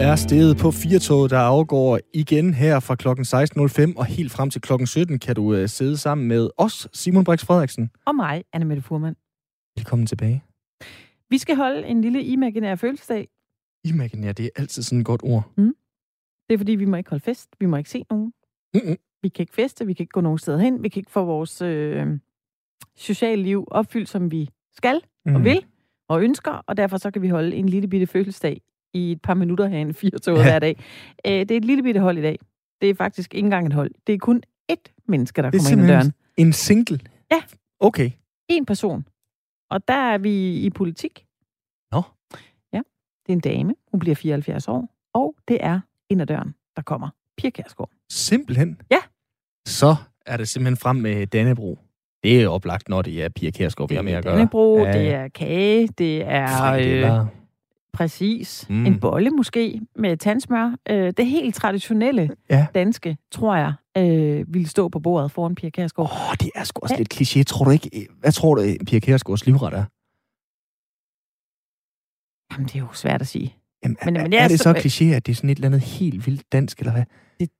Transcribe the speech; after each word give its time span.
er 0.00 0.16
steget 0.16 0.56
på 0.56 0.70
firetoget, 0.70 1.30
der 1.30 1.38
afgår 1.38 1.98
igen 2.14 2.54
her 2.54 2.80
fra 2.80 2.94
klokken 2.94 3.24
16.05 3.24 3.98
og 3.98 4.04
helt 4.04 4.32
frem 4.32 4.50
til 4.50 4.60
klokken 4.60 4.86
17 4.86 5.18
kan 5.18 5.34
du 5.34 5.42
uh, 5.42 5.66
sidde 5.66 5.96
sammen 5.96 6.28
med 6.28 6.50
os, 6.56 6.88
Simon 6.92 7.24
Brix 7.24 7.44
Frederiksen. 7.44 7.90
Og 8.06 8.14
mig, 8.14 8.44
Anne 8.52 8.64
Mette 8.64 8.82
Furman. 8.82 9.16
Velkommen 9.76 10.06
tilbage. 10.06 10.44
Vi 11.30 11.38
skal 11.38 11.56
holde 11.56 11.86
en 11.86 12.00
lille 12.00 12.22
imaginær 12.22 12.74
fødselsdag. 12.74 13.28
Imaginær, 13.84 14.32
det 14.32 14.44
er 14.44 14.50
altid 14.56 14.82
sådan 14.82 14.98
et 15.00 15.06
godt 15.06 15.20
ord. 15.24 15.52
Mm. 15.56 15.74
Det 16.48 16.54
er 16.54 16.58
fordi, 16.58 16.72
vi 16.72 16.84
må 16.84 16.96
ikke 16.96 17.10
holde 17.10 17.24
fest. 17.24 17.48
Vi 17.60 17.66
må 17.66 17.76
ikke 17.76 17.90
se 17.90 18.04
nogen. 18.10 18.32
Mm-mm. 18.74 18.96
Vi 19.22 19.28
kan 19.28 19.42
ikke 19.42 19.54
feste, 19.54 19.86
vi 19.86 19.92
kan 19.92 20.04
ikke 20.04 20.12
gå 20.12 20.20
nogen 20.20 20.38
steder 20.38 20.58
hen. 20.58 20.82
Vi 20.82 20.88
kan 20.88 21.00
ikke 21.00 21.10
få 21.10 21.24
vores 21.24 21.62
øh, 21.62 22.06
sociale 22.96 23.42
liv 23.42 23.68
opfyldt, 23.70 24.08
som 24.08 24.30
vi 24.30 24.50
skal 24.76 25.00
mm. 25.26 25.34
og 25.34 25.44
vil 25.44 25.64
og 26.08 26.22
ønsker. 26.22 26.52
Og 26.52 26.76
derfor 26.76 26.96
så 26.96 27.10
kan 27.10 27.22
vi 27.22 27.28
holde 27.28 27.56
en 27.56 27.68
lille 27.68 27.88
bitte 27.88 28.06
fødselsdag 28.06 28.60
i 28.94 29.12
et 29.12 29.22
par 29.22 29.34
minutter 29.34 29.66
her 29.68 29.78
en 29.78 29.94
fire 29.94 30.18
tog 30.18 30.42
hver 30.42 30.58
dag. 30.58 30.76
Øh, 31.26 31.32
det 31.32 31.50
er 31.50 31.56
et 31.56 31.64
lille 31.64 31.82
bitte 31.82 32.00
hold 32.00 32.18
i 32.18 32.22
dag. 32.22 32.38
Det 32.80 32.90
er 32.90 32.94
faktisk 32.94 33.34
ikke 33.34 33.44
engang 33.44 33.66
et 33.66 33.72
hold. 33.72 33.90
Det 34.06 34.12
er 34.14 34.18
kun 34.18 34.42
ét 34.72 35.04
menneske, 35.08 35.42
der 35.42 35.50
Det 35.50 35.58
er 35.60 35.62
kommer 35.70 35.82
ind 35.82 35.90
ad 35.92 35.96
døren. 35.96 36.12
en 36.36 36.52
single? 36.52 37.00
Ja. 37.32 37.42
Okay. 37.80 38.10
En 38.48 38.66
person. 38.66 39.06
Og 39.70 39.88
der 39.88 39.94
er 39.94 40.18
vi 40.18 40.56
i 40.60 40.70
politik. 40.70 41.24
Nå. 41.92 42.02
Ja, 42.72 42.78
det 43.26 43.28
er 43.28 43.32
en 43.32 43.40
dame. 43.40 43.74
Hun 43.90 44.00
bliver 44.00 44.14
74 44.14 44.68
år. 44.68 44.88
Og 45.14 45.34
det 45.48 45.58
er 45.60 45.80
ind 46.10 46.20
ad 46.22 46.26
døren, 46.26 46.54
der 46.76 46.82
kommer. 46.82 47.08
Pia 47.38 47.50
Kærsgaard. 47.50 47.90
Simpelthen? 48.10 48.80
Ja. 48.90 48.98
Så 49.66 49.94
er 50.26 50.36
det 50.36 50.48
simpelthen 50.48 50.76
frem 50.76 50.96
med 50.96 51.26
Dannebro. 51.26 51.78
Det 52.22 52.42
er 52.42 52.48
oplagt, 52.48 52.88
når 52.88 53.02
det 53.02 53.22
er 53.24 53.28
Pia 53.28 53.50
Kærsgaard, 53.50 53.88
vi 53.88 53.94
har 53.94 54.02
med 54.02 54.12
at 54.12 54.24
gøre. 54.24 54.34
Dannebro, 54.34 54.78
Ja, 54.84 54.92
det 54.92 55.08
er 55.14 55.28
kage, 55.28 55.86
det 55.88 56.22
er... 56.26 56.46
frikadeller. 56.58 57.26
Præcis. 57.92 58.66
Mm. 58.70 58.86
En 58.86 59.00
bolle 59.00 59.30
måske, 59.30 59.80
med 59.96 60.16
tandsmør. 60.16 60.76
Øh, 60.90 61.12
det 61.16 61.26
helt 61.26 61.54
traditionelle 61.54 62.30
Ja. 62.50 62.66
danske, 62.74 63.16
tror 63.30 63.56
jeg, 63.56 63.72
øh, 63.98 64.54
ville 64.54 64.68
stå 64.68 64.88
på 64.88 65.00
bordet 65.00 65.32
foran 65.32 65.54
Pia 65.54 65.70
Kærsgaard. 65.70 66.10
Åh, 66.10 66.28
oh, 66.30 66.34
det 66.40 66.50
er 66.54 66.64
sgu 66.64 66.80
også 66.82 66.96
lidt 66.98 67.14
kliché. 67.14 67.42
Tror 67.42 67.64
du 67.64 67.70
ikke... 67.70 68.06
Hvad 68.20 68.32
tror 68.32 68.54
du, 68.54 68.62
Pia 68.86 68.98
Kærsgaards 68.98 69.46
livret 69.46 69.74
er? 69.74 69.84
Jamen, 72.52 72.66
det 72.66 72.74
er 72.74 72.78
jo 72.80 72.92
svært 72.92 73.20
at 73.20 73.26
sige. 73.26 73.56
Jamen, 73.84 73.96
Men- 74.04 74.16
er, 74.16 74.22
men 74.22 74.32
er, 74.32 74.36
jeg 74.36 74.44
er 74.44 74.48
det 74.48 74.58
så- 74.60 74.62
så 74.74 74.78
kliché, 75.04 75.04
at 75.04 75.26
det 75.26 75.32
er 75.32 75.36
sådan 75.36 75.50
et 75.50 75.54
eller 75.56 75.68
andet 75.68 75.80
helt 75.80 76.26
vildt 76.26 76.52
dansk, 76.52 76.78
eller 76.78 76.92
hvad? 76.92 77.04
Det 77.40 77.50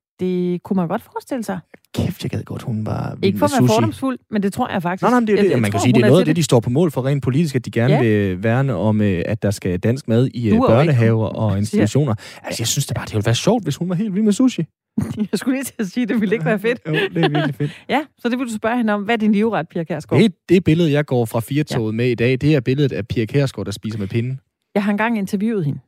kunne 0.63 0.75
man 0.75 0.87
godt 0.87 1.01
forestille 1.01 1.43
sig. 1.43 1.59
Kæft, 1.95 2.23
jeg 2.23 2.31
gad 2.31 2.43
godt, 2.43 2.61
hun 2.61 2.85
var 2.85 3.17
Ikke 3.23 3.39
for 3.39 3.45
at 3.45 3.51
være 3.59 3.67
fordomsfuld, 3.67 4.19
men 4.31 4.43
det 4.43 4.53
tror 4.53 4.69
jeg 4.71 4.81
faktisk. 4.81 5.03
Nå, 5.03 5.09
nej, 5.09 5.19
men 5.19 5.27
det 5.27 5.39
er 5.39 5.41
det. 5.43 5.51
jeg 5.51 5.61
Man 5.61 5.71
kan 5.71 5.79
sige, 5.79 5.93
det 5.93 6.03
er 6.03 6.07
noget 6.07 6.19
af 6.19 6.25
det, 6.25 6.35
de 6.35 6.43
står 6.43 6.59
på 6.59 6.69
mål 6.69 6.91
for 6.91 7.05
rent 7.05 7.23
politisk, 7.23 7.55
at 7.55 7.65
de 7.65 7.71
gerne 7.71 7.93
Ja. 7.93 8.01
vil 8.01 8.43
værne 8.43 8.75
om, 8.75 9.01
øh, 9.01 9.21
at 9.25 9.41
der 9.43 9.51
skal 9.51 9.79
dansk 9.79 10.07
mad 10.07 10.27
i 10.33 10.49
øh, 10.49 10.55
er 10.55 10.61
børnehaver 10.67 11.29
ikke- 11.29 11.39
og 11.43 11.57
institutioner. 11.57 12.15
Altså, 12.43 12.61
jeg 12.61 12.67
synes 12.67 12.85
da 12.85 12.93
bare, 12.93 13.05
det 13.05 13.13
ville 13.13 13.25
være 13.25 13.35
sjovt, 13.35 13.63
hvis 13.63 13.75
hun 13.75 13.89
var 13.89 13.95
helt 13.95 14.13
vild 14.13 14.23
med 14.23 14.31
sushi. 14.33 14.65
Jeg 15.31 15.39
skulle 15.39 15.55
lige 15.55 15.63
til 15.63 15.73
at 15.79 15.87
sige, 15.87 16.05
det 16.05 16.21
ville 16.21 16.35
ikke 16.35 16.45
være 16.45 16.59
fedt. 16.59 16.79
Jo, 16.87 16.93
det 16.93 17.17
er 17.23 17.29
virkelig 17.29 17.55
fedt. 17.55 17.71
Ja, 17.89 18.05
så 18.19 18.29
det 18.29 18.39
vil 18.39 18.47
du 18.47 18.53
spørge 18.53 18.77
hende 18.77 18.93
om. 18.93 19.03
Hvad 19.03 19.15
er 19.15 19.17
din 19.19 19.31
livret, 19.31 19.67
Pia 19.69 19.83
Kærsgaard? 19.83 20.21
Det, 20.21 20.33
det 20.49 20.63
billede, 20.63 20.91
jeg 20.91 21.05
går 21.05 21.25
fra 21.25 21.39
firetoget 21.39 21.95
med 21.95 22.07
i 22.09 22.15
dag, 22.15 22.31
det 22.41 22.55
er 22.55 22.59
billedet 22.59 22.91
af 22.91 23.07
Pia 23.07 23.25
Kærsgaard, 23.25 23.65
der 23.65 23.71
spiser 23.71 23.99
med 23.99 24.07
pinden. 24.07 24.39
Jeg 24.75 24.83
har 24.83 24.91
engang 24.91 25.17
interviewet 25.17 25.65
hende, 25.65 25.79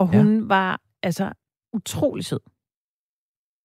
og 0.00 0.10
Ja. 0.12 0.22
hun 0.22 0.48
var 0.48 0.80
altså 1.02 1.32
utrolig 1.72 2.24
sød. 2.24 2.40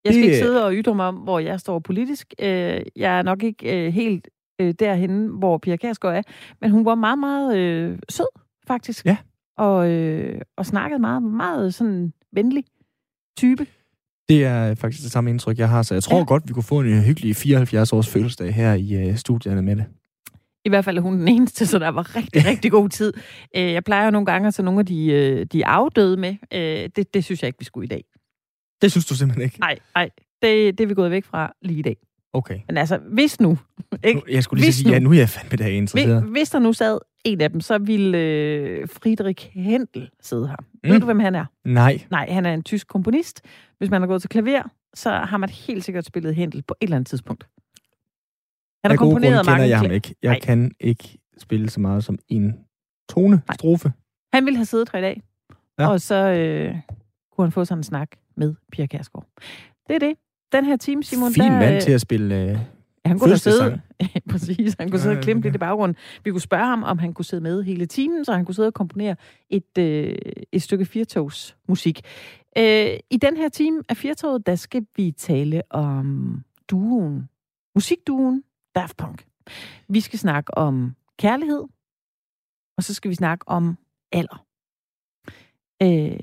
Jeg 0.05 0.13
skal 0.13 0.21
Det- 0.23 0.23
ikke 0.23 0.37
sidde 0.37 0.65
og 0.65 0.73
ytre 0.73 0.95
mig 0.95 1.05
om, 1.07 1.15
hvor 1.15 1.39
jeg 1.39 1.59
står 1.59 1.79
politisk. 1.79 2.33
Øh, 2.39 2.81
Jeg 2.95 3.17
er 3.19 3.21
nok 3.21 3.43
ikke 3.43 3.85
øh, 3.87 3.93
helt 3.93 4.27
øh, 4.61 4.73
derhen, 4.79 5.27
hvor 5.27 5.57
Pia 5.57 5.75
Kærsgaard 5.75 6.15
er, 6.17 6.21
men 6.61 6.71
hun 6.71 6.85
var 6.85 6.95
meget, 6.95 7.19
meget 7.19 7.57
øh, 7.57 7.99
sød, 8.09 8.27
faktisk. 8.67 9.05
Ja. 9.05 9.17
Og, 9.57 9.89
øh, 9.91 10.41
og 10.57 10.65
snakkede 10.65 10.99
meget, 10.99 11.23
meget 11.23 11.73
sådan 11.73 12.13
venlig 12.33 12.63
type. 13.37 13.65
Det 14.29 14.45
er 14.45 14.75
faktisk 14.75 15.03
det 15.03 15.11
samme 15.11 15.29
indtryk, 15.29 15.57
jeg 15.59 15.69
har, 15.69 15.81
så 15.81 15.93
jeg 15.95 16.03
tror 16.03 16.17
Ja. 16.17 16.23
godt, 16.23 16.43
vi 16.47 16.53
kunne 16.53 16.63
få 16.63 16.79
en 16.81 17.01
hyggelig 17.03 17.35
74-års 17.35 18.09
fødselsdag 18.09 18.53
her 18.53 18.73
i 18.73 19.09
uh, 19.09 19.15
studierne 19.15 19.61
med 19.61 19.75
det. 19.75 19.85
I 20.65 20.69
hvert 20.69 20.85
fald 20.85 20.97
er 20.97 21.01
hun 21.01 21.19
den 21.19 21.27
eneste, 21.27 21.65
så 21.65 21.79
der 21.79 21.89
var 21.89 22.15
rigtig, 22.15 22.45
rigtig 22.45 22.71
god 22.71 22.89
tid. 22.89 23.13
Øh, 23.57 23.71
Jeg 23.73 23.83
plejer 23.83 24.05
jo 24.05 24.11
nogle 24.11 24.25
gange 24.25 24.47
at 24.47 24.53
tage 24.53 24.63
nogle 24.65 24.79
af 24.79 24.85
de, 24.85 25.05
øh, 25.11 25.45
de 25.45 25.65
afdøde 25.65 26.17
med. 26.17 26.35
Øh, 26.53 26.89
Det, 26.95 27.13
det 27.13 27.23
synes 27.23 27.41
jeg 27.43 27.47
ikke, 27.47 27.59
vi 27.59 27.65
skulle 27.65 27.85
i 27.85 27.87
dag. 27.89 28.03
Det 28.81 28.91
synes 28.91 29.05
du 29.05 29.15
simpelthen 29.15 29.43
ikke? 29.43 29.59
Nej, 29.59 29.77
nej. 29.95 30.09
Det, 30.41 30.77
det 30.77 30.83
er 30.83 30.87
vi 30.87 30.93
gået 30.93 31.11
væk 31.11 31.25
fra 31.25 31.53
lige 31.61 31.79
i 31.79 31.81
dag. 31.81 31.97
Okay. 32.33 32.59
Men 32.67 32.77
altså, 32.77 32.97
hvis 32.97 33.39
nu... 33.39 33.57
Ikke? 34.03 34.19
Nu, 34.19 34.25
jeg 34.31 34.43
skulle 34.43 34.59
lige 34.59 34.67
Hvis 34.67 34.75
sige, 34.75 34.87
nu- 34.87 34.93
ja, 34.93 34.99
nu 34.99 35.09
er 35.11 35.17
jeg 35.17 35.29
fandme 35.29 35.57
der 35.57 35.67
interesseret. 35.67 36.21
Hvis, 36.23 36.31
hvis 36.31 36.49
der 36.49 36.59
nu 36.59 36.73
sad 36.73 36.97
en 37.23 37.41
af 37.41 37.51
dem, 37.51 37.61
så 37.61 37.77
ville 37.77 38.17
øh, 38.17 38.87
Friedrich 38.89 39.49
Händel 39.53 40.09
sidde 40.21 40.47
her. 40.47 40.55
Mm. 40.83 40.89
Ved 40.91 40.99
du, 40.99 41.05
hvem 41.05 41.19
han 41.19 41.35
er? 41.35 41.45
Nej. 41.65 42.01
Nej, 42.11 42.29
han 42.31 42.45
er 42.45 42.53
en 42.53 42.63
tysk 42.63 42.87
komponist. 42.87 43.41
Hvis 43.77 43.89
man 43.89 44.01
har 44.01 44.07
gået 44.07 44.21
til 44.21 44.29
klaver, 44.29 44.63
så 44.93 45.11
har 45.11 45.37
man 45.37 45.49
helt 45.49 45.83
sikkert 45.83 46.05
spillet 46.05 46.35
Händel 46.35 46.61
på 46.61 46.75
et 46.81 46.85
eller 46.85 46.95
andet 46.95 47.07
tidspunkt. 47.07 47.47
Han 48.83 48.91
har 48.91 48.97
komponeret 48.97 49.45
kender 49.45 49.51
mange 49.51 49.67
jeg 49.69 49.77
ham 49.79 49.91
ikke. 49.91 50.15
Jeg 50.21 50.29
Nej. 50.31 50.39
kan 50.39 50.71
ikke 50.79 51.17
spille 51.37 51.69
så 51.69 51.79
meget 51.79 52.03
som 52.03 52.17
en 52.27 52.53
tone, 53.09 53.41
Nej. 53.47 53.55
strofe. 53.55 53.93
Han 54.33 54.45
ville 54.45 54.57
have 54.57 54.65
siddet 54.65 54.89
her 54.91 54.99
i 54.99 55.01
dag. 55.01 55.21
Ja. 55.79 55.87
og 55.87 56.01
så 56.01 56.15
øh, 56.15 56.75
kunne 57.31 57.45
han 57.45 57.51
få 57.51 57.65
sådan 57.65 57.79
en 57.79 57.83
snak 57.83 58.09
med 58.37 58.55
Pia 58.71 58.85
Kærsgaard. 58.85 59.27
Det 59.87 59.95
er 59.95 59.99
det. 59.99 60.15
Den 60.51 60.65
her 60.65 60.75
time, 60.75 61.03
Simon, 61.03 61.33
Fin 61.33 61.43
der, 61.43 61.59
mand 61.59 61.75
øh, 61.75 61.81
til 61.81 61.91
at 61.91 62.01
spille... 62.01 62.51
Øh, 62.51 62.57
han 63.05 63.19
kunne 63.19 63.31
da 63.31 63.37
sidde, 63.37 63.81
præcis, 64.31 64.75
han 64.79 64.89
kunne 64.91 64.99
sidde 64.99 65.17
og 65.17 65.25
ja. 65.25 65.33
lidt 65.33 65.55
i 65.55 65.57
baggrunden. 65.57 65.97
Vi 66.23 66.31
kunne 66.31 66.41
spørge 66.41 66.65
ham, 66.65 66.83
om 66.83 66.97
han 66.97 67.13
kunne 67.13 67.25
sidde 67.25 67.43
med 67.43 67.63
hele 67.63 67.85
timen, 67.85 68.25
så 68.25 68.33
han 68.33 68.45
kunne 68.45 68.55
sidde 68.55 68.67
og 68.67 68.73
komponere 68.73 69.15
et, 69.49 69.77
øh, 69.77 70.15
et 70.51 70.61
stykke 70.61 70.85
firtogs 70.85 71.57
musik. 71.67 72.01
Øh, 72.57 72.97
I 73.09 73.17
den 73.17 73.37
her 73.37 73.49
time 73.49 73.83
af 73.89 73.97
firtoget, 73.97 74.45
der 74.45 74.55
skal 74.55 74.85
vi 74.95 75.11
tale 75.11 75.61
om 75.69 76.43
duoen, 76.69 77.29
musikduoen 77.75 78.43
Daft 78.75 78.97
Punk. 78.97 79.25
Vi 79.89 79.99
skal 79.99 80.19
snakke 80.19 80.57
om 80.57 80.95
kærlighed, 81.19 81.63
og 82.77 82.83
så 82.83 82.93
skal 82.93 83.09
vi 83.09 83.15
snakke 83.15 83.47
om 83.47 83.77
alder. 84.11 84.45
Øh, 85.81 86.19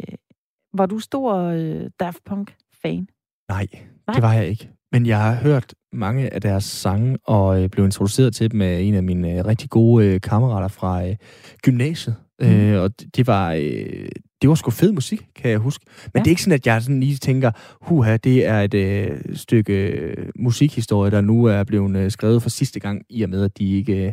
var 0.74 0.86
du 0.86 0.98
stor 0.98 1.34
øh, 1.36 1.90
Daft 2.00 2.18
Punk-fan? 2.24 3.06
Nej, 3.48 3.66
Nej. 4.06 4.14
det 4.14 4.22
var 4.22 4.32
jeg 4.32 4.48
ikke. 4.48 4.68
Men 4.92 5.06
jeg 5.06 5.18
har 5.22 5.34
hørt 5.34 5.74
mange 5.92 6.34
af 6.34 6.40
deres 6.40 6.64
sange, 6.64 7.18
og 7.26 7.62
øh, 7.62 7.68
blev 7.68 7.84
introduceret 7.84 8.34
til 8.34 8.52
dem 8.52 8.60
af 8.62 8.80
en 8.80 8.94
af 8.94 9.02
mine 9.02 9.38
øh, 9.38 9.44
rigtig 9.44 9.70
gode 9.70 10.06
øh, 10.06 10.20
kammerater 10.20 10.68
fra 10.68 11.08
øh, 11.08 11.16
gymnasiet. 11.62 12.16
Mm. 12.40 12.46
Øh, 12.46 12.82
og 12.82 13.00
det, 13.00 13.16
det 13.16 13.26
var... 13.26 13.52
Øh, 13.52 14.08
det 14.42 14.48
var 14.48 14.54
sgu 14.54 14.70
fed 14.70 14.92
musik, 14.92 15.26
kan 15.36 15.50
jeg 15.50 15.58
huske. 15.58 15.84
Men 15.88 16.00
Ja. 16.14 16.18
ja. 16.18 16.22
det 16.22 16.26
er 16.26 16.30
ikke 16.30 16.42
sådan, 16.42 16.54
at 16.54 16.66
jeg 16.66 16.82
sådan 16.82 17.00
lige 17.00 17.16
tænker, 17.16 17.50
huha, 17.80 18.16
det 18.16 18.46
er 18.46 18.60
et 18.60 18.74
øh, 18.74 19.20
stykke 19.34 19.72
øh, 19.86 20.26
musikhistorie, 20.38 21.10
der 21.10 21.20
nu 21.20 21.44
er 21.44 21.64
blevet 21.64 21.96
øh, 21.96 22.10
skrevet 22.10 22.42
for 22.42 22.50
sidste 22.50 22.80
gang, 22.80 23.02
i 23.10 23.22
og 23.22 23.30
med, 23.30 23.44
at 23.44 23.58
de 23.58 23.72
ikke 23.72 24.06
øh, 24.06 24.12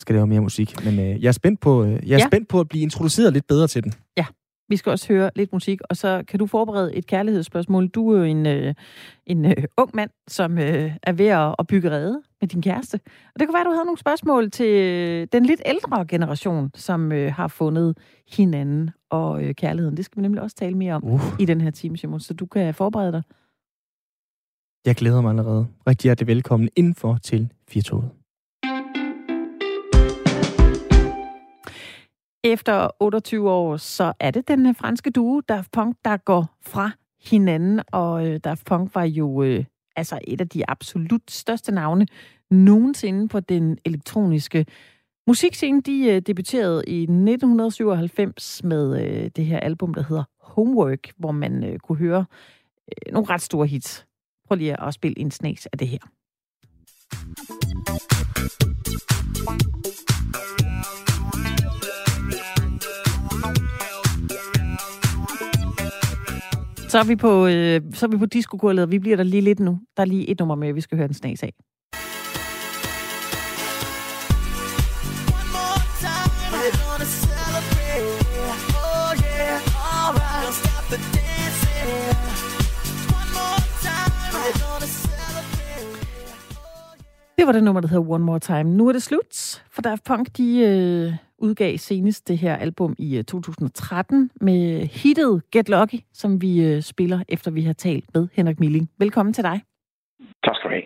skal 0.00 0.14
lave 0.14 0.26
mere 0.26 0.40
musik. 0.40 0.84
Men 0.84 0.98
øh, 0.98 1.22
jeg 1.22 1.28
er 1.28 1.32
spændt 1.32 1.60
på, 1.60 1.84
øh, 1.84 1.90
jeg 1.90 1.96
er 1.98 2.02
Ja. 2.06 2.14
ja. 2.16 2.26
spændt 2.26 2.48
på 2.48 2.60
at 2.60 2.68
blive 2.68 2.82
introduceret 2.82 3.32
lidt 3.32 3.46
bedre 3.46 3.66
til 3.68 3.84
den. 3.84 3.92
Vi 4.68 4.76
skal 4.76 4.90
også 4.90 5.08
høre 5.08 5.30
lidt 5.36 5.52
musik, 5.52 5.80
og 5.90 5.96
så 5.96 6.22
kan 6.28 6.38
du 6.38 6.46
forberede 6.46 6.94
et 6.94 7.06
kærlighedsspørgsmål. 7.06 7.88
Du 7.88 8.12
er 8.12 8.18
jo 8.18 8.24
en, 8.24 8.46
øh, 8.46 8.74
en 9.26 9.44
øh, 9.44 9.64
ung 9.76 9.90
mand, 9.94 10.10
som 10.28 10.58
øh, 10.58 10.92
er 11.02 11.12
ved 11.12 11.26
at, 11.26 11.54
at 11.58 11.66
bygge 11.66 11.90
rede 11.90 12.22
med 12.40 12.48
din 12.48 12.62
kæreste. 12.62 13.00
Og 13.34 13.40
det 13.40 13.48
kunne 13.48 13.54
være, 13.54 13.60
at 13.60 13.66
du 13.66 13.70
havde 13.70 13.84
nogle 13.84 13.98
spørgsmål 13.98 14.50
til 14.50 14.66
øh, 14.66 15.26
den 15.32 15.46
lidt 15.46 15.62
ældre 15.66 16.06
generation, 16.06 16.70
som 16.74 17.12
øh, 17.12 17.32
har 17.32 17.48
fundet 17.48 17.98
hinanden 18.36 18.90
og 19.10 19.44
øh, 19.44 19.54
kærligheden. 19.54 19.96
Det 19.96 20.04
skal 20.04 20.16
vi 20.16 20.22
nemlig 20.22 20.42
også 20.42 20.56
tale 20.56 20.76
mere 20.76 20.94
om 20.94 21.04
Uh, 21.04 21.20
i 21.40 21.44
den 21.44 21.60
her 21.60 21.70
time, 21.70 21.96
Simon, 21.96 22.20
så 22.20 22.34
du 22.34 22.46
kan 22.46 22.74
forberede 22.74 23.12
dig. 23.12 23.22
jeg 24.86 24.94
glæder 24.94 25.20
mig 25.20 25.30
allerede. 25.30 25.66
Rigtig 25.86 26.08
hjertelig 26.08 26.26
velkommen 26.26 26.68
indenfor 26.76 27.18
til 27.22 27.52
Firtoget. 27.68 28.21
Efter 32.44 32.88
28 33.00 33.50
år, 33.50 33.76
så 33.76 34.12
er 34.20 34.30
det 34.30 34.48
den 34.48 34.66
øh, 34.66 34.74
franske 34.74 35.10
duo 35.10 35.40
Daft 35.40 35.70
Punk, 35.70 35.96
der 36.04 36.16
går 36.16 36.56
fra 36.62 36.90
hinanden. 37.24 37.80
Og 37.92 38.26
øh, 38.26 38.40
Daft 38.44 38.64
Punk 38.66 38.94
var 38.94 39.04
jo 39.04 39.42
øh, 39.42 39.64
altså 39.96 40.18
et 40.24 40.40
af 40.40 40.48
de 40.48 40.70
absolut 40.70 41.30
største 41.30 41.72
navne 41.72 42.06
nogensinde 42.50 43.28
på 43.28 43.40
den 43.40 43.78
elektroniske 43.84 44.66
musikscene. 45.26 45.80
De 45.80 46.04
øh, 46.10 46.22
debuterede 46.22 46.82
i 46.86 47.02
1997 47.02 48.64
med 48.64 49.04
øh, 49.04 49.30
det 49.36 49.46
her 49.46 49.60
album, 49.60 49.94
der 49.94 50.02
hedder 50.02 50.24
Homework, 50.40 51.12
hvor 51.16 51.32
man 51.32 51.64
øh, 51.64 51.78
kunne 51.78 51.98
høre 51.98 52.24
øh, 52.88 53.12
nogle 53.12 53.28
ret 53.28 53.42
store 53.42 53.66
hits. 53.66 54.06
Prøv 54.48 54.56
lige 54.56 54.82
at 54.82 54.94
spille 54.94 55.18
en 55.18 55.30
snas 55.30 55.66
af 55.66 55.78
det 55.78 55.88
her. 55.88 55.98
Så 66.92 66.98
er 66.98 67.04
vi 67.04 67.16
på, 67.16 67.46
øh, 67.46 67.80
så 67.94 68.06
er 68.06 68.10
vi 68.10 68.16
på 68.16 68.26
diskokurlet, 68.26 68.90
vi 68.90 68.98
bliver 68.98 69.16
der 69.16 69.24
lige 69.24 69.40
lidt 69.40 69.60
nu. 69.60 69.78
Der 69.96 70.02
er 70.02 70.06
lige 70.06 70.30
et 70.30 70.38
nummer 70.38 70.54
mere, 70.54 70.72
vi 70.72 70.80
skal 70.80 70.98
høre 70.98 71.08
en 71.08 71.14
snas 71.14 71.42
af. 71.42 71.52
Det 87.38 87.46
var 87.46 87.52
det 87.52 87.64
nummer, 87.64 87.80
der 87.80 87.88
hedder 87.88 88.10
One 88.10 88.24
More 88.24 88.40
Time. 88.40 88.64
Nu 88.64 88.88
er 88.88 88.92
det 88.92 89.02
slut 89.02 89.51
for 89.82 89.88
Daft 89.90 90.04
Punk 90.04 90.26
de 90.36 90.48
øh, 90.60 91.12
udgav 91.38 91.76
senest 91.76 92.28
det 92.28 92.38
her 92.38 92.56
album 92.56 92.94
i 92.98 93.18
øh, 93.18 93.24
2013 93.24 94.30
med 94.40 94.86
hittet 94.86 95.42
Get 95.52 95.68
Lucky, 95.68 95.94
som 96.12 96.42
vi 96.42 96.64
øh, 96.66 96.80
spiller, 96.82 97.18
efter 97.28 97.50
vi 97.50 97.62
har 97.62 97.72
talt 97.72 98.04
med 98.14 98.28
Henrik 98.32 98.60
Milling. 98.60 98.90
Velkommen 98.98 99.32
til 99.32 99.44
dig. 99.44 99.60
Tak 100.44 100.56
skal 100.56 100.70
du 100.70 100.74
have. 100.74 100.82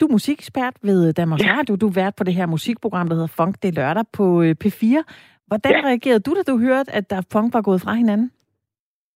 Du 0.00 0.06
er 0.06 0.10
musikekspert 0.10 0.74
ved 0.82 1.12
Danmarks 1.12 1.44
Ja. 1.44 1.54
Radio. 1.58 1.76
Du 1.76 1.86
er 1.88 1.92
vært 1.94 2.14
på 2.16 2.24
det 2.24 2.34
her 2.34 2.46
musikprogram, 2.46 3.08
der 3.08 3.14
hedder 3.14 3.34
Funk 3.36 3.62
det 3.62 3.74
lørdag 3.74 4.04
på 4.12 4.42
øh, 4.42 4.54
P4. 4.64 4.84
Hvordan 5.46 5.72
Ja. 5.72 5.80
reagerede 5.88 6.20
du, 6.20 6.34
da 6.34 6.42
du 6.52 6.58
hørte, 6.58 6.92
at 6.92 7.10
Daft 7.10 7.28
Punk 7.32 7.54
var 7.54 7.62
gået 7.62 7.80
fra 7.80 7.92
hinanden? 7.94 8.30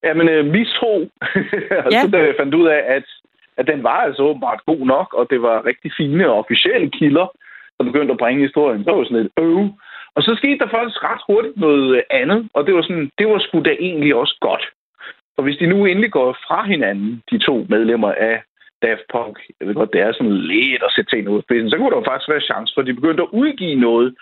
Jamen, 0.03 0.29
øh, 0.29 0.45
mistro. 0.45 0.93
Ja. 1.91 2.01
så 2.01 2.07
da 2.13 2.17
jeg 2.17 2.35
fandt 2.39 2.53
ud 2.53 2.67
af, 2.67 2.81
at, 2.95 3.03
at 3.57 3.67
den 3.67 3.83
var 3.83 3.97
altså 4.07 4.21
åbenbart 4.23 4.61
god 4.65 4.85
nok, 4.85 5.13
og 5.13 5.27
det 5.29 5.41
var 5.41 5.65
rigtig 5.65 5.91
fine 5.97 6.29
og 6.29 6.33
officielle 6.39 6.89
kilder, 6.91 7.27
der 7.77 7.85
begyndte 7.89 8.11
at 8.11 8.17
bringe 8.23 8.41
historien. 8.47 8.83
Så 8.83 8.91
var 8.91 9.03
sådan 9.03 9.21
lidt 9.21 9.33
øv. 9.37 9.69
Og 10.15 10.23
så 10.23 10.35
skete 10.37 10.59
der 10.59 10.75
faktisk 10.77 11.03
ret 11.03 11.21
hurtigt 11.27 11.57
noget 11.57 11.97
øh, 11.97 12.03
andet, 12.09 12.49
og 12.53 12.65
det 12.65 12.73
var 12.75 12.81
sådan, 12.81 13.09
det 13.17 13.27
var 13.27 13.39
sgu 13.39 13.61
da 13.61 13.73
egentlig 13.79 14.15
også 14.15 14.37
godt. 14.41 14.65
For 15.35 15.41
hvis 15.43 15.57
de 15.57 15.67
nu 15.67 15.85
endelig 15.85 16.11
går 16.11 16.37
fra 16.47 16.59
hinanden, 16.63 17.21
de 17.31 17.37
to 17.37 17.65
medlemmer 17.69 18.11
af 18.11 18.43
Daft 18.81 19.05
Punk, 19.11 19.35
jeg 19.59 19.67
ved 19.67 19.75
godt, 19.75 19.93
det 19.93 20.01
er 20.01 20.11
sådan 20.11 20.37
lidt 20.37 20.83
at 20.83 20.93
sætte 20.95 21.11
ting 21.11 21.29
ud 21.29 21.37
af 21.37 21.43
spidsen, 21.43 21.69
så 21.69 21.77
kunne 21.77 21.91
der 21.91 22.01
jo 22.01 22.09
faktisk 22.09 22.29
være 22.29 22.49
chance 22.51 22.73
for, 22.73 22.81
at 22.81 22.87
de 22.87 22.99
begyndte 22.99 23.23
at 23.23 23.33
udgive 23.41 23.79
noget, 23.87 24.15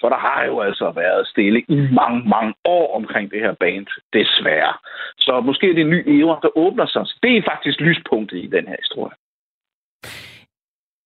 for 0.00 0.08
der 0.08 0.20
har 0.28 0.44
jo 0.44 0.60
altså 0.60 0.92
været 1.02 1.26
stille 1.26 1.60
i 1.68 1.76
mange, 2.00 2.20
mange 2.36 2.54
år 2.64 2.96
omkring 2.96 3.30
det 3.30 3.40
her 3.40 3.54
band, 3.64 3.86
desværre. 4.12 4.74
Så 5.18 5.40
måske 5.40 5.70
er 5.70 5.74
det 5.74 5.80
en 5.80 5.94
ny 5.96 6.00
æra, 6.14 6.38
der 6.42 6.58
åbner 6.58 6.86
sig. 6.86 7.02
Så 7.06 7.14
det 7.22 7.36
er 7.36 7.50
faktisk 7.52 7.80
lyspunktet 7.80 8.38
i 8.38 8.46
den 8.46 8.64
her 8.68 8.76
historie. 8.84 9.14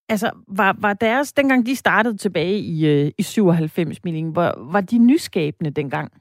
Altså, 0.08 0.30
var, 0.48 0.76
var 0.80 0.92
deres, 0.92 1.32
dengang 1.32 1.66
de 1.66 1.76
startede 1.76 2.16
tilbage 2.16 2.58
i, 2.58 2.86
øh, 2.86 3.12
i 3.18 3.22
97, 3.22 4.04
mening, 4.04 4.36
var, 4.36 4.54
var 4.72 4.80
de 4.80 4.98
nyskabende 4.98 5.70
dengang? 5.70 6.12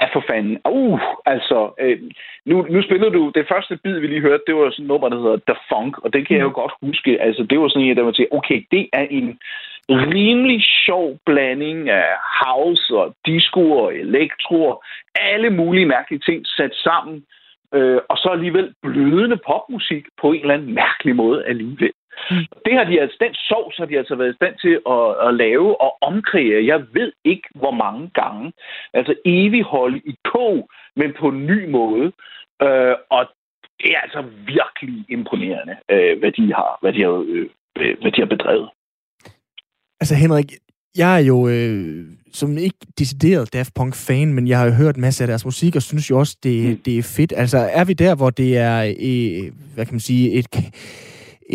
Ja, 0.00 0.06
for 0.12 0.24
fanden. 0.30 0.58
Uh, 0.68 1.00
altså, 1.26 1.74
øh, 1.80 1.98
nu, 2.46 2.66
nu 2.70 2.82
spillede 2.82 3.12
du, 3.12 3.32
det 3.34 3.46
første 3.48 3.78
bid, 3.82 3.98
vi 3.98 4.06
lige 4.06 4.20
hørte, 4.20 4.42
det 4.46 4.54
var 4.54 4.70
sådan 4.70 4.86
noget, 4.86 5.12
der 5.12 5.22
hedder 5.22 5.38
The 5.48 5.56
Funk, 5.68 5.98
og 5.98 6.12
det 6.12 6.28
kan 6.28 6.36
jeg 6.36 6.42
jo 6.42 6.52
godt 6.54 6.72
huske. 6.82 7.20
Altså, 7.20 7.42
det 7.50 7.60
var 7.60 7.68
sådan 7.68 7.86
en, 7.86 7.96
der 7.96 8.02
var 8.02 8.12
til, 8.12 8.28
okay, 8.30 8.66
det 8.70 8.88
er 8.92 9.06
en 9.10 9.38
rimelig 9.88 10.60
sjov 10.86 11.18
blanding 11.26 11.88
af 11.90 12.08
house 12.44 12.96
og 12.96 13.14
disco 13.26 13.72
og 13.72 13.94
elektro, 13.94 14.82
alle 15.14 15.50
mulige 15.50 15.86
mærkelige 15.86 16.22
ting 16.28 16.46
sat 16.46 16.74
sammen, 16.74 17.24
øh, 17.74 18.00
og 18.08 18.16
så 18.18 18.28
alligevel 18.28 18.74
blødende 18.82 19.38
popmusik 19.46 20.04
på 20.20 20.32
en 20.32 20.40
eller 20.40 20.54
anden 20.54 20.74
mærkelig 20.74 21.16
måde 21.16 21.46
alligevel. 21.46 21.92
Mm. 22.30 22.44
Det 22.64 22.72
har 22.78 22.84
de 22.84 23.00
altså, 23.00 23.16
den 23.20 23.34
sovs 23.34 23.76
har 23.76 23.84
de 23.84 23.98
altså 23.98 24.14
været 24.14 24.32
i 24.32 24.38
stand 24.40 24.54
til 24.64 24.74
at, 24.94 25.28
at 25.28 25.34
lave 25.34 25.80
og 25.80 25.92
omkreere. 26.00 26.66
Jeg 26.72 26.80
ved 26.92 27.12
ikke, 27.24 27.48
hvor 27.54 27.70
mange 27.84 28.10
gange. 28.14 28.52
Altså 28.94 29.14
evig 29.24 29.62
holde 29.62 29.98
i 29.98 30.14
kog, 30.32 30.68
men 30.96 31.14
på 31.20 31.28
en 31.28 31.46
ny 31.46 31.70
måde. 31.70 32.12
Øh, 32.62 32.94
og 33.10 33.22
det 33.80 33.90
er 33.96 34.00
altså 34.00 34.22
virkelig 34.46 35.04
imponerende, 35.08 35.76
øh, 35.90 36.18
hvad 36.18 36.32
de 36.32 36.54
har, 36.54 36.78
hvad 36.80 36.92
de 36.92 37.02
har, 37.02 37.24
øh, 37.28 37.96
hvad 38.00 38.12
de 38.12 38.20
har 38.20 38.30
bedrevet. 38.36 38.68
Altså 40.00 40.14
Henrik, 40.14 40.50
jeg 40.96 41.20
er 41.20 41.24
jo 41.24 41.48
øh, 41.48 42.04
som 42.32 42.58
ikke 42.58 42.78
decideret 42.98 43.52
Daft 43.52 43.74
Punk-fan, 43.74 44.34
men 44.34 44.48
jeg 44.48 44.58
har 44.58 44.66
jo 44.66 44.72
hørt 44.72 44.96
masse 44.96 45.24
af 45.24 45.28
deres 45.28 45.44
musik, 45.44 45.76
og 45.76 45.82
synes 45.82 46.10
jo 46.10 46.18
også, 46.18 46.36
det, 46.42 46.68
mm. 46.68 46.76
det 46.84 46.98
er 46.98 47.02
fedt. 47.16 47.32
Altså 47.36 47.58
er 47.58 47.84
vi 47.84 47.92
der, 47.92 48.14
hvor 48.16 48.30
det 48.30 48.56
er, 48.56 48.78
øh, 48.82 49.52
hvad 49.74 49.84
kan 49.86 49.94
man 49.94 50.00
sige, 50.00 50.32
et, 50.32 50.46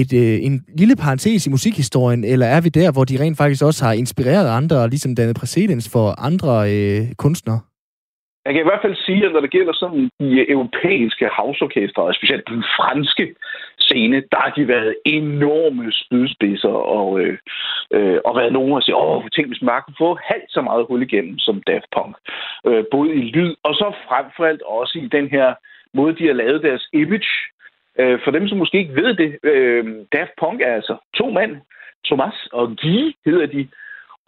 et, 0.02 0.12
øh, 0.14 0.46
en 0.48 0.56
lille 0.78 0.96
parentes 0.96 1.48
i 1.48 1.50
musikhistorien, 1.50 2.24
eller 2.24 2.46
er 2.46 2.62
vi 2.62 2.70
der, 2.70 2.92
hvor 2.92 3.04
de 3.04 3.22
rent 3.24 3.38
faktisk 3.38 3.64
også 3.64 3.86
har 3.86 3.94
inspireret 3.94 4.58
andre, 4.60 4.76
og 4.84 4.90
ligesom 4.90 5.16
dannet 5.16 5.36
præcedens 5.36 5.90
for 5.94 6.08
andre 6.28 6.54
øh, 6.74 7.02
kunstnere? 7.18 7.60
Jeg 8.46 8.54
kan 8.54 8.64
i 8.64 8.70
hvert 8.70 8.86
fald 8.86 8.96
sige, 8.96 9.26
at 9.26 9.32
når 9.32 9.40
det 9.40 9.52
gælder 9.52 9.74
sådan 9.74 10.10
de 10.20 10.52
europæiske 10.52 11.30
houseorkestre, 11.40 12.04
og 12.04 12.16
specielt 12.16 12.50
den 12.50 12.64
franske 12.78 13.36
scene, 13.80 14.18
der 14.32 14.40
har 14.46 14.54
de 14.58 14.68
været 14.68 14.96
enorme 15.06 15.92
spydspidser 15.92 16.76
og, 16.98 17.20
øh, 17.20 17.38
øh, 17.96 18.18
og 18.26 18.36
været 18.36 18.54
nogen, 18.54 18.72
der 18.72 18.82
siger, 18.82 18.96
åh, 18.96 19.24
tænk, 19.36 19.48
hvis 19.48 19.62
man 19.62 19.82
kunne 19.82 20.04
få 20.06 20.18
halvt 20.32 20.52
så 20.52 20.62
meget 20.62 20.86
hul 20.90 21.02
igennem 21.02 21.38
som 21.40 21.62
Daft 21.68 21.90
Punk. 21.96 22.16
Øh, 22.68 22.84
både 22.92 23.10
i 23.16 23.22
lyd, 23.36 23.56
og 23.64 23.74
så 23.74 23.88
frem 24.08 24.26
for 24.36 24.46
alt 24.46 24.62
også 24.62 25.00
i 25.06 25.08
den 25.18 25.28
her 25.36 25.48
måde, 25.94 26.16
de 26.20 26.28
har 26.28 26.34
lavet 26.34 26.64
deres 26.64 26.86
image. 26.94 27.32
Øh, 28.00 28.20
for 28.24 28.32
dem, 28.32 28.48
som 28.48 28.58
måske 28.58 28.78
ikke 28.78 28.96
ved 28.96 29.14
det, 29.16 29.38
øh, 29.44 29.86
Daft 30.14 30.32
Punk 30.40 30.62
er 30.62 30.74
altså 30.74 30.96
to 31.14 31.30
mænd, 31.30 31.58
Thomas 32.06 32.48
og 32.52 32.68
Guy 32.82 33.14
hedder 33.26 33.46
de, 33.46 33.68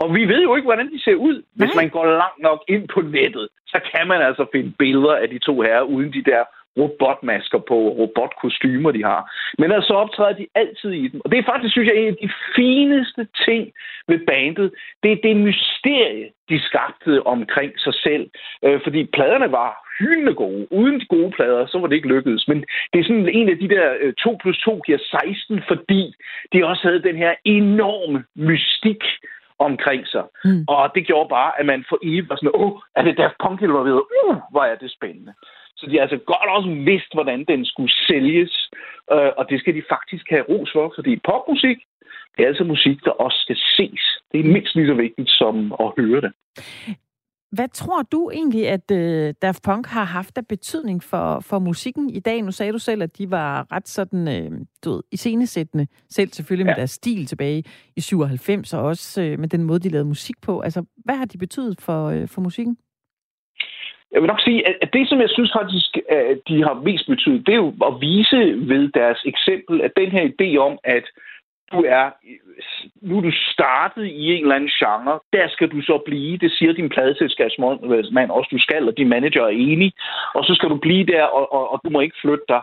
og 0.01 0.15
vi 0.15 0.27
ved 0.27 0.41
jo 0.43 0.55
ikke, 0.55 0.65
hvordan 0.65 0.91
de 0.91 1.03
ser 1.03 1.15
ud. 1.15 1.43
Hvis 1.55 1.75
Nej. 1.75 1.83
man 1.83 1.89
går 1.89 2.05
langt 2.05 2.41
nok 2.41 2.63
ind 2.67 2.87
på 2.93 3.01
nettet, 3.01 3.47
så 3.67 3.79
kan 3.91 4.07
man 4.07 4.21
altså 4.21 4.45
finde 4.51 4.73
billeder 4.79 5.15
af 5.15 5.29
de 5.29 5.39
to 5.39 5.61
herrer 5.61 5.81
uden 5.81 6.13
de 6.13 6.23
der 6.23 6.43
robotmasker 6.77 7.59
på, 7.69 7.77
robotkostymer, 8.01 8.91
de 8.91 9.03
har. 9.03 9.21
Men 9.57 9.71
altså, 9.71 9.87
så 9.87 9.93
optræder 9.93 10.35
de 10.41 10.47
altid 10.55 10.91
i 10.91 11.07
dem. 11.07 11.21
Og 11.23 11.31
det 11.31 11.39
er 11.39 11.51
faktisk, 11.51 11.71
synes 11.71 11.87
jeg, 11.87 11.95
en 11.95 12.07
af 12.07 12.17
de 12.21 12.29
fineste 12.55 13.27
ting 13.45 13.71
ved 14.07 14.19
bandet. 14.27 14.71
Det 15.03 15.11
er 15.11 15.19
det 15.23 15.35
mysterie, 15.37 16.29
de 16.49 16.59
skabte 16.59 17.27
omkring 17.27 17.71
sig 17.77 17.93
selv. 17.93 18.29
Øh, 18.65 18.79
fordi 18.83 19.05
pladerne 19.05 19.51
var 19.51 19.71
hyldende 19.99 20.33
gode. 20.33 20.67
Uden 20.71 20.99
de 20.99 21.05
gode 21.05 21.31
plader, 21.31 21.65
så 21.67 21.79
var 21.79 21.87
det 21.87 21.95
ikke 21.95 22.13
lykkedes. 22.15 22.47
Men 22.47 22.65
det 22.93 22.99
er 22.99 23.03
sådan 23.03 23.29
en 23.29 23.49
af 23.49 23.57
de 23.57 23.69
der 23.69 23.95
øh, 23.99 24.13
2 24.13 24.37
plus 24.41 24.57
2 24.57 24.81
giver 24.85 24.97
16, 24.97 25.63
fordi 25.67 26.15
de 26.53 26.65
også 26.65 26.83
havde 26.87 27.03
den 27.03 27.15
her 27.15 27.33
enorme 27.45 28.23
mystik 28.35 29.03
omkring 29.59 30.07
sig. 30.07 30.23
Mm. 30.45 30.65
Og 30.67 30.91
det 30.95 31.07
gjorde 31.07 31.29
bare, 31.29 31.59
at 31.59 31.65
man 31.65 31.85
for 31.89 31.99
evigt 32.03 32.29
var 32.29 32.35
sådan, 32.35 32.51
åh, 32.53 32.71
er 32.95 33.01
det 33.01 33.17
Daft 33.17 33.35
Punk 33.43 33.61
involveret? 33.61 34.03
Uh, 34.23 34.35
hvor 34.51 34.63
er 34.63 34.75
det 34.75 34.91
spændende. 34.91 35.33
Så 35.77 35.83
de 35.89 35.95
har 35.95 36.01
altså 36.01 36.17
godt 36.33 36.49
også 36.57 36.69
vidst, 36.91 37.13
hvordan 37.13 37.45
den 37.51 37.65
skulle 37.65 37.93
sælges, 38.07 38.69
øh, 39.13 39.31
og 39.37 39.43
det 39.49 39.59
skal 39.59 39.73
de 39.75 39.83
faktisk 39.93 40.25
have 40.29 40.45
ros 40.49 40.69
for, 40.75 40.93
fordi 40.97 41.13
popmusik, 41.29 41.77
det 42.37 42.43
er 42.43 42.47
altså 42.47 42.63
musik, 42.63 42.97
der 43.05 43.11
også 43.11 43.37
skal 43.45 43.57
ses. 43.77 44.03
Det 44.31 44.39
er 44.39 44.43
mindst 44.55 44.75
lige 44.75 44.87
så 44.87 44.93
vigtigt 44.93 45.29
som 45.29 45.55
at 45.83 45.89
høre 45.97 46.21
det. 46.21 46.31
Hvad 47.51 47.67
tror 47.67 48.01
du 48.01 48.29
egentlig, 48.33 48.67
at 48.69 48.91
øh, 48.91 49.33
Daft 49.41 49.63
Punk 49.63 49.87
har 49.87 50.03
haft 50.03 50.37
af 50.37 50.47
betydning 50.47 51.03
for, 51.03 51.39
for 51.39 51.59
musikken 51.59 52.09
i 52.09 52.19
dag? 52.19 52.41
Nu 52.41 52.51
sagde 52.51 52.71
du 52.73 52.77
selv, 52.79 53.03
at 53.03 53.17
de 53.17 53.31
var 53.31 53.67
ret 53.71 53.87
sådan, 53.87 54.27
øh, 54.27 54.51
du 54.85 54.91
ved, 54.91 55.03
iscenesættende, 55.11 55.87
selv 56.09 56.29
selvfølgelig 56.29 56.65
med 56.65 56.73
Ja. 56.73 56.77
deres 56.77 56.91
stil 56.91 57.25
tilbage 57.25 57.63
i 57.95 58.01
97, 58.01 58.73
og 58.73 58.81
også 58.83 59.21
øh, 59.21 59.39
med 59.39 59.47
den 59.47 59.63
måde, 59.63 59.79
de 59.79 59.89
lavede 59.89 60.07
musik 60.07 60.35
på. 60.41 60.59
Altså, 60.59 60.83
hvad 61.05 61.15
har 61.15 61.25
de 61.25 61.37
betydet 61.37 61.81
for, 61.81 62.05
øh, 62.05 62.27
for 62.27 62.41
musikken? 62.41 62.77
Jeg 64.11 64.21
vil 64.21 64.27
nok 64.27 64.41
sige, 64.41 64.67
at- 64.67 64.93
det, 64.93 65.09
som 65.09 65.21
jeg 65.21 65.29
synes 65.29 65.51
faktisk, 65.59 65.97
at 66.09 66.37
de 66.47 66.63
har 66.63 66.73
mest 66.73 67.07
betydet, 67.07 67.45
det 67.45 67.53
er 67.53 67.63
jo 67.65 67.73
at 67.87 68.01
vise 68.01 68.39
ved 68.71 68.91
deres 68.91 69.21
eksempel, 69.25 69.81
at 69.81 69.91
den 69.97 70.11
her 70.11 70.23
idé 70.27 70.57
om, 70.57 70.79
at 70.83 71.03
du 71.71 71.83
er, 71.87 72.05
nu 73.01 73.17
er 73.17 73.21
du 73.21 73.31
startet 73.53 74.05
i 74.05 74.33
en 74.33 74.41
eller 74.41 74.55
anden 74.55 74.69
genre, 74.69 75.19
der 75.33 75.47
skal 75.49 75.69
du 75.69 75.81
så 75.81 76.01
blive, 76.05 76.37
det 76.37 76.51
siger 76.51 76.73
din 76.73 76.89
pladeselskabsmand 76.89 78.31
også, 78.31 78.49
du 78.51 78.59
skal, 78.59 78.87
og 78.87 78.97
din 78.97 79.09
manager 79.09 79.43
er 79.43 79.55
enig, 79.71 79.93
og 80.33 80.43
så 80.45 80.55
skal 80.55 80.69
du 80.69 80.77
blive 80.77 81.05
der, 81.05 81.23
og, 81.23 81.53
og, 81.53 81.71
og 81.71 81.81
du 81.85 81.89
må 81.89 81.99
ikke 81.99 82.21
flytte 82.21 82.45
dig. 82.49 82.61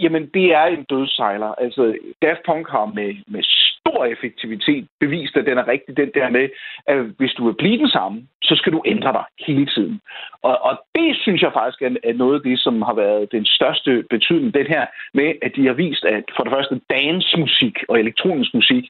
Jamen, 0.00 0.30
det 0.34 0.54
er 0.54 0.64
en 0.64 0.84
dødsejler. 0.84 1.46
Altså, 1.46 1.98
Daft 2.22 2.40
Punk 2.46 2.68
har 2.70 2.86
med, 2.86 3.14
med 3.26 3.42
stor 3.86 4.04
effektivitet 4.04 4.88
bevist, 5.00 5.36
at 5.36 5.46
den 5.46 5.58
er 5.58 5.68
rigtig 5.68 5.96
den 5.96 6.10
der 6.14 6.28
med, 6.30 6.48
at 6.86 6.98
hvis 7.18 7.32
du 7.32 7.46
vil 7.46 7.54
blive 7.54 7.78
den 7.78 7.88
samme, 7.88 8.26
så 8.42 8.54
skal 8.56 8.72
du 8.72 8.82
ændre 8.86 9.12
dig 9.12 9.24
hele 9.46 9.66
tiden. 9.66 10.00
Og, 10.42 10.58
og 10.62 10.74
det 10.94 11.16
synes 11.22 11.42
jeg 11.42 11.52
faktisk 11.52 11.82
er, 11.82 11.90
er 12.10 12.12
noget 12.12 12.34
af 12.34 12.42
det, 12.48 12.58
som 12.60 12.82
har 12.82 12.94
været 12.94 13.32
den 13.32 13.46
største 13.46 14.04
betydning, 14.10 14.54
den 14.54 14.66
her 14.66 14.86
med, 15.14 15.28
at 15.42 15.52
de 15.56 15.66
har 15.66 15.74
vist, 15.74 16.04
at 16.04 16.24
for 16.36 16.42
det 16.44 16.52
første 16.52 16.80
dansmusik 16.90 17.76
og 17.88 18.00
elektronisk 18.00 18.54
musik, 18.54 18.84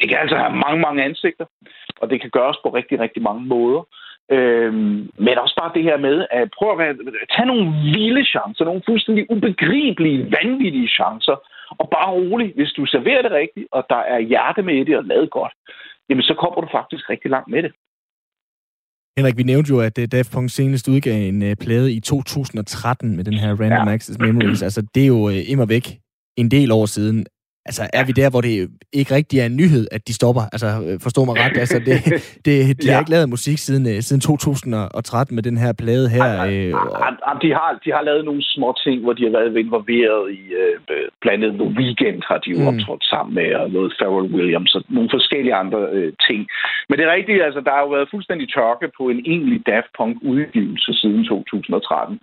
det 0.00 0.08
kan 0.08 0.18
altså 0.18 0.36
have 0.36 0.56
mange, 0.66 0.80
mange 0.80 1.04
ansigter, 1.04 1.46
og 2.00 2.10
det 2.10 2.20
kan 2.20 2.30
gøres 2.30 2.56
på 2.62 2.68
rigtig, 2.68 3.00
rigtig 3.00 3.22
mange 3.22 3.44
måder. 3.44 3.82
Øhm, 4.30 5.10
men 5.26 5.38
også 5.44 5.56
bare 5.60 5.74
det 5.74 5.82
her 5.82 5.96
med 5.96 6.26
at 6.30 6.50
prøve 6.58 6.84
at 6.88 6.96
tage 7.34 7.46
nogle 7.46 7.66
vilde 7.94 8.24
chancer, 8.24 8.64
nogle 8.64 8.82
fuldstændig 8.88 9.30
ubegribelige, 9.30 10.20
vanvittige 10.36 10.88
chancer, 10.88 11.36
og 11.80 11.86
bare 11.96 12.10
roligt, 12.10 12.54
hvis 12.56 12.72
du 12.76 12.86
serverer 12.86 13.22
det 13.22 13.32
rigtigt, 13.32 13.66
og 13.72 13.86
der 13.90 14.02
er 14.14 14.18
hjerte 14.18 14.62
med 14.62 14.74
i 14.74 14.84
det 14.84 14.96
og 14.96 15.04
lavet 15.04 15.30
godt, 15.30 15.52
jamen 16.08 16.22
så 16.22 16.34
kommer 16.34 16.60
du 16.60 16.68
faktisk 16.78 17.10
rigtig 17.10 17.30
langt 17.30 17.50
med 17.50 17.62
det. 17.62 17.72
Henrik, 19.18 19.36
vi 19.36 19.42
nævnte 19.42 19.70
jo, 19.74 19.80
at 19.80 19.98
uh, 19.98 20.04
Daft 20.12 20.32
Punk 20.32 20.50
senest 20.50 20.88
udgav 20.88 21.28
en 21.28 21.42
uh, 21.42 21.52
plade 21.60 21.92
i 21.92 22.00
2013 22.00 23.16
med 23.16 23.24
den 23.24 23.34
her 23.34 23.50
Random 23.60 23.88
Ja. 23.88 23.94
Access 23.94 24.18
Memories. 24.18 24.62
Altså, 24.62 24.86
det 24.94 25.02
er 25.02 25.06
jo 25.06 25.20
uh, 25.28 25.50
immer 25.50 25.66
væk 25.66 25.86
en 26.36 26.50
del 26.50 26.72
år 26.72 26.86
siden. 26.86 27.26
Altså, 27.68 27.82
er 27.92 28.04
vi 28.08 28.12
der, 28.12 28.30
hvor 28.30 28.40
det 28.40 28.54
ikke 28.92 29.14
rigtig 29.14 29.36
er 29.40 29.46
en 29.46 29.56
nyhed, 29.56 29.84
at 29.96 30.08
de 30.08 30.14
stopper? 30.20 30.42
Altså, 30.54 30.68
øh, 30.86 30.94
forstå 31.06 31.20
mig 31.24 31.34
ret. 31.42 31.56
Altså, 31.64 31.78
det, 31.88 31.96
det, 32.46 32.54
de 32.82 32.86
har 32.88 32.94
Ja. 32.94 32.98
ikke 33.02 33.10
lavet 33.10 33.28
musik 33.36 33.58
siden, 33.66 33.84
øh, 33.92 33.98
siden 34.08 34.20
2013 34.20 35.34
med 35.34 35.42
den 35.48 35.56
her 35.62 35.72
plade 35.82 36.06
her. 36.14 36.24
Og, 36.40 36.48
Ah, 37.06 37.12
ah, 37.28 37.36
De 37.42 37.48
har, 37.58 37.70
de 37.84 37.90
har 37.96 38.02
lavet 38.08 38.24
nogle 38.24 38.42
små 38.54 38.68
ting, 38.84 38.96
hvor 39.02 39.12
de 39.12 39.22
har 39.26 39.32
været 39.36 39.56
involveret 39.66 40.22
i 40.40 40.42
øh, 40.62 40.74
blandt 41.22 41.40
andet 41.44 41.58
The 41.62 41.70
Weeknd 41.78 42.20
har 42.30 42.38
de 42.44 42.50
jo 42.54 42.58
mm. 42.60 42.66
optrådt 42.70 43.04
sammen 43.12 43.32
med, 43.40 43.48
og 43.60 43.66
noget 43.76 43.90
Pharrell 43.98 44.28
Williams 44.36 44.74
og 44.76 44.82
nogle 44.96 45.08
forskellige 45.16 45.54
andre 45.62 45.80
øh, 45.96 46.12
ting. 46.28 46.40
Men 46.88 46.94
det 46.98 47.04
er 47.06 47.12
rigtigt, 47.18 47.42
altså 47.46 47.60
der 47.66 47.72
har 47.76 47.82
jo 47.86 47.90
været 47.96 48.12
fuldstændig 48.14 48.46
tørke 48.56 48.86
på 48.98 49.02
en 49.12 49.20
egentlig 49.32 49.58
Daft 49.70 49.90
Punk 49.98 50.14
udgivelse 50.32 50.90
siden 51.00 51.22
2013. 51.24 52.20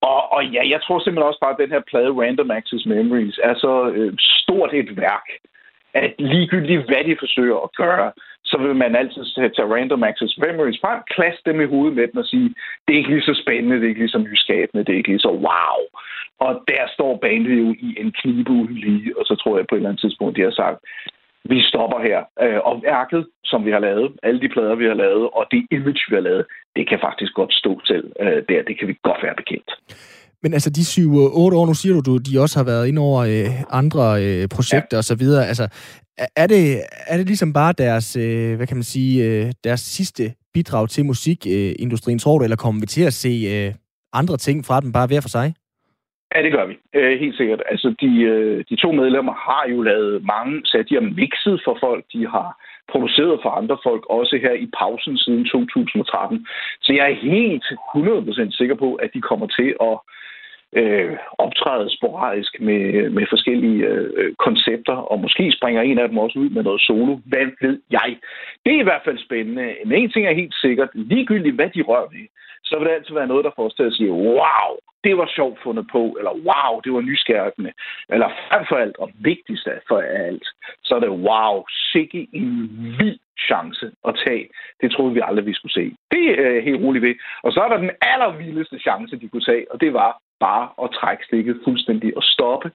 Og, 0.00 0.32
og 0.32 0.46
ja, 0.46 0.62
jeg 0.68 0.80
tror 0.82 0.98
simpelthen 0.98 1.28
også 1.28 1.40
bare, 1.40 1.54
at 1.56 1.62
den 1.64 1.70
her 1.70 1.82
plade 1.90 2.12
Random 2.22 2.50
Access 2.50 2.86
Memories 2.86 3.38
er 3.42 3.54
så 3.54 3.90
øh, 3.94 4.12
stort 4.18 4.74
et 4.74 4.96
værk, 4.96 5.26
at 5.94 6.14
ligegyldigt 6.18 6.86
hvad 6.88 7.04
de 7.04 7.16
forsøger 7.18 7.58
at 7.66 7.74
gøre, 7.76 8.12
så 8.44 8.56
vil 8.58 8.76
man 8.76 8.96
altid 8.96 9.24
tage 9.34 9.72
Random 9.74 10.02
Access 10.02 10.38
Memories 10.38 10.80
frem, 10.80 11.00
klasse 11.14 11.40
dem 11.46 11.60
i 11.60 11.70
hovedet 11.72 11.96
med 11.96 12.06
dem 12.08 12.16
og 12.16 12.24
sige, 12.24 12.54
det 12.84 12.92
er 12.92 12.98
ikke 12.98 13.10
lige 13.10 13.30
så 13.30 13.42
spændende, 13.42 13.76
det 13.76 13.84
er 13.84 13.88
ikke 13.88 14.00
lige 14.00 14.16
så 14.16 14.18
nyskabende, 14.18 14.84
det 14.84 14.92
er 14.92 14.96
ikke 14.96 15.08
lige 15.08 15.26
så 15.28 15.32
wow. 15.46 15.78
Og 16.46 16.52
der 16.68 16.82
står 16.94 17.12
bandet 17.16 17.58
jo 17.62 17.74
i 17.88 17.88
en 18.02 18.12
knibe 18.12 18.50
uden 18.50 18.74
lige, 18.74 19.18
og 19.18 19.24
så 19.24 19.34
tror 19.34 19.56
jeg 19.56 19.66
på 19.66 19.74
et 19.74 19.78
eller 19.78 19.88
andet 19.88 20.00
tidspunkt, 20.00 20.36
de 20.36 20.42
har 20.42 20.50
sagt, 20.50 20.78
vi 21.52 21.58
stopper 21.70 21.98
her. 22.08 22.18
Øh, 22.44 22.60
Og 22.68 22.74
værket, 22.90 23.22
som 23.50 23.60
vi 23.66 23.70
har 23.76 23.82
lavet, 23.88 24.06
alle 24.22 24.40
de 24.44 24.48
plader, 24.54 24.74
vi 24.82 24.86
har 24.92 24.94
lavet, 25.04 25.24
og 25.38 25.42
det 25.52 25.60
image, 25.76 26.02
vi 26.10 26.14
har 26.20 26.24
lavet, 26.30 26.44
det 26.76 26.84
kan 26.90 26.98
faktisk 27.06 27.32
godt 27.40 27.52
stå 27.62 27.72
selv 27.90 28.06
øh, 28.24 28.38
der. 28.48 28.60
Det 28.68 28.74
kan 28.78 28.88
vi 28.88 28.94
godt 29.08 29.20
være 29.26 29.36
bekendt. 29.42 29.70
men 30.42 30.52
altså, 30.56 30.70
de 30.70 30.80
7-8 30.80 31.58
år, 31.60 31.66
nu 31.66 31.74
siger 31.74 31.94
du, 31.94 32.00
du, 32.08 32.16
de 32.28 32.40
også 32.44 32.56
har 32.58 32.64
været 32.72 32.88
inde 32.88 33.00
over 33.08 33.20
øh, 33.32 33.50
andre 33.80 34.04
øh, 34.24 34.48
projekter 34.56 34.96
ja. 34.96 34.98
og 35.02 35.04
så 35.04 35.14
videre. 35.22 35.46
Altså, 35.52 35.66
er- 36.36 36.46
det, 36.46 36.62
er 37.06 37.16
det 37.16 37.26
ligesom 37.26 37.52
bare 37.52 37.72
deres, 37.78 38.16
øh, 38.16 38.56
hvad 38.56 38.66
kan 38.66 38.76
man 38.76 38.84
sige, 38.94 39.24
øh, 39.24 39.52
deres 39.64 39.80
sidste 39.80 40.32
bidrag 40.54 40.88
til 40.88 41.04
musikindustrien, 41.04 42.18
tror 42.18 42.38
du, 42.38 42.44
eller 42.44 42.56
kommer 42.56 42.80
vi 42.80 42.86
til 42.86 43.02
at 43.04 43.12
se 43.12 43.28
øh, 43.54 43.74
andre 44.12 44.36
ting 44.36 44.64
fra 44.64 44.80
dem 44.80 44.92
bare 44.92 45.06
hver 45.06 45.20
for 45.20 45.28
sig? 45.28 45.54
Ja, 46.34 46.42
det 46.42 46.52
gør 46.52 46.66
vi. 46.66 46.78
Øh, 46.94 47.20
helt 47.20 47.36
sikkert. 47.36 47.62
Altså, 47.66 47.94
de, 48.00 48.10
øh, 48.22 48.64
de 48.70 48.76
to 48.76 48.92
medlemmer 48.92 49.32
har 49.32 49.64
jo 49.70 49.82
lavet 49.82 50.24
mange, 50.24 50.60
så 50.64 50.84
de 50.88 50.94
har 50.94 51.06
mixet 51.20 51.60
for 51.64 51.76
folk, 51.80 52.04
de 52.12 52.26
har 52.26 52.48
produceret 52.92 53.40
for 53.42 53.50
andre 53.50 53.78
folk, 53.82 54.02
også 54.10 54.38
her 54.42 54.52
i 54.52 54.68
pausen 54.78 55.18
siden 55.18 55.44
2013. 55.44 56.46
Så 56.82 56.92
jeg 56.92 57.10
er 57.10 57.14
helt 57.14 57.66
100% 57.94 58.56
sikker 58.58 58.74
på, 58.74 58.94
at 58.94 59.10
de 59.14 59.20
kommer 59.20 59.46
til 59.46 59.68
at 59.88 59.96
øh, 60.76 61.16
optræde 61.38 61.96
sporadisk 61.96 62.60
med, 62.60 63.10
med 63.10 63.26
forskellige 63.28 63.86
øh, 63.86 64.34
koncepter, 64.34 64.96
og 64.96 65.20
måske 65.20 65.52
springer 65.52 65.82
en 65.82 65.98
af 65.98 66.08
dem 66.08 66.18
også 66.18 66.38
ud 66.38 66.50
med 66.50 66.62
noget 66.62 66.80
solo. 66.80 67.18
Hvad 67.26 67.46
ved 67.60 67.80
jeg? 67.90 68.18
Det 68.64 68.74
er 68.74 68.80
i 68.80 68.88
hvert 68.88 69.02
fald 69.04 69.18
spændende. 69.18 69.76
Men 69.84 70.02
en 70.02 70.10
ting 70.10 70.26
er 70.26 70.34
helt 70.34 70.54
sikkert, 70.54 70.88
ligegyldigt 70.94 71.54
hvad 71.54 71.70
de 71.70 71.82
rører 71.82 72.08
ved, 72.16 72.26
så 72.64 72.78
vil 72.78 72.86
det 72.86 72.94
altid 72.94 73.14
være 73.14 73.26
noget, 73.26 73.44
der 73.44 73.56
får 73.56 73.66
os 73.66 73.74
til 73.74 73.82
at 73.82 73.94
sige, 73.94 74.12
wow, 74.12 74.70
det 75.04 75.18
var 75.18 75.32
sjovt 75.36 75.58
fundet 75.62 75.86
på, 75.92 76.16
eller 76.18 76.32
wow, 76.48 76.80
det 76.84 76.92
var 76.92 77.00
nyskærpende, 77.00 77.72
eller 78.08 78.28
frem 78.48 78.64
for 78.68 78.76
alt, 78.76 78.96
og 78.96 79.10
vigtigst 79.14 79.66
af 79.66 79.80
for 79.88 79.98
alt, 80.00 80.48
så 80.84 80.94
er 80.94 81.00
det 81.00 81.08
wow, 81.28 81.64
sikke 81.92 82.28
en 82.32 82.70
vild 82.98 83.18
chance 83.48 83.86
at 84.08 84.14
tage. 84.26 84.48
Det 84.80 84.90
troede 84.90 85.14
vi 85.14 85.20
aldrig, 85.24 85.46
vi 85.46 85.54
skulle 85.54 85.72
se. 85.72 85.96
Det 86.10 86.24
er 86.46 86.60
helt 86.60 86.82
roligt 86.84 87.02
ved. 87.02 87.14
Og 87.42 87.52
så 87.52 87.60
er 87.60 87.68
der 87.68 87.76
den 87.76 87.90
allervildeste 88.00 88.78
chance, 88.78 89.16
de 89.16 89.28
kunne 89.28 89.48
tage, 89.50 89.66
og 89.72 89.80
det 89.80 89.92
var 89.92 90.20
bare 90.40 90.66
at 90.84 90.88
trække 90.98 91.22
stikket 91.28 91.56
fuldstændig 91.64 92.16
og 92.16 92.22
stoppe. 92.22 92.68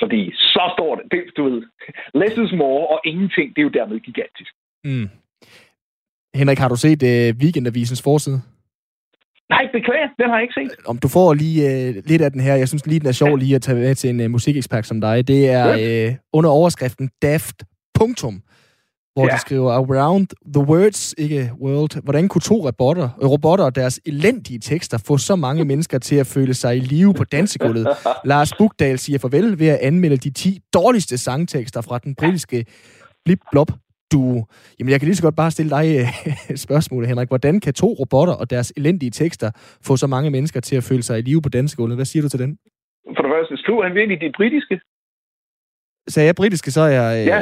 Fordi 0.00 0.32
så 0.34 0.64
står 0.76 0.94
det, 0.96 1.04
det 1.12 1.20
du 1.36 1.42
ved, 1.48 1.62
less 2.20 2.36
is 2.44 2.52
more, 2.62 2.86
og 2.86 3.00
ingenting, 3.04 3.46
det 3.54 3.58
er 3.60 3.68
jo 3.68 3.78
dermed 3.78 4.00
gigantisk. 4.00 4.52
Mm. 4.84 5.08
Henrik, 6.34 6.58
har 6.58 6.68
du 6.68 6.76
set 6.76 7.02
øh, 7.02 7.34
Weekendavisens 7.42 8.02
forside? 8.02 8.40
Nej, 9.48 9.68
beklager, 9.72 10.08
den 10.18 10.28
har 10.30 10.36
jeg 10.36 10.42
ikke 10.42 10.60
set. 10.60 10.86
Om 10.86 10.98
du 10.98 11.08
får 11.08 11.34
lige 11.34 11.60
øh, 11.70 11.94
lidt 12.10 12.22
af 12.22 12.30
den 12.32 12.40
her. 12.40 12.54
Jeg 12.54 12.68
synes 12.68 12.86
lige, 12.86 13.00
den 13.00 13.08
er 13.08 13.12
sjov 13.12 13.36
lige 13.36 13.54
at 13.54 13.62
tage 13.62 13.78
med 13.78 13.94
til 13.94 14.10
en 14.10 14.20
øh, 14.20 14.30
musikekspert 14.30 14.86
som 14.86 15.00
dig. 15.00 15.28
Det 15.28 15.50
er 15.50 15.68
øh, 15.84 16.14
under 16.32 16.50
overskriften 16.50 17.10
Daft. 17.22 17.64
Punktum, 17.98 18.42
hvor 19.14 19.24
ja. 19.26 19.34
De 19.34 19.40
skriver 19.40 19.72
Around 19.72 20.26
the 20.54 20.62
Words, 20.70 21.14
ikke 21.18 21.50
World. 21.60 22.02
Hvordan 22.02 22.28
kunne 22.28 22.42
to 22.42 22.66
robotter, 22.66 23.08
øh, 23.22 23.28
robotter 23.30 23.64
og 23.64 23.74
deres 23.74 24.00
elendige 24.06 24.58
tekster 24.58 24.98
få 25.06 25.18
så 25.18 25.36
mange 25.36 25.64
mennesker 25.70 25.98
til 25.98 26.16
at 26.16 26.26
føle 26.26 26.54
sig 26.54 26.76
i 26.76 26.80
live 26.80 27.14
på 27.14 27.24
dansegulvet? 27.24 27.86
Lars 28.24 28.52
Bugdal 28.58 28.98
siger 28.98 29.18
farvel 29.18 29.58
ved 29.58 29.68
at 29.68 29.78
anmelde 29.78 30.16
de 30.16 30.30
10 30.30 30.58
dårligste 30.74 31.18
sangtekster 31.18 31.80
fra 31.80 31.98
den 31.98 32.14
britiske 32.14 32.64
Blip 33.24 33.38
Blop 33.52 33.70
duo. 34.12 34.44
Jamen, 34.78 34.90
jeg 34.90 35.00
kan 35.00 35.06
lige 35.06 35.16
så 35.16 35.22
godt 35.22 35.36
bare 35.36 35.50
stille 35.50 35.70
dig 35.70 35.86
øh, 36.00 36.56
spørgsmålet, 36.66 37.08
Henrik. 37.08 37.28
Hvordan 37.28 37.60
kan 37.60 37.74
to 37.74 37.88
robotter 38.00 38.34
og 38.34 38.50
deres 38.50 38.72
elendige 38.76 39.10
tekster 39.10 39.50
få 39.82 39.96
så 39.96 40.06
mange 40.06 40.30
mennesker 40.30 40.60
til 40.60 40.76
at 40.76 40.84
føle 40.84 41.02
sig 41.02 41.18
i 41.18 41.22
live 41.22 41.42
på 41.42 41.48
dansegulvet? 41.48 41.96
Hvad 41.96 42.04
siger 42.04 42.22
du 42.22 42.28
til 42.28 42.40
den? 42.40 42.58
For 43.16 43.22
det 43.22 43.32
første, 43.34 43.56
skriver 43.56 43.82
han 43.82 43.94
virkelig 43.94 44.20
de 44.20 44.32
britiske? 44.36 44.80
Sagde 46.08 46.26
jeg 46.26 46.34
britiske, 46.34 46.70
så 46.70 46.80
er 46.80 46.88
jeg... 46.88 47.20
Øh, 47.20 47.26
Ja. 47.26 47.40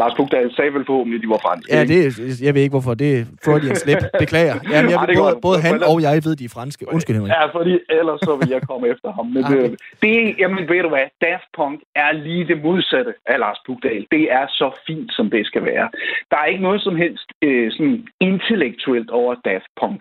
Lars 0.00 0.14
Bugdal 0.16 0.54
sagde 0.56 0.70
vel 0.74 0.84
forhåbentlig, 0.90 1.18
at 1.18 1.22
de 1.24 1.30
var 1.34 1.40
franske. 1.46 1.68
Ja, 1.74 1.80
det, 1.92 2.00
jeg 2.46 2.54
ved 2.54 2.62
ikke 2.62 2.76
hvorfor. 2.78 2.94
Det 3.02 3.10
er 3.18 3.22
Freudian 3.44 3.76
slip. 3.82 4.02
Beklager. 4.22 4.56
Jamen, 4.72 4.90
jeg, 4.90 4.98
Ej, 5.00 5.06
det 5.06 5.14
er 5.16 5.22
både, 5.24 5.36
både 5.48 5.58
han 5.66 5.74
Men- 5.74 5.88
og 5.90 5.96
jeg 6.06 6.12
ved, 6.26 6.34
de 6.40 6.44
er 6.50 6.54
franske. 6.58 6.82
Undskyld, 6.94 7.16
Henrik. 7.16 7.32
Ja, 7.36 7.44
fordi 7.58 7.72
ellers 7.98 8.20
så 8.28 8.32
vil 8.40 8.48
jeg 8.54 8.62
komme 8.70 8.84
efter 8.92 9.10
ham. 9.18 9.26
Men 9.34 9.44
okay. 9.48 9.56
det, 9.56 9.70
det, 10.02 10.14
jamen 10.42 10.62
ved 10.70 10.80
du 10.86 10.90
hvad, 10.94 11.06
Daft 11.26 11.48
Punk 11.56 11.78
er 12.04 12.10
lige 12.26 12.44
det 12.50 12.58
modsatte 12.66 13.12
af 13.32 13.36
Lars 13.44 13.60
Bugdal. 13.66 14.02
Det 14.16 14.24
er 14.38 14.44
så 14.60 14.68
fint, 14.86 15.10
som 15.16 15.26
det 15.34 15.42
skal 15.50 15.62
være. 15.70 15.86
Der 16.30 16.36
er 16.42 16.46
ikke 16.52 16.66
noget 16.68 16.80
som 16.86 16.96
helst 17.04 17.28
øh, 17.46 17.72
sådan 17.76 17.98
intellektuelt 18.20 19.10
over 19.10 19.32
Daft 19.48 19.70
Punk. 19.80 20.00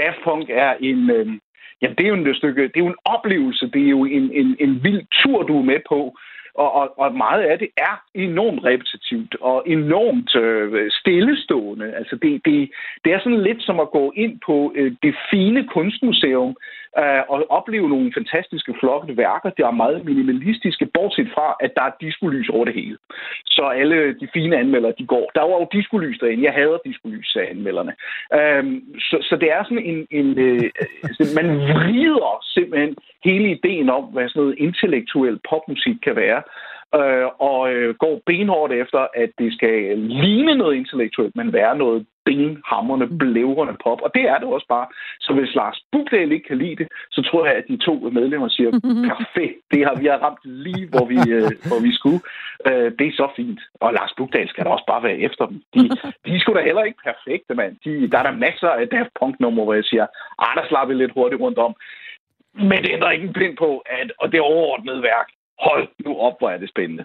Daft 0.00 0.18
Punk 0.26 0.46
er 0.64 0.72
en... 0.90 1.10
Øh, 1.10 1.26
jamen, 1.82 1.96
det 1.98 2.04
er 2.04 2.12
jo 2.12 2.14
en 2.14 2.34
stykke, 2.34 2.62
det 2.62 2.76
er 2.76 2.86
jo 2.86 2.94
en 2.96 3.02
oplevelse, 3.16 3.64
det 3.74 3.82
er 3.86 3.90
jo 3.98 4.04
en, 4.04 4.26
en, 4.40 4.56
en 4.64 4.72
vild 4.84 5.02
tur, 5.22 5.42
du 5.42 5.58
er 5.58 5.62
med 5.72 5.80
på. 5.88 6.00
Og, 6.54 6.72
og, 6.72 6.98
og 6.98 7.14
meget 7.14 7.42
af 7.42 7.58
det 7.58 7.68
er 7.76 8.02
enormt 8.14 8.64
repetitivt 8.64 9.36
og 9.40 9.62
enormt 9.66 10.36
øh, 10.36 10.90
stillestående. 10.90 11.94
Altså 11.94 12.16
det, 12.22 12.40
det, 12.44 12.70
det 13.04 13.12
er 13.12 13.18
sådan 13.18 13.42
lidt 13.42 13.62
som 13.62 13.80
at 13.80 13.90
gå 13.90 14.12
ind 14.16 14.40
på 14.46 14.72
øh, 14.76 14.92
det 15.02 15.14
fine 15.30 15.68
kunstmuseum 15.68 16.56
øh, 17.02 17.22
og 17.28 17.46
opleve 17.58 17.88
nogle 17.88 18.12
fantastiske 18.18 18.74
flotte 18.80 19.16
værker. 19.16 19.50
Det 19.50 19.64
er 19.64 19.70
meget 19.70 20.04
minimalistiske, 20.04 20.86
bortset 20.94 21.28
fra, 21.34 21.56
at 21.60 21.72
der 21.76 21.82
er 21.82 21.98
diskolys 22.00 22.48
over 22.48 22.64
det 22.64 22.74
hele. 22.74 22.98
Så 23.46 23.64
alle 23.80 24.14
de 24.20 24.28
fine 24.34 24.56
anmeldere, 24.56 24.94
de 24.98 25.06
går. 25.06 25.30
Der 25.34 25.40
var 25.40 25.56
jo 25.60 25.68
diskolys 25.72 26.18
derinde. 26.18 26.44
Jeg 26.44 26.52
hader 26.52 26.78
diskolys, 26.84 27.26
sagde 27.32 27.48
anmelderne. 27.48 27.92
Øh, 28.38 28.64
så, 28.98 29.16
så 29.28 29.36
det 29.40 29.48
er 29.52 29.64
sådan 29.64 29.86
en... 29.90 30.06
en 30.10 30.38
øh, 30.38 30.70
altså, 31.02 31.22
man 31.40 31.48
vrider 31.56 32.32
simpelthen 32.42 32.96
hele 33.24 33.50
ideen 33.50 33.88
om, 33.90 34.04
hvad 34.04 34.28
sådan 34.28 34.42
noget 34.42 34.58
intellektuel 34.58 35.38
popmusik 35.48 35.96
kan 36.06 36.16
være, 36.16 36.42
øh, 37.00 37.26
og 37.38 37.72
øh, 37.72 37.94
går 37.94 38.20
benhårdt 38.26 38.72
efter, 38.72 39.06
at 39.14 39.30
det 39.38 39.54
skal 39.54 39.98
ligne 39.98 40.54
noget 40.54 40.74
intellektuelt, 40.76 41.36
men 41.36 41.52
være 41.52 41.78
noget 41.78 42.06
benhamrende, 42.24 43.08
blævrende 43.18 43.76
pop. 43.84 44.00
Og 44.02 44.10
det 44.14 44.24
er 44.32 44.38
det 44.38 44.48
også 44.48 44.66
bare. 44.68 44.86
Så 45.20 45.32
hvis 45.32 45.54
Lars 45.54 45.78
Bugdal 45.92 46.32
ikke 46.32 46.48
kan 46.48 46.58
lide 46.58 46.76
det, 46.76 46.88
så 47.10 47.22
tror 47.22 47.46
jeg, 47.46 47.54
at 47.54 47.64
de 47.68 47.76
to 47.76 47.94
medlemmer 48.18 48.48
siger, 48.48 48.70
perfekt, 49.10 49.58
det 49.72 49.80
har 49.86 49.94
vi 50.00 50.06
har 50.06 50.18
ramt 50.26 50.44
lige, 50.44 50.86
hvor 50.92 51.04
vi, 51.12 51.18
øh, 51.36 51.50
hvor 51.68 51.80
vi 51.86 51.92
skulle. 51.98 52.20
Øh, 52.68 52.88
det 52.98 53.06
er 53.06 53.20
så 53.20 53.28
fint. 53.36 53.60
Og 53.80 53.92
Lars 53.92 54.14
Bugdal 54.16 54.48
skal 54.48 54.64
da 54.64 54.70
også 54.70 54.86
bare 54.92 55.02
være 55.02 55.18
efter 55.18 55.46
dem. 55.46 55.62
De, 55.74 55.80
de 56.24 56.30
er 56.34 56.40
sgu 56.40 56.54
da 56.54 56.62
heller 56.62 56.84
ikke 56.84 57.04
perfekte, 57.10 57.54
mand. 57.54 57.76
De, 57.84 58.10
der 58.10 58.18
er 58.18 58.26
der 58.26 58.42
masser 58.46 58.68
af 58.68 58.88
Daft 58.88 59.12
Punk-numre, 59.20 59.64
hvor 59.64 59.74
jeg 59.74 59.84
siger, 59.84 60.06
ah, 60.38 60.52
der 60.56 60.68
slapper 60.68 60.94
vi 60.94 61.02
lidt 61.02 61.16
hurtigt 61.18 61.40
rundt 61.40 61.58
om. 61.58 61.74
Men 62.54 62.78
det 62.82 62.90
ændrer 62.92 63.10
ikke 63.10 63.26
en 63.26 63.32
pind 63.32 63.56
på, 63.56 63.70
at, 63.86 64.12
og 64.20 64.32
det 64.32 64.40
overordnede 64.40 65.02
værk, 65.02 65.28
hold 65.60 65.88
nu 66.04 66.16
op, 66.16 66.34
hvor 66.38 66.50
er 66.50 66.58
det 66.58 66.68
spændende. 66.68 67.04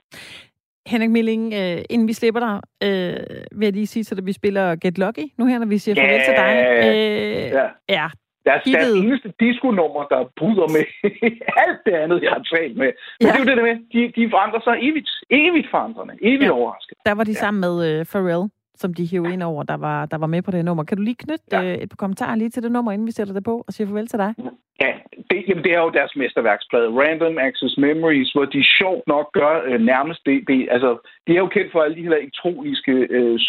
Henrik 0.87 1.09
Milling, 1.09 1.53
øh, 1.53 1.77
inden 1.89 2.07
vi 2.07 2.13
slipper 2.13 2.39
dig, 2.47 2.55
øh, 2.87 3.17
vil 3.59 3.65
jeg 3.65 3.73
lige 3.73 3.87
sige 3.87 4.03
til 4.03 4.17
dig, 4.17 4.21
at 4.21 4.25
vi 4.25 4.33
spiller 4.33 4.75
Get 4.75 4.97
Lucky 4.97 5.25
nu 5.37 5.45
her, 5.45 5.59
når 5.59 5.65
vi 5.65 5.77
siger 5.77 5.95
farvel 5.95 6.21
til 6.25 6.33
dig. 6.43 6.51
Øh, 6.85 7.51
Ja. 7.59 7.67
ja. 7.99 8.07
Deres, 8.45 8.63
deres 8.63 8.85
Hittet. 8.87 9.03
eneste 9.03 9.33
disco-nummer, 9.39 10.03
der 10.13 10.19
bryder 10.39 10.67
med 10.77 10.83
alt 11.65 11.79
det 11.85 11.91
andet, 12.03 12.21
jeg 12.23 12.31
har 12.31 12.43
talt 12.55 12.77
med. 12.77 12.85
Men 12.85 12.93
Ja. 13.21 13.27
ja. 13.27 13.31
det 13.31 13.35
er 13.35 13.43
jo 13.43 13.49
det 13.49 13.57
der 13.57 13.63
med, 13.69 13.75
de, 13.93 14.21
de 14.21 14.29
forandrer 14.29 14.61
sig 14.67 14.75
evigt. 14.87 15.09
Evigt 15.29 15.67
forandrende. 15.71 16.13
Evigt 16.21 16.41
Ja. 16.41 16.45
ja. 16.47 16.51
overrasket. 16.53 16.97
Der 17.05 17.11
var 17.11 17.23
de 17.23 17.31
Ja. 17.31 17.35
sammen 17.43 17.61
med 17.61 17.75
øh, 17.99 18.05
Pharrell, 18.05 18.49
som 18.75 18.93
de 18.93 19.07
hævde 19.11 19.33
ind 19.33 19.43
over, 19.43 19.63
der 19.63 19.77
var, 19.77 20.05
der 20.05 20.17
var 20.17 20.27
med 20.27 20.41
på 20.41 20.51
det 20.51 20.65
nummer. 20.65 20.83
Kan 20.83 20.97
du 20.97 21.03
lige 21.03 21.15
knytte 21.15 21.45
Ja. 21.51 21.63
øh, 21.63 21.73
et 21.77 21.89
par 21.89 21.95
kommentarer 21.95 22.35
lige 22.35 22.49
til 22.49 22.63
det 22.63 22.71
nummer, 22.71 22.91
inden 22.91 23.07
vi 23.07 23.11
sætter 23.11 23.33
det 23.33 23.43
på 23.43 23.63
og 23.67 23.73
siger 23.73 23.87
farvel 23.87 24.07
til 24.07 24.19
dig? 24.19 24.33
Ja, 24.37 24.43
Ja, 24.81 24.91
det, 25.29 25.39
jamen 25.47 25.63
det 25.63 25.73
er 25.73 25.81
jo 25.81 25.89
deres 25.89 26.15
mesterværksplade, 26.15 26.89
Random 27.01 27.37
Access 27.37 27.77
Memories, 27.77 28.31
hvor 28.31 28.45
de 28.45 28.63
sjovt 28.79 29.07
nok 29.07 29.27
gør 29.33 29.61
øh, 29.65 29.81
nærmest 29.81 30.21
det, 30.25 30.47
det. 30.47 30.67
Altså, 30.71 30.97
de 31.27 31.31
er 31.33 31.41
jo 31.45 31.47
kendt 31.47 31.71
for 31.71 31.81
alle 31.81 31.95
de 31.95 32.01
her 32.01 32.15
elektroniske 32.15 32.91
øh, 32.91 33.39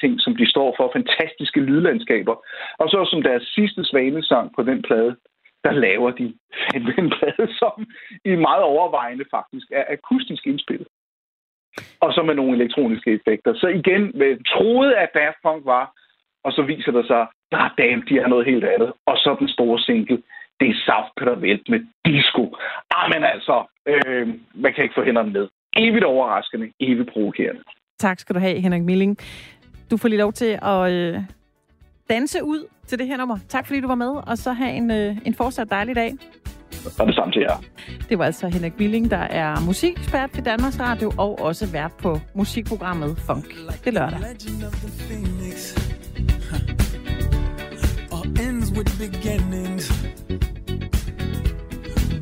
ting, 0.00 0.20
som 0.20 0.36
de 0.36 0.50
står 0.50 0.74
for, 0.76 0.90
fantastiske 0.92 1.60
lydlandskaber. 1.60 2.34
Og 2.78 2.88
så 2.88 3.08
som 3.10 3.22
deres 3.22 3.42
sidste 3.42 3.84
svanesang 3.84 4.52
på 4.56 4.62
den 4.62 4.82
plade, 4.82 5.16
der 5.64 5.72
laver 5.72 6.10
de 6.10 6.24
en 6.98 7.12
plade, 7.16 7.46
som 7.60 7.86
i 8.24 8.34
meget 8.48 8.62
overvejende 8.62 9.24
faktisk 9.30 9.66
er 9.72 9.84
akustisk 9.88 10.46
indspillet. 10.46 10.88
Og 12.00 12.12
så 12.12 12.22
med 12.22 12.34
nogle 12.34 12.56
elektroniske 12.56 13.10
effekter. 13.12 13.54
Så 13.54 13.66
igen, 13.68 14.02
med 14.14 14.44
troede, 14.44 14.96
at 14.96 15.10
Daft 15.14 15.36
Punk 15.42 15.64
var, 15.64 15.92
og 16.44 16.52
så 16.52 16.62
viser 16.62 16.92
det 16.92 17.06
sig, 17.06 17.26
der 17.50 17.74
damn, 17.78 18.02
de 18.08 18.18
er 18.18 18.28
noget 18.28 18.46
helt 18.46 18.64
andet. 18.64 18.92
Og 19.06 19.16
så 19.16 19.36
den 19.38 19.48
store 19.48 19.78
single, 19.78 20.22
det 20.60 20.68
er 20.68 20.76
South 20.88 21.10
Peter 21.18 21.36
Velt 21.44 21.68
med 21.68 21.80
disco. 22.04 22.42
Ah, 22.90 23.04
Amen 23.04 23.24
altså, 23.34 23.56
øh, 23.92 24.26
man 24.54 24.72
kan 24.74 24.82
ikke 24.84 24.96
få 24.98 25.04
hænderne 25.04 25.32
med. 25.32 25.48
Evigt 25.76 26.04
overraskende, 26.04 26.72
evigt 26.80 27.12
provokerende. 27.12 27.62
Tak 27.98 28.18
skal 28.18 28.34
du 28.34 28.40
have, 28.40 28.60
Henrik 28.60 28.82
Milling. 28.82 29.18
Du 29.90 29.96
får 29.96 30.08
lige 30.08 30.18
lov 30.18 30.32
til 30.32 30.58
at 30.62 30.92
øh, 30.92 31.18
danse 32.10 32.44
ud 32.44 32.68
til 32.86 32.98
det 32.98 33.06
her 33.06 33.16
nummer. 33.16 33.38
Tak 33.48 33.66
fordi 33.66 33.80
du 33.80 33.88
var 33.88 33.94
med, 33.94 34.12
og 34.30 34.38
så 34.38 34.52
have 34.52 34.72
en, 34.72 34.90
øh, 34.90 35.16
en 35.24 35.34
fortsat 35.34 35.70
dejlig 35.70 35.96
dag. 35.96 36.12
Og 37.00 37.06
det 37.06 37.14
samme 37.14 37.32
til 37.32 37.42
jer. 37.42 37.56
Det 38.08 38.18
var 38.18 38.24
altså 38.24 38.48
Henrik 38.48 38.76
Billing, 38.76 39.10
der 39.10 39.24
er 39.42 39.66
musikekspert 39.66 40.30
ved 40.36 40.42
Danmarks 40.42 40.80
Radio 40.80 41.12
og 41.18 41.38
også 41.38 41.72
vært 41.72 41.92
på 42.02 42.16
musikprogrammet 42.34 43.18
Funk. 43.26 43.44
Det 43.84 43.94
lørdag. 43.94 44.18
Huh. 44.18 44.24
Ends. 49.54 50.23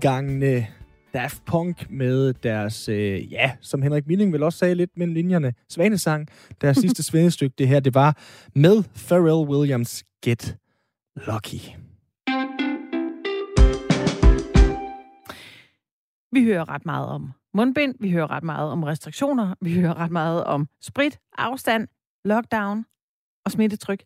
gennemgangene 0.00 0.66
Daft 1.14 1.44
Punk 1.44 1.90
med 1.90 2.32
deres, 2.32 2.88
øh, 2.88 3.32
ja, 3.32 3.52
som 3.60 3.82
Henrik 3.82 4.06
Milling 4.06 4.32
vil 4.32 4.42
også 4.42 4.58
sige 4.58 4.74
lidt 4.74 4.90
mellem 4.96 5.14
linjerne, 5.14 5.54
Svanesang. 5.68 6.28
Deres 6.60 6.76
sidste 6.84 7.02
svanestykke, 7.02 7.54
det 7.58 7.68
her, 7.68 7.80
det 7.80 7.94
var 7.94 8.18
med 8.54 8.82
Pharrell 9.08 9.48
Williams' 9.50 10.02
Get 10.24 10.56
Lucky. 11.26 11.60
Vi 16.32 16.44
hører 16.44 16.68
ret 16.68 16.86
meget 16.86 17.08
om 17.08 17.32
mundbind, 17.54 17.94
vi 18.00 18.10
hører 18.10 18.30
ret 18.30 18.44
meget 18.44 18.70
om 18.70 18.82
restriktioner, 18.82 19.54
vi 19.60 19.80
hører 19.80 19.94
ret 19.94 20.10
meget 20.10 20.44
om 20.44 20.68
sprit, 20.82 21.18
afstand, 21.38 21.88
lockdown 22.24 22.84
og 23.44 23.52
smittetryk. 23.52 24.02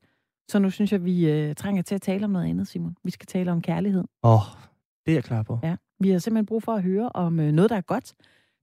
Så 0.51 0.59
nu 0.59 0.71
synes 0.71 0.93
jeg, 0.93 1.05
vi 1.05 1.31
øh, 1.31 1.55
trænger 1.55 1.83
til 1.83 1.95
at 1.95 2.03
tale 2.03 2.25
om 2.25 2.31
noget 2.31 2.47
andet, 2.47 2.69
Simon. 2.69 2.97
Vi 3.05 3.11
skal 3.11 3.27
tale 3.27 3.53
om 3.53 3.63
kærlighed. 3.63 4.05
Åh, 4.23 4.35
oh, 4.35 4.70
det 5.07 5.13
er 5.13 5.17
jeg 5.17 5.25
klar 5.25 5.43
på. 5.43 5.59
Ja. 5.63 5.77
Vi 6.01 6.11
har 6.11 6.19
simpelthen 6.19 6.47
brug 6.47 6.63
for 6.63 6.73
at 6.73 6.83
høre 6.83 7.09
om 7.15 7.41
øh, 7.41 7.53
noget, 7.53 7.71
der 7.71 7.77
er 7.77 7.81
godt. 7.81 8.15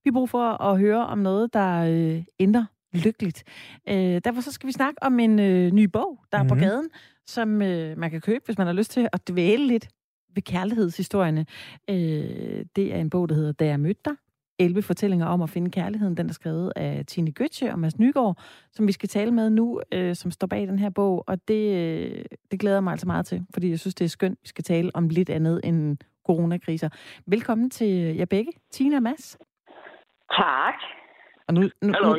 Vi 0.03 0.09
har 0.09 0.11
brug 0.11 0.29
for 0.29 0.63
at 0.63 0.79
høre 0.79 1.07
om 1.07 1.17
noget, 1.17 1.53
der 1.53 1.77
øh, 1.79 2.23
ender 2.39 2.65
lykkeligt. 3.05 3.43
Øh, 3.89 4.21
derfor 4.23 4.41
så 4.41 4.51
skal 4.51 4.67
vi 4.67 4.71
snakke 4.71 5.03
om 5.03 5.19
en 5.19 5.39
øh, 5.39 5.71
ny 5.71 5.83
bog, 5.83 6.19
der 6.31 6.37
mm-hmm. 6.37 6.45
er 6.45 6.49
på 6.49 6.55
mhm. 6.55 6.63
gaden, 6.63 6.89
som 7.25 7.61
øh, 7.61 7.97
man 7.97 8.11
kan 8.11 8.21
købe, 8.21 8.45
hvis 8.45 8.57
man 8.57 8.67
har 8.67 8.73
lyst 8.73 8.91
til 8.91 9.09
at 9.13 9.27
dvæle 9.29 9.67
lidt 9.67 9.87
ved 10.35 10.41
kærlighedshistorierne. 10.41 11.45
Øh, 11.89 12.65
det 12.75 12.95
er 12.95 12.97
en 12.97 13.09
bog, 13.09 13.29
der 13.29 13.35
hedder 13.35 13.51
Da 13.51 13.65
jeg 13.65 13.79
mødte 13.79 14.01
dig. 14.05 14.13
11 14.59 14.81
fortællinger 14.81 15.25
om 15.25 15.41
at 15.41 15.49
finde 15.49 15.71
kærligheden. 15.71 16.17
Den 16.17 16.29
er 16.29 16.33
skrevet 16.33 16.73
af 16.75 17.05
Tine 17.05 17.31
Gøtje 17.31 17.71
og 17.71 17.79
Mads 17.79 17.99
Nygaard, 17.99 18.37
som 18.71 18.87
vi 18.87 18.91
skal 18.91 19.09
tale 19.09 19.31
med 19.31 19.49
nu, 19.49 19.81
øh, 19.93 20.15
som 20.15 20.31
står 20.31 20.47
bag 20.47 20.67
den 20.67 20.79
her 20.79 20.89
bog. 20.89 21.23
Og 21.27 21.47
det, 21.47 21.75
øh, 21.75 22.25
det 22.51 22.59
glæder 22.59 22.81
mig 22.81 22.91
altså 22.91 23.07
meget 23.07 23.25
til, 23.25 23.45
fordi 23.53 23.69
jeg 23.69 23.79
synes, 23.79 23.95
det 23.95 24.05
er 24.05 24.09
skønt, 24.09 24.39
vi 24.41 24.47
skal 24.47 24.63
tale 24.63 24.91
om 24.93 25.09
lidt 25.09 25.29
andet 25.29 25.61
end 25.63 25.97
coronakriser. 26.27 26.89
Velkommen 27.25 27.69
til 27.69 28.15
jer 28.17 28.25
begge, 28.25 28.51
Tine 28.71 28.95
og 28.95 29.03
Mads. 29.03 29.37
Tak. 30.31 30.73
Og 31.47 31.53
nu, 31.53 31.61
nu, 31.81 31.93
nu, 32.03 32.15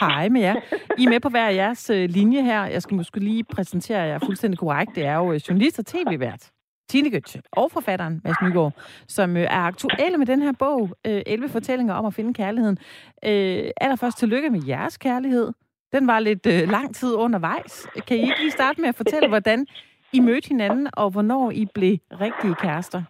hej 0.00 0.28
med 0.28 0.40
jer. 0.40 0.54
I 0.98 1.04
er 1.04 1.08
med 1.08 1.20
på 1.20 1.28
hver 1.28 1.48
jeres 1.48 1.90
øh, 1.90 2.08
linje 2.10 2.42
her. 2.42 2.64
Jeg 2.64 2.82
skal 2.82 2.96
måske 2.96 3.20
lige 3.20 3.44
præsentere 3.44 4.00
jer 4.00 4.18
fuldstændig 4.18 4.58
korrekt. 4.58 4.90
Det 4.94 5.04
er 5.04 5.14
jo 5.14 5.32
øh, 5.32 5.40
journalist 5.48 5.78
og 5.78 5.86
tv-vært. 5.86 6.50
Tine 6.88 7.08
Götze 7.16 7.40
og 7.52 7.70
forfatteren 7.70 8.20
Mads 8.24 8.36
Nygaard, 8.42 8.72
som 9.08 9.36
øh, 9.36 9.42
er 9.42 9.60
aktuelle 9.60 10.18
med 10.18 10.26
den 10.26 10.42
her 10.42 10.52
bog, 10.58 10.90
øh, 11.06 11.22
11 11.26 11.48
fortællinger 11.48 11.94
om 11.94 12.06
at 12.06 12.14
finde 12.14 12.34
kærligheden. 12.34 12.78
Øh, 13.24 13.70
allerførst 13.80 14.18
tillykke 14.18 14.50
med 14.50 14.60
jeres 14.66 14.96
kærlighed. 14.96 15.52
Den 15.92 16.06
var 16.06 16.20
lidt 16.20 16.46
øh, 16.46 16.68
lang 16.68 16.94
tid 16.94 17.14
undervejs. 17.14 17.86
Kan 18.06 18.16
I 18.16 18.20
ikke 18.20 18.38
lige 18.40 18.50
starte 18.50 18.80
med 18.80 18.88
at 18.88 18.94
fortælle, 18.94 19.28
hvordan 19.28 19.66
I 20.12 20.20
mødte 20.20 20.48
hinanden, 20.48 20.88
og 20.92 21.10
hvornår 21.10 21.50
I 21.50 21.66
blev 21.74 21.96
rigtige 22.20 22.54
kærester? 22.54 23.02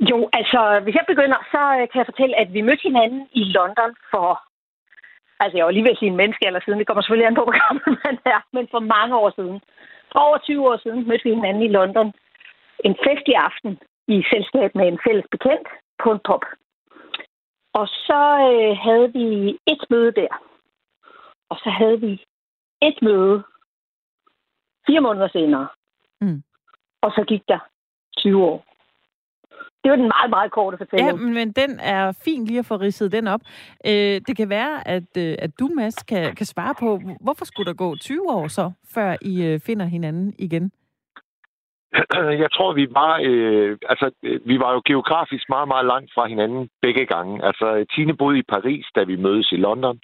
Jo, 0.00 0.28
altså, 0.32 0.80
hvis 0.84 0.94
jeg 0.94 1.04
begynder, 1.08 1.38
så 1.52 1.62
øh, 1.78 1.88
kan 1.88 1.98
jeg 1.98 2.10
fortælle, 2.12 2.36
at 2.36 2.52
vi 2.52 2.60
mødte 2.60 2.82
hinanden 2.82 3.28
i 3.32 3.42
London 3.56 3.92
for... 4.10 4.42
Altså, 5.40 5.56
jeg 5.56 5.64
var 5.64 5.70
lige 5.70 5.84
ved 5.84 5.90
at 5.90 5.98
sige 5.98 6.10
en 6.10 6.16
menneskealder 6.16 6.60
siden. 6.60 6.78
Det 6.78 6.86
kommer 6.86 7.02
selvfølgelig 7.02 7.26
an 7.26 7.34
på, 7.34 7.44
hvor 7.44 7.58
gammel 7.64 7.84
man 8.04 8.18
er. 8.24 8.40
Men 8.52 8.68
for 8.70 8.80
mange 8.80 9.16
år 9.16 9.30
siden. 9.38 9.60
For 10.12 10.18
over 10.18 10.38
20 10.38 10.68
år 10.68 10.76
siden 10.76 11.08
mødte 11.08 11.24
vi 11.24 11.34
hinanden 11.34 11.62
i 11.62 11.74
London. 11.78 12.12
En 12.84 12.96
festlig 13.06 13.36
aften 13.36 13.78
i 14.08 14.24
selskab 14.32 14.74
med 14.74 14.86
en 14.88 15.00
fælles 15.06 15.26
bekendt 15.30 15.68
på 16.02 16.12
en 16.12 16.20
pop. 16.24 16.44
Og 17.72 17.86
så 17.88 18.22
øh, 18.52 18.76
havde 18.86 19.12
vi 19.12 19.58
et 19.66 19.82
møde 19.90 20.12
der. 20.12 20.32
Og 21.50 21.56
så 21.56 21.70
havde 21.70 22.00
vi 22.00 22.24
et 22.82 22.98
møde 23.02 23.42
fire 24.86 25.00
måneder 25.00 25.28
senere. 25.28 25.68
Mm. 26.20 26.42
Og 27.02 27.10
så 27.16 27.24
gik 27.28 27.42
der 27.48 27.58
20 28.18 28.44
år. 28.44 28.65
Det 29.86 29.92
var 29.92 29.96
den 29.96 30.12
meget, 30.18 30.30
meget 30.30 30.50
korte 30.50 30.76
fortælling. 30.78 31.08
Ja, 31.08 31.14
men 31.16 31.34
men 31.34 31.52
den 31.52 31.80
er 31.80 32.12
fin 32.24 32.44
lige 32.44 32.58
at 32.58 32.66
få 32.66 32.76
ridset 32.76 33.12
den 33.12 33.26
op. 33.26 33.40
Øh, 33.86 34.20
det 34.26 34.36
kan 34.36 34.48
være, 34.48 34.88
at, 34.88 35.10
øh, 35.18 35.34
at 35.38 35.50
du, 35.60 35.66
Mads, 35.76 36.02
kan, 36.02 36.34
kan 36.34 36.46
svare 36.46 36.74
på, 36.80 37.00
hvorfor 37.20 37.44
skulle 37.44 37.66
der 37.66 37.74
gå 37.74 37.96
20 37.96 38.30
år 38.30 38.48
så, 38.48 38.72
før 38.94 39.16
I 39.22 39.44
øh, 39.44 39.60
finder 39.60 39.86
hinanden 39.86 40.34
igen? 40.38 40.72
Jeg 42.42 42.50
tror, 42.52 42.72
vi 42.72 42.86
var, 42.90 43.20
øh, 43.24 43.78
altså, 43.88 44.10
vi 44.50 44.58
var 44.58 44.72
jo 44.72 44.82
geografisk 44.86 45.44
meget, 45.48 45.68
meget 45.68 45.86
langt 45.86 46.10
fra 46.14 46.26
hinanden 46.26 46.68
begge 46.82 47.06
gange. 47.06 47.44
Altså, 47.44 47.84
Tine 47.94 48.16
boede 48.16 48.38
i 48.38 48.48
Paris, 48.48 48.86
da 48.96 49.02
vi 49.04 49.16
mødes 49.16 49.52
i 49.52 49.56
London, 49.56 50.00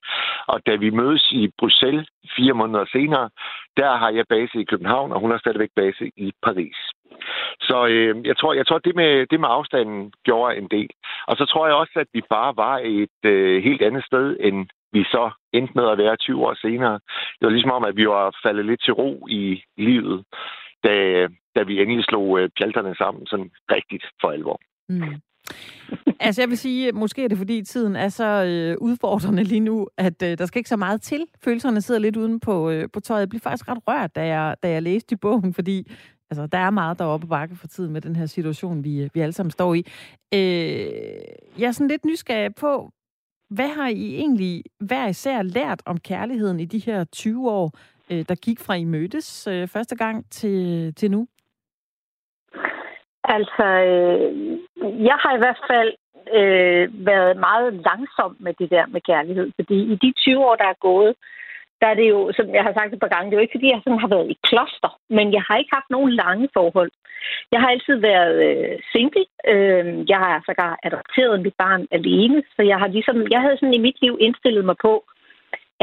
og 0.47 0.67
da 0.67 0.77
vi 0.77 0.91
mødes 0.91 1.31
i 1.33 1.51
Bruxelles 1.59 2.09
fire 2.37 2.55
måneder 2.55 2.85
senere, 2.93 3.31
der 3.77 3.97
har 3.97 4.11
jeg 4.11 4.25
base 4.29 4.61
i 4.61 4.65
København, 4.65 5.13
og 5.13 5.21
hun 5.21 5.31
har 5.31 5.39
stadigvæk 5.39 5.71
base 5.77 6.05
i 6.17 6.33
Paris. 6.43 6.77
Så 7.61 7.87
øh, 7.87 8.27
jeg 8.27 8.37
tror, 8.37 8.53
jeg 8.55 8.67
tror 8.67 8.79
det, 8.79 8.95
med, 8.97 9.27
det 9.27 9.41
med 9.41 9.49
afstanden 9.51 10.13
gjorde 10.25 10.57
en 10.57 10.69
del. 10.71 10.91
Og 11.27 11.37
så 11.37 11.45
tror 11.45 11.67
jeg 11.67 11.75
også, 11.75 11.93
at 11.97 12.07
vi 12.13 12.23
bare 12.31 12.57
var 12.57 12.81
et 12.85 13.31
øh, 13.31 13.63
helt 13.65 13.83
andet 13.83 14.05
sted, 14.05 14.37
end 14.41 14.67
vi 14.93 15.03
så 15.05 15.31
endte 15.53 15.73
med 15.75 15.87
at 15.89 15.99
være 15.99 16.17
20 16.17 16.47
år 16.47 16.55
senere. 16.55 16.93
Det 17.39 17.45
var 17.47 17.51
ligesom 17.51 17.71
om, 17.71 17.85
at 17.85 17.97
vi 17.97 18.09
var 18.09 18.37
faldet 18.45 18.65
lidt 18.67 18.83
til 18.85 18.93
ro 18.93 19.27
i 19.31 19.63
livet, 19.77 20.25
da, 20.85 20.95
da 21.57 21.63
vi 21.63 21.83
endelig 21.83 22.05
slog 22.05 22.41
øh, 22.41 22.49
pjalterne 22.59 22.95
sammen 22.95 23.27
sådan 23.27 23.51
rigtigt 23.71 24.05
for 24.21 24.29
alvor. 24.31 24.61
Mm. 24.89 25.21
Altså 26.21 26.43
jeg 26.43 26.49
vil 26.49 26.59
sige, 26.59 26.93
måske 26.93 27.25
er 27.25 27.29
det 27.29 27.39
fordi 27.39 27.63
tiden 27.63 27.97
er 27.97 28.09
så 28.09 28.45
øh, 28.45 28.77
udfordrende 28.81 29.45
lige 29.45 29.61
nu, 29.61 29.89
at 29.99 30.23
øh, 30.23 30.39
der 30.39 30.47
skal 30.47 30.59
ikke 30.59 30.69
så 30.69 30.77
meget 30.77 31.03
til. 31.03 31.27
Følelserne 31.45 31.81
sidder 31.81 32.01
lidt 32.01 32.17
uden 32.17 32.41
på, 32.41 32.71
øh, 32.71 32.89
på 32.93 33.01
tøjet. 33.01 33.21
Jeg 33.21 33.29
blev 33.29 33.41
faktisk 33.41 33.69
ret 33.69 33.79
rørt, 33.89 34.15
da 34.15 34.27
jeg, 34.27 34.57
da 34.63 34.71
jeg 34.71 34.83
læste 34.83 35.13
i 35.13 35.17
bogen, 35.17 35.55
fordi 35.55 35.93
altså, 36.33 36.47
der 36.47 36.59
er 36.59 36.71
meget 36.71 36.99
deroppe 36.99 37.27
på 37.27 37.31
bakke 37.31 37.57
for 37.57 37.67
tiden 37.67 37.93
med 37.93 38.01
den 38.01 38.17
her 38.17 38.27
situation, 38.27 38.85
vi, 38.85 39.11
vi 39.15 39.21
alle 39.21 39.33
sammen 39.33 39.51
står 39.51 39.75
i. 39.75 39.83
Øh, 40.35 41.61
jeg 41.61 41.67
er 41.69 41.73
sådan 41.73 41.89
lidt 41.89 42.05
nysgerrig 42.05 42.55
på, 42.55 42.91
hvad 43.51 43.69
har 43.69 43.89
I 43.89 44.15
egentlig 44.23 44.63
hver 44.81 45.07
især 45.09 45.43
lært 45.43 45.83
om 45.87 45.99
kærligheden 45.99 46.61
i 46.61 46.65
de 46.65 46.79
her 46.79 47.05
20 47.05 47.51
år, 47.51 47.71
øh, 48.11 48.25
der 48.29 48.35
gik 48.35 48.61
fra 48.61 48.75
I 48.75 48.85
mødtes 48.85 49.47
øh, 49.47 49.69
første 49.69 49.97
gang 49.97 50.31
til, 50.31 50.95
til 50.95 51.11
nu? 51.11 51.27
Altså, 53.25 53.67
øh, 53.91 54.59
jeg 55.09 55.17
har 55.23 55.33
i 55.35 55.43
hvert 55.45 55.61
fald 55.71 55.93
øh, 56.39 57.07
været 57.07 57.37
meget 57.37 57.75
langsom 57.75 58.37
med 58.41 58.55
det 58.59 58.71
der 58.71 58.87
med 58.87 59.01
kærlighed, 59.01 59.53
fordi 59.59 59.79
i 59.93 59.95
de 60.03 60.13
20 60.17 60.39
år, 60.39 60.57
der 60.57 60.65
er 60.65 60.79
gået, 60.81 61.15
der 61.83 61.89
er 61.91 61.97
det 62.01 62.09
jo, 62.15 62.33
som 62.37 62.47
jeg 62.57 62.65
har 62.67 62.75
sagt 62.75 62.93
et 62.93 63.01
par 63.05 63.15
gange, 63.15 63.27
det 63.27 63.35
er 63.35 63.41
jo 63.41 63.47
ikke, 63.47 63.57
fordi 63.57 63.69
jeg 63.71 63.81
sådan 63.85 64.05
har 64.05 64.13
været 64.15 64.31
i 64.31 64.37
kloster, 64.49 64.91
men 65.17 65.27
jeg 65.37 65.43
har 65.47 65.57
ikke 65.57 65.77
haft 65.79 65.91
nogen 65.91 66.13
lange 66.23 66.49
forhold. 66.57 66.93
Jeg 67.53 67.61
har 67.61 67.69
altid 67.71 67.97
været 68.11 68.37
øh, 68.49 68.79
single. 68.93 69.25
Øh, 69.53 69.87
jeg 70.13 70.19
har 70.25 70.43
sågar 70.47 70.73
adopteret 70.87 71.43
mit 71.47 71.57
barn 71.65 71.83
alene, 71.99 72.43
så 72.57 72.63
jeg 72.71 72.79
har 72.83 72.89
ligesom, 72.97 73.17
jeg 73.35 73.41
havde 73.41 73.57
sådan 73.57 73.79
i 73.79 73.85
mit 73.87 73.99
liv 74.03 74.15
indstillet 74.21 74.65
mig 74.65 74.77
på, 74.87 74.95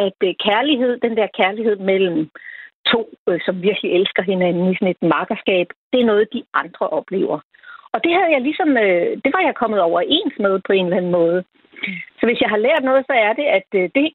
at 0.05 0.17
øh, 0.27 0.33
kærlighed, 0.47 0.93
den 1.05 1.17
der 1.17 1.35
kærlighed 1.39 1.75
mellem 1.91 2.29
to, 2.91 3.01
øh, 3.29 3.39
som 3.45 3.61
virkelig 3.61 3.91
elsker 3.91 4.23
hinanden 4.31 4.71
i 4.71 4.75
sådan 4.75 4.95
et 4.95 5.09
markerskab, 5.15 5.67
det 5.91 5.99
er 6.01 6.09
noget, 6.11 6.33
de 6.33 6.43
andre 6.53 6.85
oplever. 6.99 7.39
Og 7.93 8.03
det 8.03 8.11
havde 8.17 8.31
jeg 8.35 8.41
ligesom, 8.41 8.69
øh, 8.85 9.11
det 9.23 9.31
var 9.35 9.41
jeg 9.47 9.55
kommet 9.61 9.79
overens 9.87 10.35
med 10.39 10.53
på 10.67 10.71
en 10.73 10.85
eller 10.85 10.97
anden 10.97 11.11
måde. 11.11 11.43
Så 12.19 12.23
hvis 12.25 12.41
jeg 12.41 12.49
har 12.49 12.65
lært 12.67 12.83
noget, 12.83 13.05
så 13.05 13.13
er 13.27 13.33
det, 13.39 13.47
at 13.57 13.69
øh, 13.79 13.89
det 13.95 14.07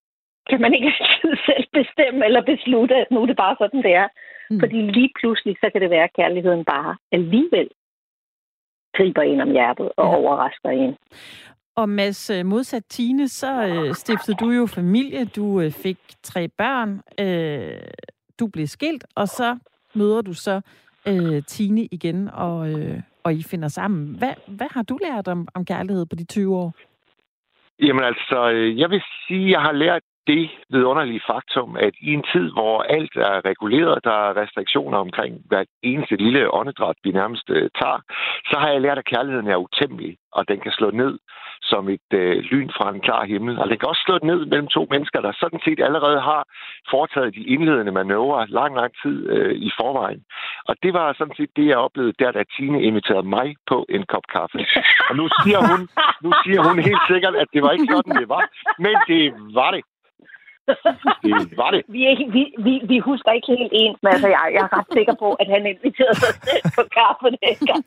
kan 0.51 0.61
man 0.61 0.75
ikke 0.75 0.93
altid 1.01 1.37
selv 1.49 1.65
bestemme 1.73 2.25
eller 2.25 2.43
beslutte, 2.43 2.95
at 2.95 3.11
nu 3.11 3.23
er 3.23 3.27
det 3.27 3.37
bare 3.37 3.57
sådan, 3.61 3.83
det 3.83 3.95
er. 3.95 4.09
Mm. 4.51 4.61
Fordi 4.61 4.77
lige 4.91 5.11
pludselig, 5.21 5.57
så 5.61 5.71
kan 5.73 5.81
det 5.81 5.91
være, 5.91 6.05
at 6.05 6.17
kærligheden 6.17 6.65
bare 6.65 6.97
alligevel 7.13 7.69
griber 8.97 9.23
en 9.23 9.41
om 9.41 9.51
hjertet 9.51 9.93
og 9.97 10.05
Ja. 10.11 10.17
overrasker 10.17 10.69
en. 10.71 10.97
Og 11.77 11.89
Mads, 11.89 12.31
øh, 12.31 12.47
modsat 12.47 12.85
Tine, 12.89 13.29
så 13.29 13.67
øh, 13.67 13.95
stiftede 13.95 14.37
du 14.37 14.51
jo 14.51 14.67
familie. 14.67 15.25
Du 15.25 15.61
øh, 15.61 15.71
fik 15.71 15.99
tre 16.23 16.49
børn. 16.49 17.01
Øh, 17.21 17.81
du 18.41 18.47
blev 18.47 18.67
skilt, 18.67 19.07
og 19.15 19.29
så 19.29 19.59
møder 19.95 20.23
du 20.23 20.35
så 20.35 20.61
øh, 21.09 21.43
Tine 21.43 21.89
igen, 21.93 22.31
og, 22.33 22.71
øh, 22.73 23.01
og 23.25 23.35
I 23.35 23.43
finder 23.43 23.69
sammen. 23.69 24.19
Hvad, 24.19 24.35
hvad 24.47 24.67
har 24.71 24.83
du 24.83 24.99
lært 25.03 25.29
om, 25.29 25.49
om 25.55 25.65
kærlighed 25.65 26.07
på 26.07 26.17
de 26.17 26.25
20 26.27 26.57
år? 26.57 26.73
Jamen 27.83 28.05
altså, 28.05 28.51
øh, 28.51 28.79
jeg 28.79 28.91
vil 28.91 29.03
sige, 29.29 29.45
at 29.45 29.51
jeg 29.51 29.61
har 29.61 29.73
lært 29.73 30.03
det 30.27 30.51
vidunderlige 30.71 31.27
faktum, 31.31 31.77
at 31.77 31.95
i 32.01 32.13
en 32.13 32.25
tid, 32.33 32.53
hvor 32.53 32.83
alt 32.83 33.17
er 33.17 33.45
reguleret, 33.51 34.05
der 34.05 34.17
er 34.27 34.37
restriktioner 34.43 34.99
omkring 34.99 35.33
hvert 35.49 35.67
eneste 35.83 36.17
lille 36.17 36.55
åndedræt, 36.55 36.97
vi 37.05 37.11
nærmest 37.11 37.51
øh, 37.51 37.71
tager, 37.81 38.01
så 38.51 38.57
har 38.59 38.69
jeg 38.69 38.81
lært, 38.81 38.99
at 38.99 39.11
kærligheden 39.13 39.49
er 39.49 39.57
utæmmelig, 39.57 40.17
og 40.33 40.49
den 40.49 40.61
kan 40.61 40.73
slå 40.73 40.91
ned 40.91 41.19
som 41.63 41.89
et 41.89 42.11
øh, 42.13 42.37
lyn 42.51 42.71
fra 42.77 42.91
en 42.95 43.01
klar 43.01 43.25
himmel. 43.25 43.59
Og 43.59 43.69
den 43.69 43.79
kan 43.79 43.89
også 43.89 44.03
slå 44.07 44.19
ned 44.23 44.47
mellem 44.47 44.69
to 44.77 44.87
mennesker, 44.91 45.21
der 45.21 45.33
sådan 45.33 45.61
set 45.65 45.81
allerede 45.81 46.21
har 46.21 46.43
foretaget 46.91 47.35
de 47.35 47.45
indledende 47.55 47.93
manøvrer 47.93 48.47
lang, 48.49 48.77
lang 48.77 48.93
tid 49.03 49.17
øh, 49.31 49.55
i 49.55 49.71
forvejen. 49.81 50.23
Og 50.69 50.75
det 50.83 50.93
var 50.93 51.15
sådan 51.19 51.37
set 51.37 51.51
det, 51.57 51.67
jeg 51.67 51.77
oplevede 51.77 52.15
der, 52.19 52.31
da 52.33 52.43
Tine 52.57 52.83
inviterede 52.83 53.29
mig 53.37 53.57
på 53.67 53.87
en 53.89 54.05
kop 54.13 54.27
kaffe. 54.37 54.59
Og 55.11 55.17
nu 55.17 55.29
siger 55.43 55.61
hun, 55.71 55.81
nu 56.25 56.31
siger 56.45 56.61
hun 56.69 56.79
helt 56.89 57.05
sikkert, 57.13 57.35
at 57.43 57.49
det 57.55 57.63
var 57.63 57.71
ikke 57.71 57.93
sådan, 57.95 58.15
det 58.21 58.29
var. 58.29 58.43
Men 58.79 58.95
det 59.09 59.23
var 59.59 59.71
det. 59.71 59.85
Det 60.68 61.59
var 61.62 61.70
det. 61.74 61.83
Vi, 61.94 62.00
er, 62.11 62.14
vi, 62.37 62.42
vi, 62.66 62.74
vi 62.92 62.96
husker 63.09 63.31
ikke 63.33 63.48
helt 63.59 63.72
ens, 63.83 63.98
men 64.03 64.11
altså, 64.14 64.29
jeg, 64.37 64.42
jeg 64.57 64.62
er 64.68 64.72
ret 64.79 64.90
sikker 64.98 65.14
på, 65.22 65.29
at 65.42 65.46
han 65.55 65.62
inviterede 65.72 66.16
sig 66.22 66.33
selv 66.46 66.64
på 66.79 66.83
kaffe 66.98 67.27
den 67.44 67.57
gang. 67.70 67.83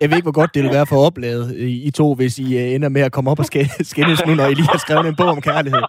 Jeg 0.00 0.06
ved 0.08 0.16
ikke, 0.18 0.28
hvor 0.30 0.40
godt 0.40 0.54
det 0.54 0.62
vil 0.64 0.76
være 0.78 0.90
for 0.92 0.98
opladet 1.08 1.46
I 1.88 1.90
to, 2.00 2.06
hvis 2.18 2.34
I 2.46 2.48
øh, 2.60 2.66
ender 2.76 2.90
med 2.96 3.02
at 3.08 3.12
komme 3.16 3.30
op 3.32 3.40
og 3.44 3.48
skæ- 3.50 3.82
skændes 3.92 4.20
nu, 4.26 4.32
når 4.40 4.46
I 4.50 4.54
lige 4.58 4.72
har 4.74 4.82
skrevet 4.86 5.06
en 5.08 5.18
bog 5.20 5.30
om 5.36 5.40
kærlighed. 5.50 5.82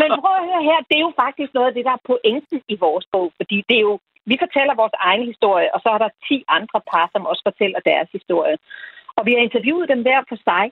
Men 0.00 0.08
prøv 0.22 0.34
at 0.40 0.46
høre 0.50 0.62
her, 0.70 0.78
det 0.88 0.96
er 0.98 1.04
jo 1.08 1.12
faktisk 1.24 1.50
noget 1.54 1.68
af 1.70 1.74
det, 1.76 1.84
der 1.88 1.94
er 1.98 2.06
pointen 2.10 2.58
i 2.74 2.76
vores 2.86 3.06
bog, 3.14 3.28
fordi 3.38 3.56
det 3.68 3.76
er 3.80 3.86
jo, 3.90 3.94
vi 4.30 4.36
fortæller 4.44 4.74
vores 4.82 4.96
egen 5.08 5.24
historie, 5.32 5.68
og 5.74 5.78
så 5.84 5.88
er 5.96 6.00
der 6.04 6.10
10 6.28 6.44
andre 6.58 6.80
par, 6.92 7.06
som 7.12 7.22
også 7.30 7.42
fortæller 7.48 7.80
deres 7.90 8.08
historie. 8.16 8.56
Og 9.16 9.22
vi 9.26 9.30
har 9.34 9.42
interviewet 9.48 9.86
dem 9.92 10.00
hver 10.06 10.20
for 10.30 10.38
sig, 10.48 10.64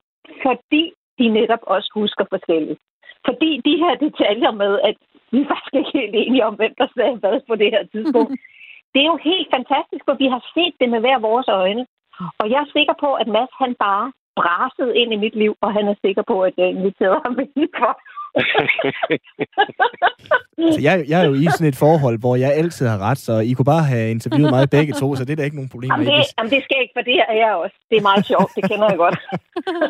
fordi 0.46 0.82
de 1.18 1.26
netop 1.38 1.62
også 1.74 1.90
husker 2.00 2.24
forskelligt. 2.34 2.80
Fordi 3.28 3.50
de 3.68 3.74
her 3.82 3.94
detaljer 4.04 4.52
med, 4.62 4.72
at 4.88 4.96
vi 5.32 5.38
er 5.40 5.48
faktisk 5.52 5.74
ikke 5.74 5.98
helt 6.00 6.14
enige 6.14 6.46
om, 6.48 6.54
hvem 6.54 6.74
der 6.80 6.88
sagde 6.96 7.16
hvad 7.16 7.40
på 7.48 7.54
det 7.62 7.70
her 7.74 7.84
tidspunkt, 7.92 8.32
det 8.92 9.00
er 9.02 9.10
jo 9.14 9.18
helt 9.30 9.48
fantastisk, 9.56 10.02
for 10.08 10.14
vi 10.22 10.26
har 10.34 10.42
set 10.54 10.74
det 10.80 10.88
med 10.94 11.00
hver 11.00 11.18
vores 11.18 11.48
øjne. 11.48 11.86
Og 12.40 12.46
jeg 12.50 12.60
er 12.62 12.74
sikker 12.76 12.94
på, 13.04 13.10
at 13.22 13.28
Mads 13.34 13.54
han 13.62 13.74
bare 13.86 14.12
brasede 14.36 14.96
ind 15.00 15.12
i 15.12 15.22
mit 15.24 15.36
liv, 15.42 15.52
og 15.60 15.72
han 15.72 15.88
er 15.88 15.94
sikker 16.04 16.22
på, 16.30 16.36
at 16.48 16.54
jeg 16.56 16.68
inviterede 16.68 17.20
ham 17.24 17.38
indenfor. 17.44 17.92
Altså, 20.58 20.80
jeg, 20.80 21.04
jeg 21.08 21.22
er 21.22 21.26
jo 21.28 21.34
i 21.34 21.44
sådan 21.44 21.66
et 21.66 21.76
forhold, 21.76 22.18
hvor 22.18 22.36
jeg 22.36 22.52
altid 22.52 22.86
har 22.86 22.98
ret, 22.98 23.18
så 23.18 23.38
I 23.38 23.52
kunne 23.52 23.64
bare 23.64 23.84
have 23.84 24.10
interviewet 24.10 24.50
mig 24.50 24.70
begge 24.70 24.92
to, 24.92 25.16
så 25.16 25.24
det 25.24 25.32
er 25.32 25.36
der 25.36 25.44
ikke 25.44 25.56
nogen 25.56 25.68
problem 25.68 25.90
Jamen, 25.90 26.06
det, 26.06 26.26
jamen, 26.38 26.50
det 26.50 26.62
skal 26.64 26.76
ikke, 26.80 26.92
for 26.96 27.02
det 27.02 27.14
er 27.28 27.34
jeg 27.34 27.54
også. 27.54 27.76
Det 27.90 27.96
er 27.96 28.02
meget 28.02 28.26
sjovt, 28.26 28.50
det 28.56 28.70
kender 28.70 28.88
jeg 28.88 28.96
godt. 28.96 29.18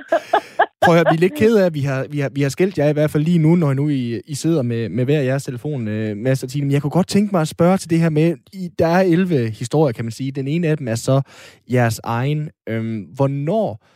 Prøv 0.84 0.94
at 0.94 1.00
høre, 1.00 1.04
vi 1.10 1.16
er 1.16 1.20
lidt 1.20 1.34
kede 1.34 1.62
af, 1.62 1.66
at 1.66 1.74
vi 1.74 1.80
har, 1.80 2.06
vi 2.10 2.20
har, 2.20 2.30
vi 2.34 2.42
har 2.42 2.48
skældt 2.48 2.78
jer 2.78 2.88
i 2.88 2.92
hvert 2.92 3.10
fald 3.10 3.22
lige 3.22 3.38
nu, 3.38 3.56
når 3.56 3.72
nu 3.74 3.88
I, 3.88 4.20
I 4.26 4.34
sidder 4.34 4.62
med, 4.62 4.88
med 4.88 5.04
hver 5.04 5.20
jeres 5.20 5.44
telefon, 5.44 5.88
øh, 5.88 6.16
Mads 6.16 6.42
og 6.42 6.48
Tine. 6.48 6.64
Men 6.64 6.72
jeg 6.72 6.82
kunne 6.82 6.90
godt 6.90 7.08
tænke 7.08 7.32
mig 7.32 7.40
at 7.40 7.48
spørge 7.48 7.76
til 7.76 7.90
det 7.90 8.00
her 8.00 8.10
med, 8.10 8.36
I, 8.52 8.68
der 8.78 8.86
er 8.86 9.00
11 9.00 9.50
historier, 9.50 9.92
kan 9.92 10.04
man 10.04 10.12
sige. 10.12 10.32
Den 10.32 10.48
ene 10.48 10.68
af 10.68 10.76
dem 10.76 10.88
er 10.88 10.94
så 10.94 11.22
jeres 11.72 12.00
egen. 12.04 12.50
Øhm, 12.68 13.00
hvornår 13.00 13.86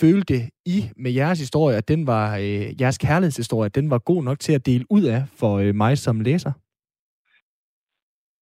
følte 0.00 0.36
I 0.66 0.78
med 0.96 1.10
jeres 1.10 1.38
historie, 1.38 1.76
at 1.76 1.88
den 1.88 2.06
var, 2.06 2.36
øh, 2.36 2.80
jeres 2.80 2.98
kærlighedshistorie, 2.98 3.66
at 3.66 3.74
den 3.74 3.90
var 3.90 3.98
god 3.98 4.22
nok 4.24 4.38
til 4.38 4.52
at 4.52 4.66
dele 4.66 4.84
ud 4.90 5.04
af 5.04 5.22
for 5.40 5.52
øh, 5.58 5.74
mig 5.74 5.98
som 5.98 6.20
læser? 6.20 6.52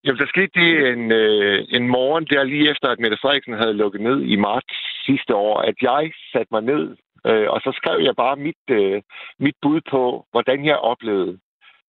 Jamen, 0.04 0.18
der 0.18 0.26
skete 0.26 0.54
det 0.60 0.70
en, 0.92 1.12
øh, 1.12 1.64
en 1.76 1.88
morgen 1.88 2.24
der 2.24 2.44
lige 2.44 2.70
efter, 2.70 2.88
at 2.88 2.98
Mette 2.98 3.18
Frederiksen 3.22 3.54
havde 3.62 3.80
lukket 3.82 4.00
ned 4.00 4.18
i 4.22 4.36
marts 4.36 4.74
sidste 5.06 5.34
år, 5.34 5.56
at 5.70 5.74
jeg 5.82 6.12
satte 6.32 6.50
mig 6.54 6.62
ned, 6.62 6.84
øh, 7.28 7.46
og 7.54 7.60
så 7.64 7.70
skrev 7.80 7.98
jeg 8.08 8.14
bare 8.16 8.36
mit, 8.36 8.64
øh, 8.70 9.02
mit 9.38 9.56
bud 9.62 9.80
på, 9.90 10.26
hvordan 10.32 10.64
jeg 10.64 10.76
oplevede 10.76 11.38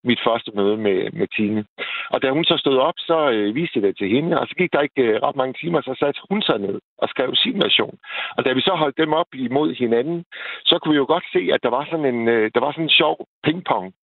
mit 0.06 0.20
første 0.26 0.50
møde 0.54 0.76
med, 0.76 0.98
med 1.18 1.28
Tine. 1.36 1.64
Og 2.10 2.22
da 2.22 2.30
hun 2.30 2.44
så 2.44 2.56
stod 2.58 2.78
op, 2.88 2.98
så 2.98 3.30
øh, 3.30 3.54
viste 3.54 3.76
jeg 3.78 3.82
det 3.82 3.96
til 3.96 4.08
hende, 4.08 4.40
og 4.40 4.46
så 4.48 4.54
gik 4.54 4.72
der 4.72 4.80
ikke 4.80 5.02
øh, 5.02 5.22
ret 5.22 5.36
mange 5.36 5.54
timer, 5.60 5.80
så 5.80 5.94
satte 5.98 6.20
hun 6.30 6.42
sig 6.42 6.58
ned 6.58 6.80
og 6.98 7.08
skrev 7.08 7.30
sin 7.34 7.58
version. 7.66 7.96
Og 8.36 8.44
da 8.44 8.52
vi 8.52 8.60
så 8.60 8.74
holdt 8.82 8.98
dem 8.98 9.12
op 9.12 9.30
imod 9.34 9.74
hinanden, 9.74 10.24
så 10.64 10.78
kunne 10.78 10.92
vi 10.92 11.02
jo 11.02 11.06
godt 11.14 11.26
se, 11.32 11.42
at 11.54 11.62
der 11.62 11.70
var 11.76 11.84
sådan 11.90 12.14
en, 12.14 12.28
øh, 12.28 12.50
der 12.54 12.60
var 12.60 12.70
sådan 12.72 12.84
en 12.84 12.98
sjov 13.00 13.16
pingpong 13.44 13.94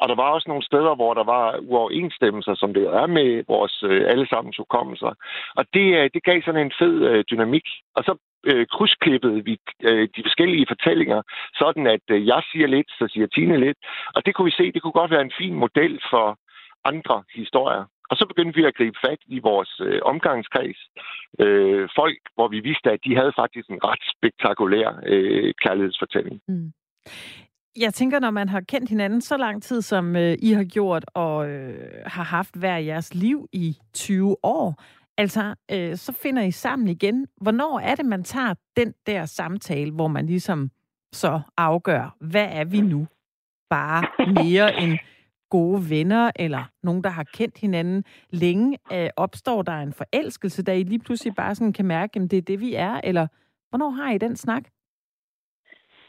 og 0.00 0.08
der 0.08 0.14
var 0.14 0.28
også 0.30 0.48
nogle 0.48 0.64
steder, 0.70 0.94
hvor 0.94 1.14
der 1.14 1.24
var 1.24 1.58
uoverensstemmelser, 1.58 2.54
som 2.54 2.74
det 2.74 2.84
er 3.00 3.06
med 3.06 3.44
vores 3.48 3.82
øh, 3.82 4.02
allesammens 4.12 4.56
hukommelser. 4.56 5.12
Og 5.58 5.64
det, 5.74 5.86
øh, 5.98 6.10
det 6.14 6.22
gav 6.22 6.42
sådan 6.42 6.66
en 6.66 6.72
fed 6.78 6.96
øh, 7.10 7.24
dynamik. 7.30 7.66
Og 7.96 8.04
så 8.04 8.12
øh, 8.44 8.66
krydsklippede 8.66 9.44
vi 9.44 9.58
øh, 9.82 10.08
de 10.16 10.22
forskellige 10.22 10.66
fortællinger, 10.68 11.22
sådan 11.54 11.86
at 11.86 12.04
øh, 12.10 12.26
jeg 12.26 12.42
siger 12.52 12.66
lidt, 12.66 12.90
så 12.98 13.08
siger 13.12 13.26
Tine 13.26 13.56
lidt. 13.60 13.78
Og 14.14 14.26
det 14.26 14.34
kunne 14.34 14.50
vi 14.50 14.58
se, 14.60 14.72
det 14.72 14.82
kunne 14.82 15.00
godt 15.00 15.10
være 15.10 15.26
en 15.28 15.38
fin 15.38 15.54
model 15.54 16.00
for 16.10 16.38
andre 16.84 17.22
historier. 17.34 17.84
Og 18.10 18.16
så 18.16 18.26
begyndte 18.26 18.56
vi 18.60 18.64
at 18.64 18.74
gribe 18.74 18.98
fat 19.06 19.18
i 19.26 19.38
vores 19.38 19.80
øh, 19.80 20.00
omgangskreds. 20.02 20.80
Øh, 21.38 21.88
folk, 21.96 22.18
hvor 22.34 22.48
vi 22.48 22.60
vidste, 22.60 22.90
at 22.90 23.04
de 23.04 23.16
havde 23.16 23.32
faktisk 23.36 23.68
en 23.70 23.84
ret 23.84 24.04
spektakulær 24.14 25.00
øh, 25.06 25.54
kærlighedsfortælling. 25.62 26.40
Mm. 26.48 26.72
Jeg 27.76 27.94
tænker, 27.94 28.20
når 28.20 28.30
man 28.30 28.48
har 28.48 28.60
kendt 28.60 28.88
hinanden 28.88 29.20
så 29.20 29.36
lang 29.36 29.62
tid, 29.62 29.82
som 29.82 30.16
øh, 30.16 30.36
I 30.42 30.52
har 30.52 30.64
gjort, 30.64 31.04
og 31.14 31.48
øh, 31.48 32.02
har 32.06 32.22
haft 32.22 32.56
hver 32.56 32.76
jeres 32.76 33.14
liv 33.14 33.48
i 33.52 33.76
20 33.94 34.36
år, 34.42 34.82
altså, 35.18 35.54
øh, 35.72 35.96
så 35.96 36.12
finder 36.12 36.42
I 36.42 36.50
sammen 36.50 36.88
igen. 36.88 37.26
Hvornår 37.40 37.80
er 37.80 37.94
det, 37.94 38.04
man 38.06 38.24
tager 38.24 38.54
den 38.76 38.94
der 39.06 39.24
samtale, 39.24 39.90
hvor 39.92 40.08
man 40.08 40.26
ligesom 40.26 40.70
så 41.12 41.40
afgør, 41.56 42.16
hvad 42.20 42.48
er 42.50 42.64
vi 42.64 42.80
nu? 42.80 43.06
Bare 43.70 44.06
mere 44.44 44.80
end 44.80 44.98
gode 45.50 45.90
venner, 45.90 46.30
eller 46.36 46.64
nogen, 46.82 47.04
der 47.04 47.10
har 47.10 47.24
kendt 47.24 47.58
hinanden 47.58 48.04
længe. 48.30 48.78
Øh, 48.92 49.08
opstår 49.16 49.62
der 49.62 49.72
en 49.72 49.92
forelskelse, 49.92 50.62
da 50.62 50.74
I 50.74 50.82
lige 50.82 50.98
pludselig 50.98 51.34
bare 51.34 51.54
sådan 51.54 51.72
kan 51.72 51.86
mærke, 51.86 52.20
at 52.20 52.30
det 52.30 52.36
er 52.36 52.42
det, 52.42 52.60
vi 52.60 52.74
er? 52.74 53.00
Eller 53.04 53.26
hvornår 53.68 53.90
har 53.90 54.12
I 54.12 54.18
den 54.18 54.36
snak? 54.36 54.62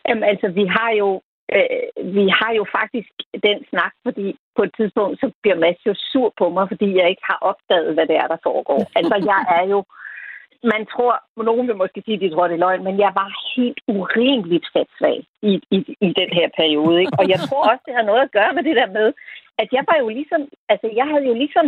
Jamen, 0.07 0.23
altså, 0.23 0.47
vi 0.47 0.65
har 0.65 0.91
jo 0.91 1.21
øh, 1.55 2.15
vi 2.17 2.25
har 2.39 2.51
jo 2.59 2.65
faktisk 2.77 3.11
den 3.47 3.57
snak, 3.69 3.93
fordi 4.05 4.27
på 4.57 4.61
et 4.63 4.73
tidspunkt, 4.79 5.19
så 5.19 5.27
bliver 5.41 5.57
Mads 5.63 5.81
jo 5.89 5.93
sur 6.11 6.29
på 6.39 6.45
mig, 6.55 6.65
fordi 6.71 6.87
jeg 6.99 7.09
ikke 7.09 7.25
har 7.31 7.39
opdaget, 7.51 7.93
hvad 7.93 8.05
det 8.07 8.17
er, 8.23 8.27
der 8.33 8.39
foregår. 8.47 8.81
Altså, 8.99 9.15
jeg 9.31 9.41
er 9.59 9.65
jo... 9.73 9.79
Man 10.73 10.85
tror, 10.93 11.13
nogen 11.49 11.67
vil 11.67 11.81
måske 11.83 12.01
sige, 12.05 12.17
at 12.17 12.21
de 12.21 12.29
tror, 12.29 12.47
det 12.47 12.55
er 12.55 12.65
løgn, 12.65 12.83
men 12.83 12.95
jeg 13.05 13.11
var 13.21 13.29
helt 13.55 13.79
urimeligt 13.87 14.67
fatsvag 14.73 15.17
i, 15.41 15.53
i, 15.75 15.77
i 16.07 16.09
den 16.19 16.29
her 16.37 16.47
periode. 16.59 16.99
Ikke? 17.01 17.15
Og 17.19 17.25
jeg 17.33 17.39
tror 17.47 17.63
også, 17.71 17.83
det 17.87 17.95
har 17.97 18.05
noget 18.09 18.21
at 18.23 18.33
gøre 18.37 18.53
med 18.53 18.63
det 18.63 18.75
der 18.75 18.89
med, 18.97 19.07
at 19.61 19.69
jeg 19.75 19.83
var 19.89 19.97
jo 20.03 20.07
ligesom... 20.17 20.41
Altså, 20.71 20.87
jeg 20.99 21.07
havde 21.11 21.25
jo 21.31 21.33
ligesom 21.43 21.65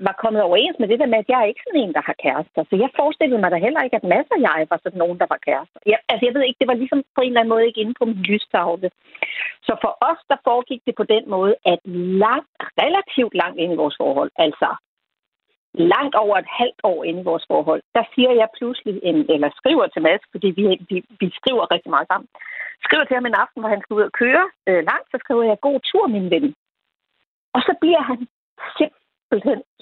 var 0.00 0.14
kommet 0.22 0.42
overens 0.42 0.78
med 0.78 0.88
det 0.88 0.98
der 0.98 1.12
med, 1.12 1.18
at 1.18 1.28
jeg 1.28 1.40
er 1.40 1.50
ikke 1.50 1.64
sådan 1.66 1.80
en, 1.80 1.94
der 1.96 2.02
har 2.08 2.16
kærester. 2.24 2.62
Så 2.70 2.74
jeg 2.82 2.90
forestillede 3.00 3.40
mig 3.40 3.50
da 3.50 3.58
heller 3.66 3.82
ikke, 3.82 3.96
at 3.96 4.10
masser 4.14 4.36
af 4.36 4.42
jeg 4.42 4.66
var 4.70 4.80
sådan 4.82 5.02
nogen, 5.04 5.18
der 5.22 5.26
var 5.32 5.40
kærester. 5.46 5.80
Jeg, 5.92 5.98
altså, 6.10 6.24
jeg 6.26 6.34
ved 6.34 6.42
ikke, 6.44 6.60
det 6.60 6.70
var 6.72 6.78
ligesom 6.82 7.00
på 7.16 7.20
en 7.20 7.28
eller 7.28 7.40
anden 7.40 7.54
måde 7.54 7.66
ikke 7.66 7.80
inde 7.80 7.94
på 7.98 8.04
min 8.04 8.22
lystavle. 8.30 8.90
Så 9.66 9.72
for 9.82 9.92
os, 10.10 10.20
der 10.30 10.44
foregik 10.48 10.80
det 10.86 10.94
på 10.96 11.04
den 11.14 11.24
måde, 11.34 11.54
at 11.72 11.80
langt, 12.24 12.50
relativt 12.82 13.34
langt 13.42 13.58
ind 13.62 13.72
i 13.72 13.80
vores 13.82 13.96
forhold, 14.02 14.30
altså 14.46 14.68
langt 15.74 16.14
over 16.14 16.36
et 16.38 16.50
halvt 16.60 16.80
år 16.82 17.04
inde 17.04 17.20
i 17.20 17.28
vores 17.30 17.44
forhold, 17.52 17.82
der 17.94 18.04
siger 18.14 18.32
jeg 18.40 18.48
pludselig, 18.58 19.00
en, 19.02 19.16
eller 19.34 19.50
skriver 19.60 19.86
til 19.86 20.02
Mads, 20.02 20.24
fordi 20.30 20.48
vi, 20.58 20.64
vi, 20.90 20.96
vi 21.20 21.28
skriver 21.40 21.72
rigtig 21.74 21.90
meget 21.90 22.08
sammen, 22.08 22.28
skriver 22.86 23.04
til 23.04 23.14
ham 23.14 23.26
en 23.26 23.40
aften, 23.42 23.60
hvor 23.60 23.68
han 23.74 23.82
skal 23.82 23.94
ud 23.94 24.02
og 24.02 24.12
køre 24.22 24.44
øh, 24.68 24.82
langt, 24.90 25.08
så 25.10 25.16
skriver 25.20 25.42
jeg, 25.42 25.66
god 25.68 25.80
tur, 25.90 26.06
min 26.06 26.30
ven. 26.30 26.54
Og 27.54 27.60
så 27.66 27.72
bliver 27.80 28.02
han 28.10 28.18
simpelthen 28.76 29.01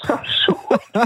så 0.07 0.15
sur. 0.25 0.77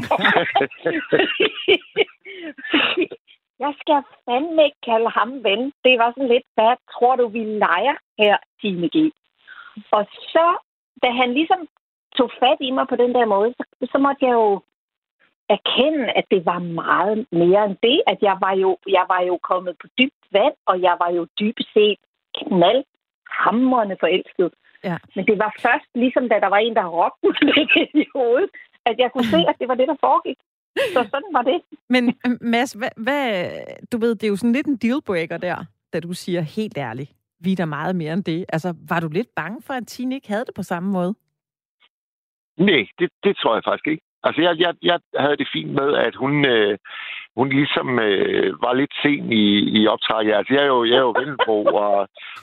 Jeg 3.64 3.74
skal 3.80 4.02
fandme 4.24 4.64
ikke 4.64 4.82
kalde 4.82 5.10
ham 5.10 5.44
ven. 5.44 5.72
Det 5.84 5.98
var 5.98 6.10
sådan 6.10 6.28
lidt, 6.28 6.46
hvad 6.54 6.76
tror 6.92 7.16
du, 7.16 7.28
vi 7.28 7.44
leger 7.44 7.96
her, 8.18 8.36
Tine 8.60 8.88
G? 8.94 8.96
Og 9.90 10.06
så, 10.32 10.46
da 11.02 11.10
han 11.10 11.34
ligesom 11.34 11.68
tog 12.16 12.30
fat 12.40 12.58
i 12.60 12.70
mig 12.70 12.86
på 12.88 12.96
den 12.96 13.14
der 13.14 13.26
måde, 13.26 13.54
så, 13.58 13.64
så 13.92 13.98
måtte 13.98 14.24
jeg 14.26 14.32
jo 14.32 14.60
erkende, 15.48 16.04
at 16.18 16.24
det 16.30 16.46
var 16.46 16.58
meget 16.58 17.26
mere 17.32 17.64
end 17.64 17.76
det, 17.82 18.02
at 18.06 18.18
jeg 18.22 18.36
var 18.40 18.54
jo, 18.54 18.78
jeg 18.88 19.04
var 19.08 19.20
jo 19.20 19.38
kommet 19.42 19.74
på 19.80 19.86
dybt 19.98 20.24
vand, 20.32 20.54
og 20.66 20.82
jeg 20.82 20.96
var 20.98 21.10
jo 21.10 21.26
dybest 21.40 21.72
set 21.74 21.98
knald 22.38 22.84
hamrende 23.30 23.96
forelsket. 24.00 24.50
Ja. 24.88 24.96
Men 25.16 25.26
det 25.26 25.38
var 25.38 25.52
først, 25.66 25.88
ligesom 25.94 26.28
da 26.28 26.36
der 26.44 26.50
var 26.54 26.60
en, 26.66 26.74
der 26.74 26.86
råbte 26.98 27.20
mig 27.22 27.34
lidt 27.76 27.90
i 28.02 28.06
hovedet, 28.14 28.50
at 28.86 28.96
jeg 28.98 29.10
kunne 29.12 29.30
se, 29.34 29.40
at 29.50 29.56
det 29.60 29.68
var 29.68 29.74
det, 29.74 29.88
der 29.88 29.96
foregik. 30.00 30.38
Så 30.94 31.00
sådan 31.12 31.32
var 31.32 31.42
det. 31.42 31.58
Men 31.88 32.08
øh, 32.26 32.32
Mads, 32.40 32.72
hvad, 32.72 32.88
hvad, 32.96 33.50
du 33.92 33.98
ved, 33.98 34.14
det 34.14 34.24
er 34.24 34.28
jo 34.28 34.36
sådan 34.36 34.52
lidt 34.52 34.66
en 34.66 34.76
dealbreaker 34.76 35.36
der, 35.36 35.64
da 35.92 36.00
du 36.00 36.12
siger 36.12 36.40
helt 36.40 36.78
ærligt, 36.78 37.10
vi 37.40 37.52
er 37.52 37.56
der 37.56 37.64
meget 37.64 37.96
mere 37.96 38.12
end 38.12 38.24
det. 38.24 38.44
Altså, 38.48 38.74
var 38.88 39.00
du 39.00 39.08
lidt 39.08 39.28
bange 39.36 39.62
for, 39.62 39.74
at 39.74 39.86
Tine 39.86 40.14
ikke 40.14 40.28
havde 40.28 40.44
det 40.44 40.54
på 40.54 40.62
samme 40.62 40.92
måde? 40.92 41.14
Nej, 42.58 42.86
det, 42.98 43.10
det 43.24 43.36
tror 43.36 43.54
jeg 43.54 43.62
faktisk 43.64 43.86
ikke. 43.86 44.04
Altså, 44.22 44.42
jeg, 44.42 44.58
jeg, 44.58 44.74
jeg 44.82 44.98
havde 45.18 45.36
det 45.36 45.48
fint 45.52 45.72
med, 45.72 45.94
at 45.94 46.14
hun, 46.14 46.46
øh, 46.46 46.78
hun 47.38 47.48
ligesom 47.58 47.88
øh, 48.08 48.48
var 48.64 48.72
lidt 48.80 48.94
sen 49.02 49.24
i, 49.42 49.44
i 49.78 49.80
optrækket. 49.94 50.34
Altså, 50.38 50.50
jeg 50.54 50.62
er 50.66 50.70
jo, 50.74 50.80
jeg 50.90 50.96
er 51.00 51.06
jo 51.08 51.14
Vennelbo, 51.18 51.56
og, 51.84 51.94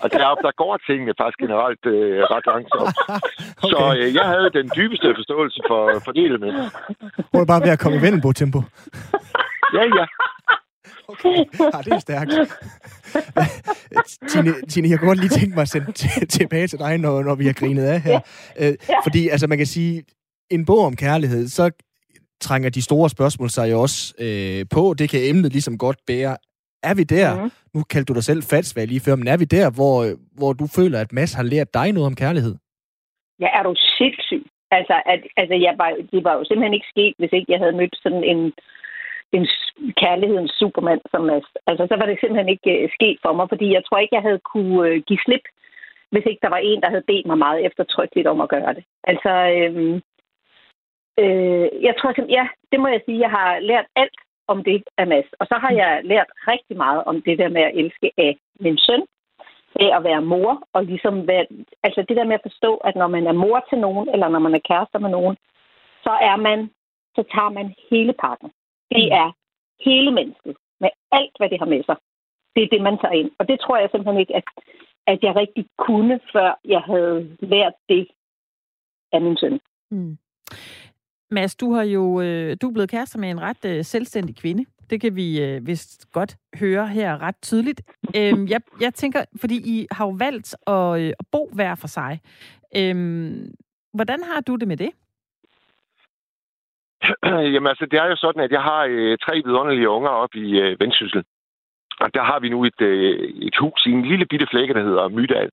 og 0.04 0.08
deroppe, 0.12 0.42
der 0.48 0.54
går 0.62 0.74
tingene 0.88 1.14
faktisk 1.20 1.40
generelt 1.46 1.84
øh, 1.94 2.20
ret 2.34 2.46
langsomt. 2.52 2.96
okay. 3.64 3.72
Så 3.72 3.80
øh, 4.00 4.10
jeg 4.20 4.26
havde 4.34 4.50
den 4.60 4.68
dybeste 4.78 5.08
forståelse 5.20 5.60
for, 5.70 5.82
for 6.06 6.12
det 6.12 6.24
element. 6.30 6.56
Hvor 7.32 7.42
er 7.42 7.50
bare 7.54 7.64
ved 7.66 7.76
at 7.76 7.80
komme 7.84 7.98
i 7.98 8.02
Vendelbo-tempo. 8.06 8.60
Ja, 9.74 9.84
ja. 10.00 10.06
Okay. 11.08 11.38
Ja, 11.74 11.80
det 11.86 11.94
er 11.94 12.00
stærkt. 12.00 12.32
Tine, 14.30 14.54
Tine, 14.70 14.90
jeg 14.90 15.00
kunne 15.00 15.08
godt 15.08 15.20
lige 15.20 15.30
tænke 15.30 15.56
mig 15.56 15.62
at 15.62 15.68
sende 15.70 15.88
t- 16.00 16.26
tilbage 16.26 16.68
til 16.68 16.80
dig, 16.80 16.98
når, 16.98 17.24
når 17.24 17.36
vi 17.36 17.46
har 17.46 17.54
grinet 17.54 17.84
af 17.84 18.02
her. 18.02 18.20
Øh, 18.60 18.74
fordi 19.04 19.30
altså, 19.30 19.48
man 19.48 19.58
kan 19.58 19.68
sige, 19.68 20.04
en 20.50 20.66
bog 20.66 20.86
om 20.86 20.96
kærlighed, 20.96 21.48
så 21.48 21.72
trænger 22.42 22.70
de 22.70 22.82
store 22.82 23.10
spørgsmål 23.10 23.50
sig 23.50 23.72
jo 23.72 23.82
også 23.82 24.00
øh, 24.26 24.66
på. 24.76 24.94
Det 25.00 25.10
kan 25.10 25.20
emnet 25.32 25.52
ligesom 25.52 25.78
godt 25.78 26.00
bære. 26.08 26.38
Er 26.90 26.96
vi 27.00 27.04
der, 27.04 27.30
Mhm. 27.36 27.52
nu 27.74 27.80
kaldte 27.92 28.10
du 28.10 28.16
dig 28.18 28.24
selv 28.24 28.42
fatsvag 28.44 28.86
lige 28.88 29.06
før, 29.06 29.16
men 29.16 29.28
er 29.28 29.38
vi 29.38 29.46
der, 29.58 29.68
hvor, 29.78 29.98
hvor 30.40 30.54
du 30.54 30.66
føler, 30.78 30.98
at 31.00 31.14
Mads 31.14 31.34
har 31.34 31.44
lært 31.54 31.74
dig 31.74 31.88
noget 31.92 32.08
om 32.12 32.16
kærlighed? 32.24 32.56
Ja, 33.44 33.48
er 33.58 33.64
du 33.64 33.74
sindssyg? 33.98 34.44
Altså, 34.78 34.96
at, 35.14 35.22
altså 35.42 35.56
jeg 35.66 35.74
var, 35.82 35.90
det 36.14 36.24
var 36.28 36.34
jo 36.38 36.44
simpelthen 36.46 36.74
ikke 36.78 36.92
sket, 36.96 37.14
hvis 37.20 37.34
ikke 37.38 37.52
jeg 37.54 37.60
havde 37.64 37.78
mødt 37.82 37.96
sådan 38.04 38.24
en, 38.34 38.42
en 39.38 39.46
kærlighedens 40.02 40.54
supermand 40.62 41.02
som 41.12 41.22
Mads. 41.30 41.48
Altså, 41.70 41.84
så 41.90 41.96
var 42.00 42.06
det 42.08 42.18
simpelthen 42.20 42.50
ikke 42.56 42.72
uh, 42.84 42.90
sket 42.98 43.18
for 43.24 43.32
mig, 43.38 43.46
fordi 43.54 43.68
jeg 43.76 43.84
tror 43.86 43.98
ikke, 44.00 44.16
jeg 44.18 44.26
havde 44.28 44.42
kunne 44.54 44.76
uh, 44.88 44.96
give 45.10 45.22
slip, 45.26 45.46
hvis 46.12 46.26
ikke 46.30 46.44
der 46.46 46.52
var 46.56 46.62
en, 46.70 46.82
der 46.84 46.90
havde 46.94 47.10
bedt 47.12 47.26
mig 47.32 47.38
meget 47.46 47.60
eftertrykkeligt 47.68 48.28
om 48.34 48.40
at 48.46 48.50
gøre 48.56 48.74
det. 48.78 48.84
Altså, 49.12 49.32
øhm, 49.58 49.96
øh, 51.20 51.68
jeg 51.88 51.94
tror 51.98 52.10
simpelthen, 52.14 52.38
ja, 52.40 52.48
det 52.72 52.80
må 52.80 52.88
jeg 52.88 53.02
sige, 53.06 53.20
jeg 53.20 53.30
har 53.30 53.60
lært 53.60 53.86
alt 53.96 54.20
om 54.48 54.64
det 54.64 54.84
af 54.98 55.08
Mads. 55.08 55.30
Og 55.40 55.46
så 55.48 55.56
har 55.64 55.72
jeg 55.72 56.02
lært 56.04 56.30
rigtig 56.48 56.78
meget 56.78 57.04
om 57.04 57.22
det 57.22 57.38
der 57.38 57.50
med 57.50 57.62
at 57.62 57.76
elske 57.76 58.12
af 58.18 58.38
min 58.60 58.78
søn, 58.78 59.04
af 59.76 59.98
at 59.98 60.04
være 60.04 60.22
mor, 60.22 60.64
og 60.74 60.86
ligesom 60.86 61.28
være, 61.28 61.46
altså 61.84 62.06
det 62.08 62.18
der 62.18 62.24
med 62.24 62.36
at 62.40 62.48
forstå, 62.50 62.76
at 62.76 62.96
når 62.96 63.08
man 63.08 63.28
er 63.28 63.42
mor 63.44 63.66
til 63.70 63.80
nogen, 63.80 64.10
eller 64.14 64.28
når 64.30 64.40
man 64.40 64.56
er 64.56 64.68
kærester 64.70 65.00
med 65.00 65.10
nogen, 65.10 65.38
så 66.04 66.14
er 66.32 66.36
man, 66.36 66.70
så 67.16 67.24
tager 67.34 67.50
man 67.50 67.74
hele 67.90 68.14
pakken. 68.14 68.52
Det 68.96 69.06
er 69.22 69.32
hele 69.86 70.12
mennesket, 70.12 70.56
med 70.80 70.90
alt, 71.12 71.36
hvad 71.38 71.50
det 71.50 71.60
har 71.60 71.66
med 71.66 71.84
sig. 71.84 71.96
Det 72.56 72.64
er 72.64 72.68
det, 72.72 72.82
man 72.82 72.98
tager 72.98 73.20
ind. 73.22 73.32
Og 73.40 73.48
det 73.48 73.60
tror 73.60 73.78
jeg 73.78 73.90
simpelthen 73.92 74.20
ikke, 74.20 74.36
at 74.36 74.44
at 75.08 75.20
jeg 75.22 75.36
rigtig 75.36 75.66
kunne, 75.78 76.20
før 76.34 76.60
jeg 76.66 76.82
havde 76.82 77.38
lært 77.40 77.74
det 77.90 78.08
af 79.14 79.22
min 79.22 79.38
søn. 79.38 79.60
Mm. 79.92 80.18
Mads, 81.32 81.56
du 81.56 81.74
har 81.74 81.84
jo 81.84 82.22
øh, 82.22 82.58
du 82.62 82.68
er 82.68 82.74
blevet 82.74 82.90
kærester 82.90 83.20
med 83.20 83.30
en 83.30 83.42
ret 83.42 83.66
øh, 83.66 83.84
selvstændig 83.84 84.36
kvinde. 84.36 84.66
Det 84.90 85.02
kan 85.02 85.16
vi 85.16 85.42
øh, 85.44 85.68
vist 85.68 86.12
godt 86.12 86.36
høre 86.60 86.88
her 86.88 87.22
ret 87.22 87.36
tydeligt. 87.42 87.82
Øhm, 88.16 88.48
jeg, 88.48 88.62
jeg 88.82 88.94
tænker, 88.94 89.26
fordi 89.42 89.56
I 89.56 89.88
har 89.92 90.06
jo 90.06 90.12
valgt 90.12 90.56
at, 90.68 91.00
øh, 91.02 91.14
at 91.20 91.26
bo 91.32 91.50
hver 91.54 91.76
for 91.76 91.88
sig. 91.88 92.20
Øhm, 92.76 93.54
hvordan 93.94 94.24
har 94.24 94.42
du 94.42 94.56
det 94.56 94.68
med 94.68 94.78
det? 94.78 94.92
Jamen 97.54 97.68
altså, 97.68 97.86
det 97.92 98.00
er 98.00 98.06
jo 98.06 98.16
sådan, 98.16 98.44
at 98.44 98.52
jeg 98.52 98.62
har 98.62 98.88
øh, 98.90 99.18
tre 99.18 99.42
vidunderlige 99.46 99.90
unger 99.90 100.10
op 100.10 100.36
i 100.36 100.60
øh, 100.60 100.80
Vendsyssel. 100.80 101.24
Og 102.04 102.10
der 102.14 102.24
har 102.24 102.40
vi 102.40 102.50
nu 102.50 102.60
et, 102.66 102.82
øh, 102.82 103.14
et 103.48 103.56
hus 103.62 103.86
i 103.86 103.92
en 103.92 104.06
lille 104.12 104.26
bitte 104.26 104.48
flække, 104.52 104.74
der 104.74 104.84
hedder 104.84 105.08
Mydal. 105.10 105.50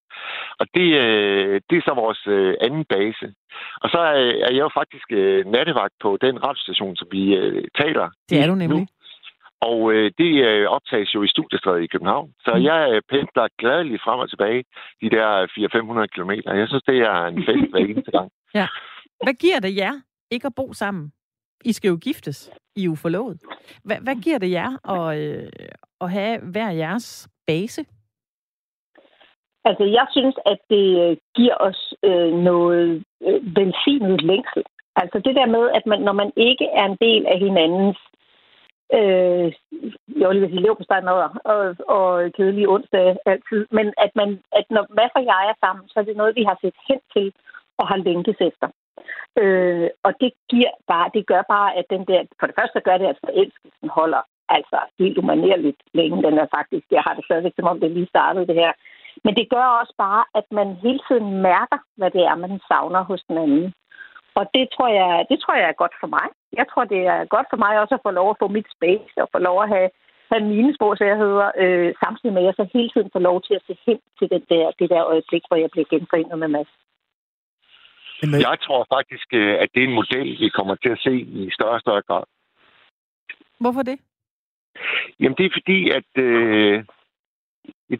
Og 0.61 0.67
det, 0.75 0.89
øh, 1.05 1.61
det 1.71 1.77
er 1.79 1.83
så 1.85 1.93
vores 1.95 2.23
øh, 2.27 2.55
anden 2.61 2.85
base. 2.95 3.27
Og 3.83 3.89
så 3.91 3.99
er, 3.99 4.51
jeg 4.57 4.65
jo 4.67 4.71
faktisk 4.81 5.09
nattevagt 5.57 5.95
på 6.05 6.19
den 6.21 6.45
radiostation, 6.45 6.97
som 6.97 7.09
vi 7.13 7.23
taler 7.81 8.11
Det 8.31 8.39
er 8.43 8.47
du 8.47 8.55
nemlig. 8.55 8.79
Nu. 8.81 8.87
Og 9.61 9.93
øh, 9.93 10.11
det 10.19 10.33
øh, 10.49 10.67
optages 10.77 11.15
jo 11.15 11.23
i 11.23 11.29
Studiestræde 11.29 11.85
i 11.85 11.87
København. 11.87 12.33
Så 12.45 12.53
Mm. 12.55 12.63
jeg 12.63 12.81
øh, 12.93 13.03
pendler 13.11 13.47
gladeligt 13.59 14.03
frem 14.05 14.19
og 14.21 14.29
tilbage 14.31 14.65
de 15.03 15.11
der 15.11 15.47
400-500 16.05 16.07
kilometer. 16.15 16.55
Jeg 16.55 16.69
synes, 16.69 16.83
det 16.83 16.99
er 16.99 17.27
en 17.27 17.45
fest 17.49 17.71
hver 17.71 17.81
eneste 17.81 18.11
gang. 18.11 18.29
Hvad 19.25 19.35
giver 19.45 19.61
det 19.61 19.77
jer 19.77 19.93
ikke 20.31 20.47
at 20.47 20.55
bo 20.57 20.73
sammen? 20.73 21.13
I 21.64 21.73
skal 21.73 21.88
jo 21.88 21.99
giftes. 22.01 22.51
I 22.77 22.81
er 22.81 22.85
jo 22.85 22.94
forlovet. 22.94 23.42
Hvad, 23.85 23.97
hvad 23.97 24.16
giver 24.25 24.38
det 24.38 24.51
jer 24.51 24.90
at, 24.97 25.18
øh, 25.18 25.49
at 26.01 26.11
have 26.11 26.38
hver 26.53 26.71
jeres 26.71 27.29
base? 27.47 27.85
Altså, 29.64 29.85
jeg 29.85 30.07
synes, 30.11 30.37
at 30.47 30.59
det 30.71 30.87
øh, 31.05 31.16
giver 31.37 31.57
os 31.61 31.94
øh, 32.05 32.33
noget 32.33 33.05
øh, 33.27 33.57
velsignet 33.57 34.23
længsel. 34.23 34.62
Altså 34.97 35.18
det 35.25 35.35
der 35.35 35.47
med, 35.47 35.71
at 35.79 35.87
man, 35.87 36.01
når 36.01 36.12
man 36.12 36.33
ikke 36.37 36.66
er 36.81 36.85
en 36.85 36.99
del 37.01 37.27
af 37.27 37.38
hinandens 37.38 37.99
øh, 38.97 39.53
jeg 40.21 40.29
vil 40.29 40.37
lige 40.37 40.49
vil 40.49 40.57
på 40.57 40.61
leverpostejmadder 40.61 41.29
og, 41.53 41.62
og 41.97 42.33
kedelige 42.37 42.68
onsdag 42.75 43.16
altid, 43.27 43.66
men 43.71 43.87
at, 44.05 44.12
man, 44.21 44.29
at 44.53 44.66
når 44.71 44.87
hvad 44.97 45.09
for 45.14 45.23
jeg 45.33 45.42
er 45.51 45.57
sammen, 45.64 45.88
så 45.88 45.97
er 46.01 46.05
det 46.05 46.16
noget, 46.16 46.37
vi 46.37 46.44
har 46.51 46.59
set 46.62 46.77
hen 46.88 47.01
til 47.14 47.33
og 47.79 47.88
har 47.88 47.97
længtes 47.97 48.37
efter. 48.40 48.68
Øh, 49.42 49.88
og 50.07 50.12
det 50.21 50.31
giver 50.53 50.73
bare, 50.92 51.11
det 51.14 51.27
gør 51.27 51.42
bare, 51.55 51.71
at 51.79 51.87
den 51.90 52.05
der, 52.11 52.21
for 52.40 52.47
det 52.47 52.57
første 52.61 52.81
gør 52.81 52.97
det, 52.99 53.07
at 53.07 53.18
forelskelsen 53.25 53.88
holder 53.99 54.23
altså 54.49 54.79
helt 54.99 55.18
umanerligt 55.18 55.81
længe. 55.94 56.23
Den 56.23 56.38
er 56.38 56.47
faktisk, 56.57 56.87
jeg 56.90 57.03
har 57.07 57.14
det 57.14 57.25
stadigvæk, 57.25 57.53
som 57.57 57.71
om 57.73 57.81
det 57.81 57.90
lige 57.90 58.12
startede 58.14 58.47
det 58.47 58.55
her. 58.55 58.73
Men 59.25 59.35
det 59.38 59.51
gør 59.55 59.66
også 59.81 59.94
bare, 59.99 60.25
at 60.35 60.47
man 60.59 60.68
hele 60.85 61.01
tiden 61.09 61.29
mærker, 61.51 61.79
hvad 61.97 62.11
det 62.11 62.23
er, 62.31 62.35
man 62.35 62.61
savner 62.68 63.03
hos 63.11 63.23
den 63.29 63.38
anden. 63.38 63.75
Og 64.38 64.44
det 64.55 64.64
tror 64.75 64.88
jeg, 65.01 65.27
det 65.31 65.38
tror 65.40 65.55
jeg 65.61 65.68
er 65.68 65.83
godt 65.83 65.94
for 66.01 66.11
mig. 66.16 66.27
Jeg 66.59 66.66
tror, 66.71 66.85
det 66.85 67.01
er 67.14 67.25
godt 67.35 67.47
for 67.51 67.61
mig 67.64 67.73
også 67.83 67.94
at 67.94 68.05
få 68.07 68.11
lov 68.11 68.29
at 68.31 68.40
få 68.42 68.49
mit 68.57 68.68
space 68.77 69.12
og 69.23 69.29
få 69.35 69.38
lov 69.49 69.57
at 69.62 69.68
have, 69.75 69.90
have 70.33 70.44
mine 70.53 70.73
små 70.79 70.88
særheder, 71.03 71.49
øh, 71.62 71.94
samtidig 72.05 72.33
med 72.35 72.42
at 72.42 72.47
jeg 72.47 72.55
så 72.57 72.64
hele 72.75 72.90
tiden 72.90 73.11
får 73.12 73.23
lov 73.29 73.37
til 73.42 73.55
at 73.55 73.64
se 73.66 73.75
hen 73.87 73.99
til 74.18 74.27
den 74.35 74.44
der, 74.53 74.64
det 74.79 74.90
der 74.90 75.11
øjeblik, 75.12 75.42
hvor 75.49 75.59
jeg 75.62 75.71
bliver 75.73 75.90
genforenet 75.92 76.38
med 76.38 76.49
Mads. 76.49 76.73
Men, 78.22 78.35
øh, 78.35 78.40
Jeg 78.40 78.59
tror 78.62 78.87
faktisk, 78.96 79.28
øh, 79.33 79.54
at 79.62 79.68
det 79.74 79.83
er 79.83 79.88
en 79.88 79.94
model, 80.00 80.40
vi 80.40 80.48
kommer 80.48 80.74
til 80.74 80.88
at 80.88 81.00
se 81.07 81.14
i 81.40 81.50
større 81.57 81.78
og 81.78 81.81
større 81.81 82.02
grad. 82.02 82.24
Hvorfor 83.61 83.83
det? 83.83 83.98
Jamen, 85.20 85.37
det 85.38 85.46
er 85.46 85.57
fordi, 85.59 85.90
at... 85.90 86.11
Øh, 86.24 86.85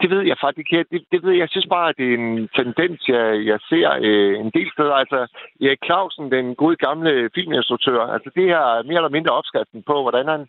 det 0.03 0.11
ved 0.11 0.23
jeg 0.23 0.37
faktisk 0.41 0.73
ikke. 0.73 0.85
Det, 0.93 1.05
det 1.13 1.23
ved 1.23 1.33
jeg. 1.33 1.41
Jeg 1.41 1.49
synes 1.51 1.67
bare, 1.67 1.89
at 1.89 1.97
det 1.99 2.09
er 2.11 2.19
en 2.19 2.49
tendens, 2.61 3.09
jeg, 3.09 3.47
jeg 3.51 3.59
ser 3.71 3.89
øh, 4.09 4.41
en 4.41 4.51
del 4.51 4.69
steder. 4.73 4.95
Altså, 5.03 5.19
Erik 5.61 5.83
Clausen, 5.85 6.33
den 6.33 6.55
gode 6.55 6.77
gamle 6.77 7.31
filminstruktør, 7.35 8.01
altså 8.01 8.31
det 8.35 8.47
er 8.51 8.83
mere 8.89 9.01
eller 9.03 9.17
mindre 9.17 9.37
opskriften 9.39 9.83
på, 9.83 10.03
hvordan 10.03 10.27
han, 10.29 10.43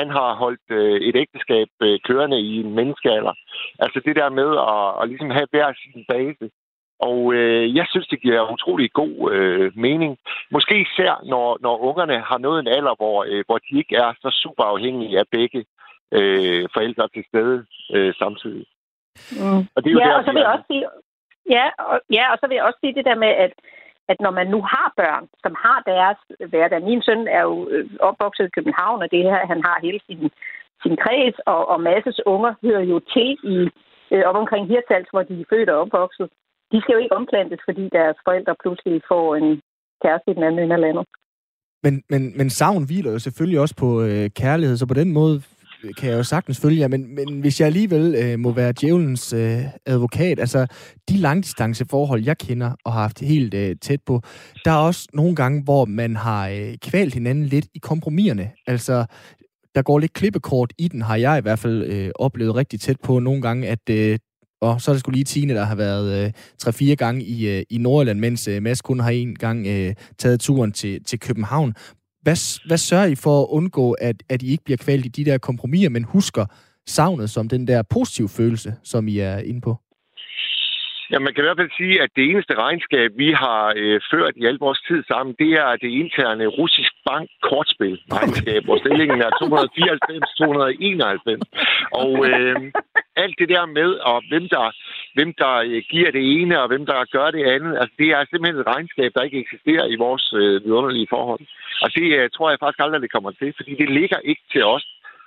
han 0.00 0.08
har 0.10 0.34
holdt 0.34 0.66
øh, 0.70 1.00
et 1.08 1.16
ægteskab 1.16 1.68
øh, 1.82 1.98
kørende 2.04 2.40
i 2.40 2.60
en 2.60 2.74
menneskealder. 2.74 3.34
Altså 3.78 4.00
det 4.06 4.16
der 4.16 4.28
med 4.40 4.50
at, 4.74 4.86
at 5.00 5.08
ligesom 5.08 5.30
have 5.30 5.48
hver 5.50 5.72
sin 5.82 6.04
base. 6.08 6.50
Og 7.08 7.34
øh, 7.34 7.76
jeg 7.78 7.86
synes, 7.90 8.06
det 8.06 8.22
giver 8.22 8.52
utrolig 8.52 8.92
god 8.92 9.32
øh, 9.32 9.72
mening. 9.86 10.12
Måske 10.50 10.74
især, 10.86 11.12
når, 11.32 11.58
når 11.60 11.74
ungerne 11.88 12.18
har 12.28 12.38
nået 12.38 12.60
en 12.60 12.72
alder, 12.76 12.94
hvor, 13.00 13.18
øh, 13.30 13.44
hvor 13.46 13.58
de 13.58 13.78
ikke 13.80 13.96
er 13.96 14.10
så 14.22 14.30
super 14.42 14.64
afhængige 14.64 15.18
af 15.18 15.26
begge 15.36 15.64
øh, 16.18 16.62
forældre 16.74 17.08
til 17.14 17.24
stede 17.28 17.56
øh, 17.94 18.14
samtidig. 18.14 18.66
Mm. 19.40 19.60
Og 19.74 19.78
det 19.80 19.88
er 19.88 19.94
jo 19.96 20.00
ja, 20.00 20.08
der, 20.08 20.18
og 20.18 20.24
så 20.24 20.30
vi 20.30 20.34
vil 20.34 20.46
jeg 20.46 20.54
også 20.56 20.68
sige, 20.72 20.84
ja, 21.56 21.66
og, 21.90 22.00
ja, 22.16 22.24
og 22.32 22.36
så 22.40 22.44
vil 22.46 22.54
jeg 22.56 22.64
også 22.64 22.80
sige 22.80 22.94
det 22.98 23.04
der 23.10 23.18
med, 23.24 23.32
at, 23.44 23.52
at 24.08 24.18
når 24.20 24.30
man 24.30 24.46
nu 24.54 24.60
har 24.72 24.92
børn, 24.96 25.24
som 25.44 25.54
har 25.64 25.78
deres 25.92 26.20
hverdag. 26.50 26.82
Min 26.82 27.02
søn 27.02 27.28
er 27.28 27.42
jo 27.42 27.68
øh, 27.74 27.84
opvokset 28.00 28.44
i 28.46 28.54
København, 28.56 29.02
og 29.02 29.10
det 29.10 29.22
her, 29.22 29.46
han 29.52 29.60
har 29.66 29.76
hele 29.86 30.00
sin, 30.06 30.30
sin 30.82 30.96
kreds, 31.02 31.38
og, 31.46 31.68
og 31.72 31.78
masses 31.80 32.20
unger 32.26 32.52
hører 32.64 32.84
jo 32.92 32.98
til 33.14 33.30
i 33.54 33.56
øh, 34.12 34.22
op 34.28 34.36
omkring 34.42 34.66
Hirtals, 34.66 35.08
hvor 35.10 35.22
de 35.22 35.40
er 35.40 35.50
født 35.50 35.70
og 35.70 35.80
opvokset. 35.80 36.28
De 36.74 36.80
skal 36.80 36.94
jo 36.94 37.00
ikke 37.04 37.16
omplantes, 37.20 37.60
fordi 37.68 37.84
deres 37.98 38.16
forældre 38.26 38.54
pludselig 38.62 38.96
får 39.10 39.36
en 39.36 39.48
kæreste 40.02 40.30
i 40.30 40.34
den 40.34 40.42
anden 40.46 40.62
ende 40.62 40.74
af 40.78 40.80
landet. 40.80 41.04
Men, 41.84 42.02
men, 42.12 42.22
men 42.38 42.50
savn 42.50 42.84
hviler 42.86 43.12
jo 43.12 43.18
selvfølgelig 43.18 43.60
også 43.60 43.76
på 43.76 44.02
øh, 44.02 44.30
kærlighed, 44.30 44.76
så 44.76 44.86
på 44.86 44.94
den 44.94 45.12
måde 45.12 45.42
øh, 45.84 45.94
kan 45.98 46.10
jeg 46.10 46.18
jo 46.18 46.22
sagtens 46.22 46.60
følge 46.62 46.80
jer, 46.80 46.88
men, 46.88 47.14
men 47.14 47.40
hvis 47.40 47.60
jeg 47.60 47.66
alligevel 47.66 48.14
øh, 48.22 48.38
må 48.38 48.52
være 48.52 48.72
djævelens 48.80 49.32
øh, 49.32 49.62
advokat, 49.86 50.40
altså 50.40 50.66
de 51.08 51.16
langdistanceforhold, 51.16 52.22
jeg 52.24 52.38
kender 52.38 52.70
og 52.84 52.92
har 52.92 53.00
haft 53.00 53.20
helt 53.20 53.54
øh, 53.54 53.76
tæt 53.82 54.00
på, 54.06 54.20
der 54.64 54.70
er 54.70 54.86
også 54.88 55.08
nogle 55.12 55.36
gange, 55.36 55.62
hvor 55.64 55.84
man 55.84 56.16
har 56.16 56.48
øh, 56.48 56.74
kvalt 56.82 57.14
hinanden 57.14 57.44
lidt 57.44 57.66
i 57.74 57.78
kompromiserne. 57.78 58.50
Altså, 58.66 59.06
der 59.74 59.82
går 59.82 59.98
lidt 59.98 60.12
klippekort 60.12 60.72
i 60.78 60.88
den, 60.88 61.02
har 61.02 61.16
jeg 61.16 61.38
i 61.38 61.42
hvert 61.42 61.58
fald 61.58 61.84
øh, 61.92 62.10
oplevet 62.14 62.56
rigtig 62.56 62.80
tæt 62.80 62.96
på 63.04 63.18
nogle 63.18 63.42
gange, 63.42 63.68
at 63.68 63.90
øh, 63.90 64.18
og 64.64 64.80
så 64.80 64.90
er 64.90 64.92
det 64.92 65.00
skulle 65.00 65.14
lige 65.14 65.24
Tine, 65.24 65.54
der 65.54 65.64
har 65.64 65.74
været 65.74 66.24
øh, 66.24 66.32
3-4 66.62 66.94
gange 66.94 67.24
i, 67.24 67.48
øh, 67.48 67.62
i 67.70 67.78
Nordjylland, 67.78 68.20
mens 68.20 68.48
øh, 68.48 68.62
Mads 68.62 68.82
kun 68.82 69.00
har 69.00 69.10
en 69.10 69.34
gang 69.34 69.66
øh, 69.66 69.94
taget 70.18 70.40
turen 70.40 70.72
til, 70.72 71.04
til 71.04 71.20
København. 71.20 71.74
Hvad, 72.22 72.66
hvad 72.66 72.78
sørger 72.78 73.06
I 73.06 73.14
for 73.14 73.42
at 73.42 73.46
undgå, 73.50 73.92
at, 73.92 74.22
at 74.28 74.42
I 74.42 74.46
ikke 74.46 74.64
bliver 74.64 74.76
kvalt 74.76 75.06
i 75.06 75.08
de 75.08 75.24
der 75.24 75.38
kompromiser, 75.38 75.88
men 75.88 76.04
husker 76.04 76.46
savnet 76.88 77.30
som 77.30 77.48
den 77.48 77.66
der 77.66 77.82
positive 77.82 78.28
følelse, 78.28 78.74
som 78.82 79.08
I 79.08 79.18
er 79.18 79.38
inde 79.38 79.60
på? 79.60 79.76
Ja, 81.10 81.18
man 81.18 81.32
kan 81.32 81.42
i 81.42 81.46
hvert 81.46 81.60
fald 81.60 81.76
sige, 81.76 82.02
at 82.02 82.10
det 82.16 82.24
eneste 82.30 82.54
regnskab, 82.64 83.10
vi 83.16 83.30
har 83.32 83.72
øh, 83.76 84.00
ført 84.10 84.34
i 84.36 84.44
al 84.46 84.58
vores 84.66 84.80
tid 84.88 85.00
sammen, 85.10 85.34
det 85.38 85.52
er 85.64 85.76
det 85.82 85.90
interne 86.02 86.46
russisk 86.46 86.92
bank 87.06 87.30
kortspil 87.42 87.98
regnskab, 88.12 88.64
hvor 88.64 88.78
stillingen 88.78 89.20
er 89.26 89.30
294-291. 89.42 89.42
Og 92.02 92.12
øh, 92.28 92.56
alt 93.16 93.36
det 93.38 93.48
der 93.48 93.66
med, 93.66 93.90
og 94.10 94.22
hvem 94.30 94.48
der, 94.54 94.66
hvem 95.14 95.30
der 95.42 95.54
øh, 95.70 95.82
giver 95.90 96.10
det 96.10 96.24
ene, 96.36 96.62
og 96.62 96.68
hvem 96.68 96.86
der 96.86 97.10
gør 97.16 97.30
det 97.30 97.44
andet, 97.54 97.72
altså 97.80 97.94
det 97.98 98.08
er 98.08 98.24
simpelthen 98.24 98.60
et 98.60 98.66
regnskab, 98.74 99.10
der 99.14 99.22
ikke 99.22 99.42
eksisterer 99.44 99.86
i 99.86 99.96
vores 100.04 100.32
øh, 100.40 100.64
vidunderlige 100.64 101.10
forhold. 101.10 101.40
Og 101.82 101.88
det 101.94 102.06
øh, 102.18 102.30
tror 102.34 102.50
jeg 102.50 102.58
faktisk 102.60 102.82
aldrig, 102.84 103.02
det 103.02 103.12
kommer 103.12 103.30
til, 103.30 103.54
fordi 103.56 103.72
det 103.82 103.88
ligger 103.98 104.18
ikke 104.30 104.44
til 104.52 104.64
os 104.64 104.86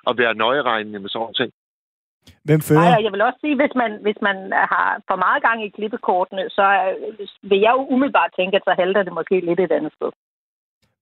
at 0.10 0.18
være 0.18 0.34
nøjeregnende 0.36 1.00
med 1.00 1.10
sådan 1.10 1.34
ting. 1.34 1.52
Hvem 2.48 2.62
fører? 2.68 2.88
Nej, 2.88 2.98
og 2.98 3.04
jeg 3.06 3.12
vil 3.14 3.22
også 3.28 3.40
sige, 3.44 3.56
hvis 3.62 3.74
man, 3.82 3.92
hvis 4.06 4.20
man 4.28 4.38
har 4.74 4.88
for 5.10 5.18
meget 5.26 5.44
gang 5.48 5.58
i 5.66 5.74
klippekortene, 5.76 6.44
så 6.58 6.66
vil 7.50 7.60
jeg 7.66 7.74
jo 7.78 7.82
umiddelbart 7.94 8.32
tænke, 8.40 8.56
at 8.58 8.66
så 8.68 8.74
halter 8.82 9.04
det 9.04 9.14
måske 9.20 9.36
lidt 9.40 9.60
et 9.60 9.72
andet 9.78 9.94
sted. 9.98 10.12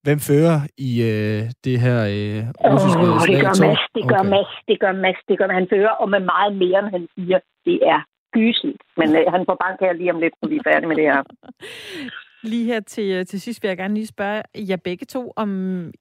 Hvem 0.06 0.20
fører 0.30 0.58
i 0.88 0.90
øh, 1.12 1.42
det 1.66 1.76
her 1.84 1.98
øh, 2.16 2.40
russiske 2.72 3.04
Åh, 3.14 3.20
det 3.30 3.38
gør? 3.44 3.54
Mads, 3.66 3.84
det 3.96 4.04
gør 4.12 4.22
Okay. 4.22 4.32
Mads, 4.34 4.52
det 4.68 4.76
gør 4.82 4.92
Mads, 5.04 5.20
det 5.28 5.38
gør 5.38 5.48
Han 5.60 5.68
fører, 5.72 5.94
og 6.02 6.08
med 6.14 6.20
meget 6.34 6.52
mere, 6.62 6.78
end 6.82 6.90
han 6.96 7.04
siger. 7.14 7.38
Det 7.68 7.78
er 7.92 8.00
gyseligt. 8.36 8.82
Men 9.00 9.08
øh, 9.18 9.24
han 9.34 9.42
får 9.48 9.56
bank 9.64 9.76
her 9.80 9.92
lige 9.92 10.12
om 10.14 10.20
lidt, 10.20 10.34
når 10.42 10.48
vi 10.48 10.56
er 10.56 10.66
færdige 10.70 10.88
med 10.88 10.96
det 10.96 11.06
her. 11.12 11.22
Lige 12.52 12.64
her 12.64 12.80
til, 12.80 13.08
øh, 13.16 13.26
til 13.26 13.40
sidst 13.40 13.62
vil 13.62 13.68
jeg 13.68 13.76
gerne 13.76 13.94
lige 13.94 14.06
spørge 14.06 14.42
jer 14.56 14.76
begge 14.76 15.06
to, 15.06 15.32
om 15.36 15.50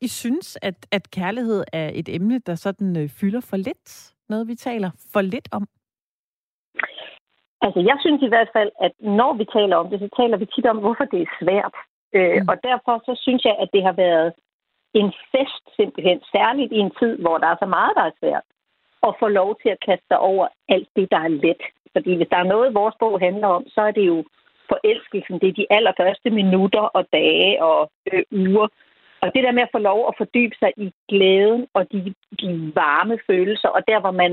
I 0.02 0.08
synes, 0.08 0.58
at, 0.62 0.88
at 0.92 1.12
kærlighed 1.12 1.64
er 1.74 1.92
et 1.94 2.10
emne, 2.10 2.40
der 2.40 2.56
sådan 2.56 2.98
øh, 2.98 3.10
fylder 3.10 3.42
for 3.42 3.58
lidt? 3.58 4.14
Noget, 4.30 4.48
vi 4.48 4.56
taler 4.56 4.92
for 5.14 5.22
lidt 5.22 5.48
om? 5.52 5.64
Altså, 7.66 7.80
jeg 7.90 7.98
synes 8.04 8.22
i 8.24 8.32
hvert 8.34 8.50
fald, 8.56 8.72
at 8.86 8.92
når 9.00 9.34
vi 9.34 9.46
taler 9.58 9.76
om 9.76 9.90
det, 9.90 10.00
så 10.00 10.10
taler 10.20 10.38
vi 10.38 10.46
tit 10.46 10.66
om, 10.66 10.78
hvorfor 10.78 11.06
det 11.14 11.22
er 11.22 11.36
svært. 11.42 11.76
Øh, 12.18 12.42
Mm. 12.42 12.48
Og 12.52 12.56
derfor 12.70 12.94
så 13.08 13.14
synes 13.26 13.44
jeg, 13.46 13.56
at 13.64 13.70
det 13.74 13.84
har 13.84 13.96
været 14.06 14.34
en 14.94 15.10
fest 15.32 15.66
simpelthen, 15.78 16.20
særligt 16.36 16.72
i 16.74 16.80
en 16.86 16.94
tid, 17.00 17.14
hvor 17.24 17.38
der 17.38 17.48
er 17.48 17.58
så 17.60 17.66
meget, 17.78 17.94
der 17.96 18.06
er 18.08 18.20
svært, 18.20 18.46
at 19.08 19.16
få 19.20 19.28
lov 19.28 19.50
til 19.62 19.70
at 19.70 19.84
kaste 19.88 20.06
sig 20.12 20.20
over 20.20 20.48
alt 20.70 20.90
det, 20.96 21.08
der 21.12 21.20
er 21.28 21.28
let. 21.46 21.62
Fordi 21.94 22.16
hvis 22.16 22.32
der 22.32 22.38
er 22.38 22.52
noget, 22.54 22.74
vores 22.82 22.96
bog 23.00 23.20
handler 23.20 23.48
om, 23.48 23.64
så 23.76 23.82
er 23.82 23.92
det 23.92 24.06
jo 24.14 24.18
forelskelsen. 24.72 25.40
Det 25.40 25.50
er 25.50 25.60
de 25.62 25.72
allerførste 25.78 26.30
minutter 26.30 26.86
og 26.98 27.04
dage 27.14 27.64
og 27.64 27.92
øh, 28.12 28.24
uger. 28.32 28.68
Og 29.26 29.32
det 29.36 29.44
der 29.44 29.58
med 29.58 29.68
at 29.68 29.74
få 29.76 29.78
lov 29.90 30.00
at 30.10 30.18
fordybe 30.18 30.56
sig 30.62 30.72
i 30.86 30.88
glæden 31.10 31.62
og 31.74 31.84
de, 31.92 32.00
de 32.42 32.50
varme 32.82 33.18
følelser, 33.30 33.70
og 33.78 33.82
der, 33.88 34.00
hvor 34.00 34.12
man 34.12 34.32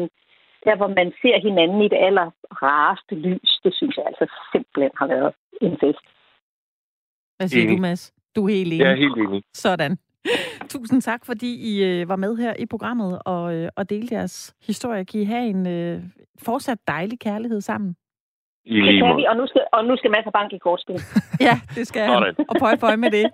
der 0.66 0.76
hvor 0.76 0.88
man 0.88 1.12
ser 1.22 1.36
hinanden 1.46 1.80
i 1.82 1.88
det 1.88 1.98
aller 2.06 2.28
rareste 2.62 3.14
lys, 3.14 3.50
det 3.64 3.72
synes 3.74 3.96
jeg 3.96 4.04
altså 4.06 4.26
simpelthen 4.52 4.92
har 5.00 5.06
været 5.06 5.32
en 5.60 5.74
fest. 5.82 6.06
Hvad 7.36 7.48
siger 7.48 7.64
Enig. 7.64 7.76
du, 7.76 7.82
Mads? 7.82 8.14
Du 8.36 8.44
er 8.44 8.52
helt 8.52 8.72
enig. 8.72 8.80
Jeg 8.84 8.92
er 8.92 8.96
helt 8.96 9.18
enig. 9.18 9.42
Sådan. 9.54 9.98
Tusind 10.68 11.02
tak, 11.02 11.26
fordi 11.26 11.50
I 11.70 11.84
øh, 11.84 12.08
var 12.08 12.16
med 12.16 12.36
her 12.36 12.54
i 12.58 12.66
programmet 12.66 13.18
og, 13.24 13.54
øh, 13.54 13.68
og 13.76 13.90
delte 13.90 14.14
jeres 14.14 14.54
historie. 14.66 15.04
Kan 15.04 15.20
I 15.20 15.24
have 15.24 15.46
en 15.46 15.66
øh, 15.66 16.02
fortsat 16.42 16.78
dejlig 16.88 17.20
kærlighed 17.20 17.60
sammen? 17.60 17.96
I 18.64 18.74
Det 18.76 18.84
lige 18.84 19.00
kan 19.02 19.16
vi, 19.16 19.26
og 19.30 19.36
nu 19.36 19.46
skal, 19.46 19.60
og 19.72 19.84
nu 19.84 19.96
skal 19.96 20.10
Mads 20.10 20.24
have 20.24 20.32
bank 20.32 20.52
i 20.52 20.58
kortspil. 20.58 21.00
Ja, 21.46 21.60
det 21.74 21.86
skal 21.86 22.00
jeg. 22.00 22.08
Sådan. 22.08 22.46
Og 22.48 22.56
pøj 22.58 22.76
pøj 22.76 22.96
med 22.96 23.10
det. 23.10 23.26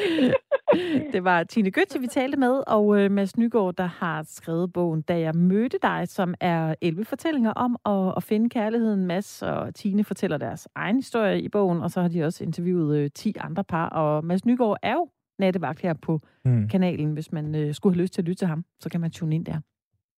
det 1.12 1.24
var 1.24 1.42
Tine 1.44 1.70
Gøtze, 1.70 2.00
vi 2.00 2.06
talte 2.06 2.36
med, 2.38 2.62
og 2.66 2.98
øh, 3.00 3.10
Mads 3.10 3.36
Nygaard, 3.36 3.74
der 3.74 3.84
har 3.84 4.22
skrevet 4.28 4.72
bogen 4.72 5.02
Da 5.02 5.18
jeg 5.20 5.34
mødte 5.34 5.78
dig, 5.82 6.08
som 6.08 6.34
er 6.40 6.74
11 6.80 7.04
fortællinger 7.04 7.52
om 7.52 7.76
at, 7.84 8.14
at 8.16 8.22
finde 8.22 8.48
kærligheden. 8.50 9.06
Mads 9.06 9.42
og 9.42 9.74
Tine 9.74 10.04
fortæller 10.04 10.38
deres 10.38 10.68
egen 10.74 10.96
historie 10.96 11.42
i 11.42 11.48
bogen, 11.48 11.82
og 11.82 11.90
så 11.90 12.00
har 12.00 12.08
de 12.08 12.24
også 12.24 12.44
interviewet 12.44 12.98
øh, 12.98 13.10
10 13.14 13.34
andre 13.40 13.64
par. 13.64 13.88
Og 13.88 14.24
Mads 14.24 14.44
Nygaard 14.46 14.76
er 14.82 14.92
jo 14.92 15.08
nattevagt 15.38 15.80
her 15.80 15.94
på 16.02 16.20
Mm. 16.44 16.68
kanalen. 16.68 17.12
Hvis 17.12 17.32
man 17.32 17.54
øh, 17.54 17.74
skulle 17.74 17.94
have 17.94 18.02
lyst 18.02 18.12
til 18.14 18.22
at 18.22 18.28
lytte 18.28 18.38
til 18.40 18.48
ham, 18.48 18.64
så 18.80 18.88
kan 18.90 19.00
man 19.00 19.10
tune 19.10 19.34
ind 19.34 19.44
der. 19.46 19.60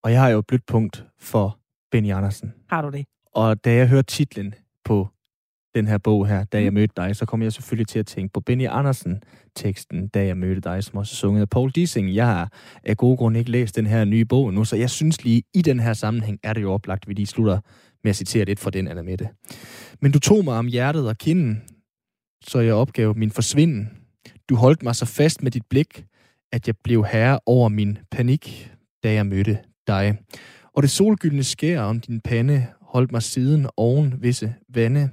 Og 0.05 0.13
jeg 0.13 0.21
har 0.23 0.29
jo 0.29 0.39
et 0.39 0.47
blødt 0.47 0.67
punkt 0.67 1.07
for 1.21 1.59
Benny 1.91 2.11
Andersen. 2.13 2.55
Har 2.71 2.83
du 2.83 2.89
det? 2.89 3.07
Og 3.35 3.65
da 3.65 3.75
jeg 3.75 3.89
hørte 3.89 4.07
titlen 4.07 4.55
på 4.85 5.09
den 5.75 5.87
her 5.87 5.99
bog 5.99 6.27
her, 6.27 6.45
da 6.45 6.63
jeg 6.63 6.73
mødte 6.73 6.95
dig, 6.97 7.17
så 7.17 7.27
kom 7.27 7.43
jeg 7.43 7.53
selvfølgelig 7.53 7.87
til 7.87 7.99
at 7.99 8.07
tænke 8.07 8.33
på 8.33 8.41
Benny 8.41 8.67
Andersen-teksten, 8.69 10.09
da 10.09 10.27
jeg 10.27 10.37
mødte 10.37 10.61
dig, 10.61 10.85
som 10.85 10.99
også 10.99 11.17
sunget 11.17 11.41
af 11.41 11.49
Paul 11.49 11.71
Dissing. 11.71 12.15
Jeg 12.15 12.27
har 12.27 12.53
af 12.85 12.97
gode 12.97 13.17
grunde 13.17 13.39
ikke 13.39 13.51
læst 13.51 13.77
den 13.77 13.87
her 13.87 14.05
nye 14.05 14.25
bog 14.25 14.55
nu, 14.55 14.65
så 14.65 14.77
jeg 14.77 14.91
synes 14.91 15.25
lige, 15.25 15.43
i 15.55 15.63
den 15.63 15.81
her 15.81 15.93
sammenhæng 15.93 16.39
er 16.43 16.53
det 16.53 16.63
jo 16.63 16.73
oplagt, 16.73 17.05
at 17.05 17.09
vi 17.09 17.15
lige 17.15 17.27
slutter 17.27 17.61
med 18.05 18.11
at 18.11 18.17
citere 18.17 18.45
lidt 18.45 18.61
fra 18.61 18.71
den, 18.71 18.89
Anna 18.89 19.03
Mette. 19.03 19.29
Men 20.01 20.13
du 20.13 20.19
tog 20.19 20.45
mig 20.45 20.55
om 20.55 20.67
hjertet 20.67 21.09
og 21.09 21.19
kinden, 21.19 21.63
så 22.45 22.61
jeg 22.61 22.75
opgav 22.75 23.17
min 23.17 23.31
forsvinden. 23.31 23.91
Du 24.49 24.57
holdt 24.57 24.83
mig 24.83 24.97
så 24.97 25.07
fast 25.07 25.43
med 25.43 25.51
dit 25.51 25.67
blik, 25.71 26.05
at 26.53 26.67
jeg 26.67 26.75
blev 26.85 27.05
herre 27.05 27.39
over 27.47 27.69
min 27.69 27.99
panik, 28.11 28.71
da 29.03 29.13
jeg 29.13 29.27
mødte 29.27 29.59
dig. 29.87 30.19
Og 30.75 30.83
det 30.83 30.91
solgyldne 30.91 31.45
skær 31.45 31.81
om 31.81 32.01
din 32.01 32.21
pande 32.21 32.67
holdt 32.93 33.13
mig 33.13 33.23
siden 33.23 33.67
oven 33.77 34.23
visse 34.23 34.55
vande. 34.69 35.11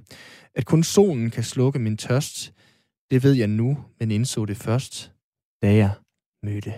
At 0.55 0.65
kun 0.65 0.83
solen 0.83 1.29
kan 1.29 1.43
slukke 1.43 1.79
min 1.79 1.97
tørst, 1.97 2.53
det 3.11 3.23
ved 3.23 3.33
jeg 3.33 3.47
nu, 3.47 3.77
men 3.99 4.11
indså 4.11 4.45
det 4.45 4.57
først, 4.57 5.11
da 5.61 5.75
jeg 5.75 5.91
mødte 6.43 6.73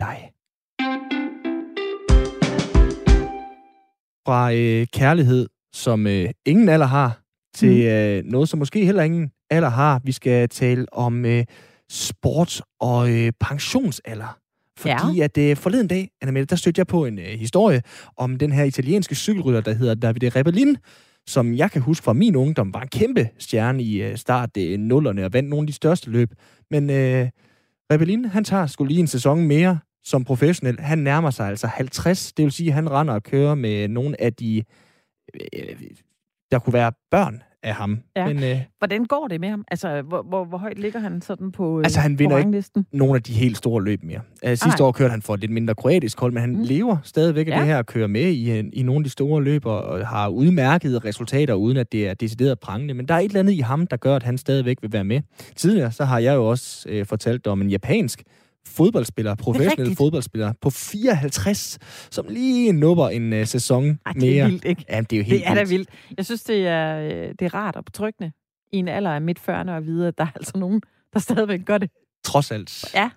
dig. 0.00 0.32
Fra 4.26 4.52
øh, 4.52 4.86
kærlighed, 4.86 5.48
som 5.74 6.06
øh, 6.06 6.30
ingen 6.46 6.68
alder 6.68 6.86
har, 6.86 7.22
til 7.54 7.82
øh, 7.82 8.24
noget, 8.24 8.48
som 8.48 8.58
måske 8.58 8.84
heller 8.84 9.02
ingen 9.02 9.30
alder 9.50 9.68
har. 9.68 10.00
Vi 10.04 10.12
skal 10.12 10.48
tale 10.48 10.86
om 10.92 11.24
øh, 11.24 11.44
sport 11.90 12.62
og 12.80 13.10
øh, 13.10 13.32
pensionsalder. 13.40 14.39
Fordi 14.80 15.16
ja. 15.16 15.24
at 15.24 15.38
øh, 15.38 15.56
forleden 15.56 15.88
dag, 15.88 16.10
Anna 16.22 16.44
der 16.44 16.56
stødte 16.56 16.78
jeg 16.78 16.86
på 16.86 17.04
en 17.04 17.18
øh, 17.18 17.24
historie 17.24 17.82
om 18.16 18.38
den 18.38 18.52
her 18.52 18.64
italienske 18.64 19.14
cykelrytter, 19.14 19.60
der 19.60 19.72
hedder 19.72 19.94
Davide 19.94 20.28
Rebellin, 20.28 20.76
som 21.26 21.54
jeg 21.54 21.70
kan 21.70 21.82
huske 21.82 22.04
fra 22.04 22.12
min 22.12 22.36
ungdom, 22.36 22.74
var 22.74 22.80
en 22.80 22.88
kæmpe 22.88 23.28
stjerne 23.38 23.82
i 23.82 24.02
øh, 24.02 24.16
start 24.16 24.50
øh, 24.58 24.78
nullerne 24.78 25.24
og 25.24 25.32
vandt 25.32 25.48
nogle 25.48 25.62
af 25.62 25.66
de 25.66 25.72
største 25.72 26.10
løb. 26.10 26.30
Men 26.70 26.90
øh, 26.90 27.28
Rebellin, 27.92 28.24
han 28.24 28.44
tager 28.44 28.66
skulle 28.66 28.88
lige 28.88 29.00
en 29.00 29.06
sæson 29.06 29.46
mere 29.46 29.78
som 30.04 30.24
professionel. 30.24 30.80
Han 30.80 30.98
nærmer 30.98 31.30
sig 31.30 31.48
altså 31.48 31.66
50, 31.66 32.32
det 32.32 32.42
vil 32.42 32.52
sige, 32.52 32.68
at 32.68 32.74
han 32.74 32.90
render 32.90 33.14
og 33.14 33.22
kører 33.22 33.54
med 33.54 33.88
nogle 33.88 34.20
af 34.20 34.32
de, 34.34 34.64
øh, 35.34 35.76
der 36.50 36.58
kunne 36.58 36.72
være 36.72 36.92
børn 37.10 37.42
af 37.62 37.74
ham. 37.74 37.98
Ja. 38.16 38.26
Men 38.26 38.42
øh, 38.44 38.58
Hvordan 38.78 39.04
går 39.04 39.28
det 39.28 39.40
med 39.40 39.48
ham? 39.48 39.64
Altså, 39.70 40.02
hvor, 40.02 40.22
hvor, 40.28 40.44
hvor 40.44 40.58
højt 40.58 40.78
ligger 40.78 41.00
han 41.00 41.20
sådan 41.20 41.52
på, 41.52 41.78
øh, 41.78 41.84
Altså, 41.84 42.00
han 42.00 42.18
vinder 42.18 42.38
ikke- 42.38 42.62
nogle 42.92 43.14
af 43.14 43.22
de 43.22 43.32
helt 43.32 43.56
store 43.56 43.84
løb 43.84 44.02
mere. 44.04 44.20
Uh, 44.44 44.48
sidste 44.50 44.66
nej. 44.68 44.76
år 44.80 44.92
kørte 44.92 45.10
han 45.10 45.22
for 45.22 45.34
et 45.34 45.40
lidt 45.40 45.52
mindre 45.52 45.74
kroatisk 45.74 46.20
hold, 46.20 46.32
men 46.32 46.40
han 46.40 46.50
Mm. 46.56 46.62
lever 46.62 46.96
stadigvæk 47.02 47.46
af 47.46 47.50
Ja. 47.50 47.58
det 47.58 47.66
her 47.66 47.78
at 47.78 47.86
køre 47.86 48.08
med 48.08 48.22
i, 48.32 48.58
en- 48.58 48.70
i 48.72 48.82
nogle 48.82 49.00
af 49.00 49.04
de 49.04 49.10
store 49.10 49.42
løb, 49.42 49.66
og, 49.66 50.06
har 50.06 50.28
udmærkede 50.28 50.98
resultater, 50.98 51.54
uden 51.54 51.76
at 51.76 51.92
det 51.92 52.08
er 52.08 52.14
decideret 52.14 52.60
prangende. 52.60 52.94
Men 52.94 53.08
der 53.08 53.14
er 53.14 53.18
et 53.18 53.24
eller 53.24 53.40
andet 53.40 53.52
i 53.52 53.58
ham, 53.60 53.86
der 53.86 53.96
gør, 53.96 54.16
at 54.16 54.22
han 54.22 54.38
stadigvæk 54.38 54.76
vil 54.82 54.92
være 54.92 55.04
med. 55.04 55.20
Tidligere 55.56 55.92
så 55.92 56.04
har 56.04 56.18
jeg 56.18 56.34
jo 56.34 56.46
også 56.48 56.86
øh, 56.88 57.06
fortalt 57.06 57.46
om 57.46 57.62
en 57.62 57.68
japansk 57.70 58.22
fodboldspiller, 58.66 59.34
professionel 59.34 59.96
fodboldspiller, 59.96 60.52
på 60.60 60.70
54, 60.70 61.78
som 62.10 62.26
lige 62.28 62.72
nupper 62.72 63.08
en 63.08 63.32
øh, 63.32 63.46
sæson 63.46 63.98
Ej, 64.06 64.12
det 64.12 64.22
mere. 64.22 64.44
er 64.44 64.46
vildt, 64.48 64.64
ikke? 64.64 64.84
Ja, 64.88 65.00
det 65.00 65.12
er 65.12 65.16
jo 65.16 65.22
helt 65.22 65.40
Det 65.44 65.48
er 65.50 65.54
da 65.54 65.64
vildt. 65.64 65.88
Jeg 66.16 66.24
synes, 66.26 66.42
det 66.42 66.66
er, 66.66 66.98
øh, 67.00 67.28
det 67.38 67.42
er 67.42 67.54
rart 67.54 67.76
og 67.76 67.84
betryggende 67.84 68.32
i 68.72 68.76
en 68.76 68.88
alder 68.88 69.10
af 69.10 69.20
midt 69.22 69.38
40'erne 69.38 69.70
at 69.70 69.86
vide, 69.86 70.08
at 70.08 70.18
der 70.18 70.24
er 70.24 70.30
altså 70.36 70.52
nogen, 70.58 70.80
der 71.12 71.18
stadigvæk 71.18 71.60
gør 71.66 71.78
det. 71.78 71.90
Trods 72.24 72.50
alt. 72.50 72.84
Ja. 72.94 73.10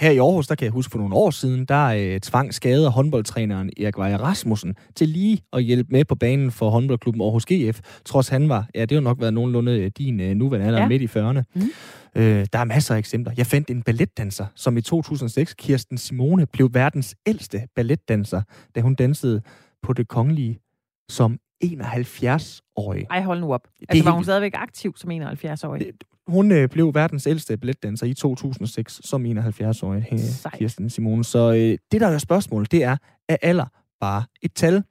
Her 0.00 0.10
i 0.10 0.18
Aarhus, 0.18 0.46
der 0.46 0.54
kan 0.54 0.64
jeg 0.64 0.72
huske 0.72 0.90
for 0.90 0.98
nogle 0.98 1.14
år 1.14 1.30
siden, 1.30 1.64
der 1.64 1.84
øh, 1.86 2.20
tvang 2.20 2.54
skader 2.54 2.90
håndboldtræneren 2.90 3.70
Erik 3.80 3.98
Weier 3.98 4.18
Rasmussen 4.18 4.74
til 4.96 5.08
lige 5.08 5.40
at 5.52 5.62
hjælpe 5.62 5.92
med 5.92 6.04
på 6.04 6.14
banen 6.14 6.50
for 6.50 6.70
håndboldklubben 6.70 7.22
Aarhus 7.22 7.44
GF, 7.46 7.80
trods 8.04 8.28
han 8.28 8.48
var, 8.48 8.68
ja, 8.74 8.80
det 8.80 8.90
har 8.90 8.96
jo 8.96 9.00
nok 9.00 9.20
været 9.20 9.34
nogenlunde 9.34 9.72
øh, 9.80 9.90
din 9.98 10.20
øh, 10.20 10.34
nuværende 10.34 10.66
alder, 10.66 10.80
Ja. 10.80 10.88
midt 10.88 11.02
i 11.02 11.06
40'erne. 11.06 11.42
Mhm. 11.54 11.64
Mm. 12.14 12.22
Øh, 12.22 12.46
der 12.52 12.58
er 12.58 12.64
masser 12.64 12.94
af 12.94 12.98
eksempler. 12.98 13.34
Jeg 13.36 13.46
fandt 13.46 13.70
en 13.70 13.82
balletdanser, 13.82 14.46
som 14.54 14.76
i 14.76 14.80
2006, 14.80 15.54
Kirsten 15.54 15.98
Simone, 15.98 16.46
blev 16.46 16.70
verdens 16.74 17.14
ældste 17.26 17.62
balletdanser, 17.76 18.42
da 18.74 18.80
hun 18.80 18.94
dansede 18.94 19.42
på 19.82 19.92
det 19.92 20.08
kongelige 20.08 20.58
som 21.08 21.38
71-årig. 21.64 23.06
Ej, 23.10 23.22
hold 23.22 23.40
nu 23.40 23.52
op. 23.54 23.60
er 23.64 23.86
Altså, 23.88 24.04
var 24.04 24.10
helt 24.10 24.14
hun 24.14 24.24
stadigvæk 24.24 24.52
aktiv 24.54 24.92
som 24.96 25.10
71-årig? 25.10 25.80
Det- 25.80 26.04
Hun 26.26 26.52
øh, 26.52 26.68
blev 26.68 26.94
verdens 26.94 27.26
ældste 27.26 27.56
balletdanser 27.56 28.06
i 28.06 28.14
2006 28.14 29.00
som 29.04 29.24
71-årig, 29.26 30.06
øh. 30.12 30.18
Kirsten 30.58 30.90
Simone. 30.90 31.24
Så 31.24 31.52
øh, 31.52 31.78
det, 31.92 32.00
der 32.00 32.06
er 32.08 32.18
spørgsmålet, 32.18 32.72
det 32.72 32.84
er, 32.84 32.96
er 33.28 33.36
alder 33.42 33.66
bare 34.00 34.24
et 34.42 34.52
tal? 34.54 34.82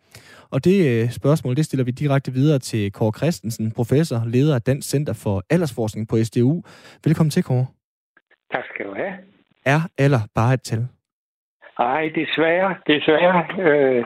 Og 0.49 0.63
det 0.63 1.03
øh, 1.03 1.11
spørgsmål, 1.11 1.55
det 1.55 1.65
stiller 1.65 1.83
vi 1.83 1.91
direkte 1.91 2.33
videre 2.33 2.59
til 2.59 2.91
Kåre 2.91 3.11
Christensen, 3.17 3.71
professor, 3.71 4.23
leder 4.25 4.55
af 4.55 4.61
Dansk 4.61 4.89
Center 4.89 5.13
for 5.13 5.43
Aldersforskning 5.49 6.07
på 6.07 6.23
SDU. 6.23 6.63
Velkommen 7.05 7.29
til, 7.31 7.43
Kåre. 7.43 7.65
Tak 8.51 8.63
skal 8.73 8.85
du 8.85 8.93
have. 8.95 9.13
Er 9.65 9.81
alder 9.97 10.19
bare 10.35 10.53
et 10.53 10.61
tal? 10.61 10.87
Ej, 11.79 12.11
desværre, 12.15 12.75
desværre. 12.87 13.45
Øh, 13.59 14.05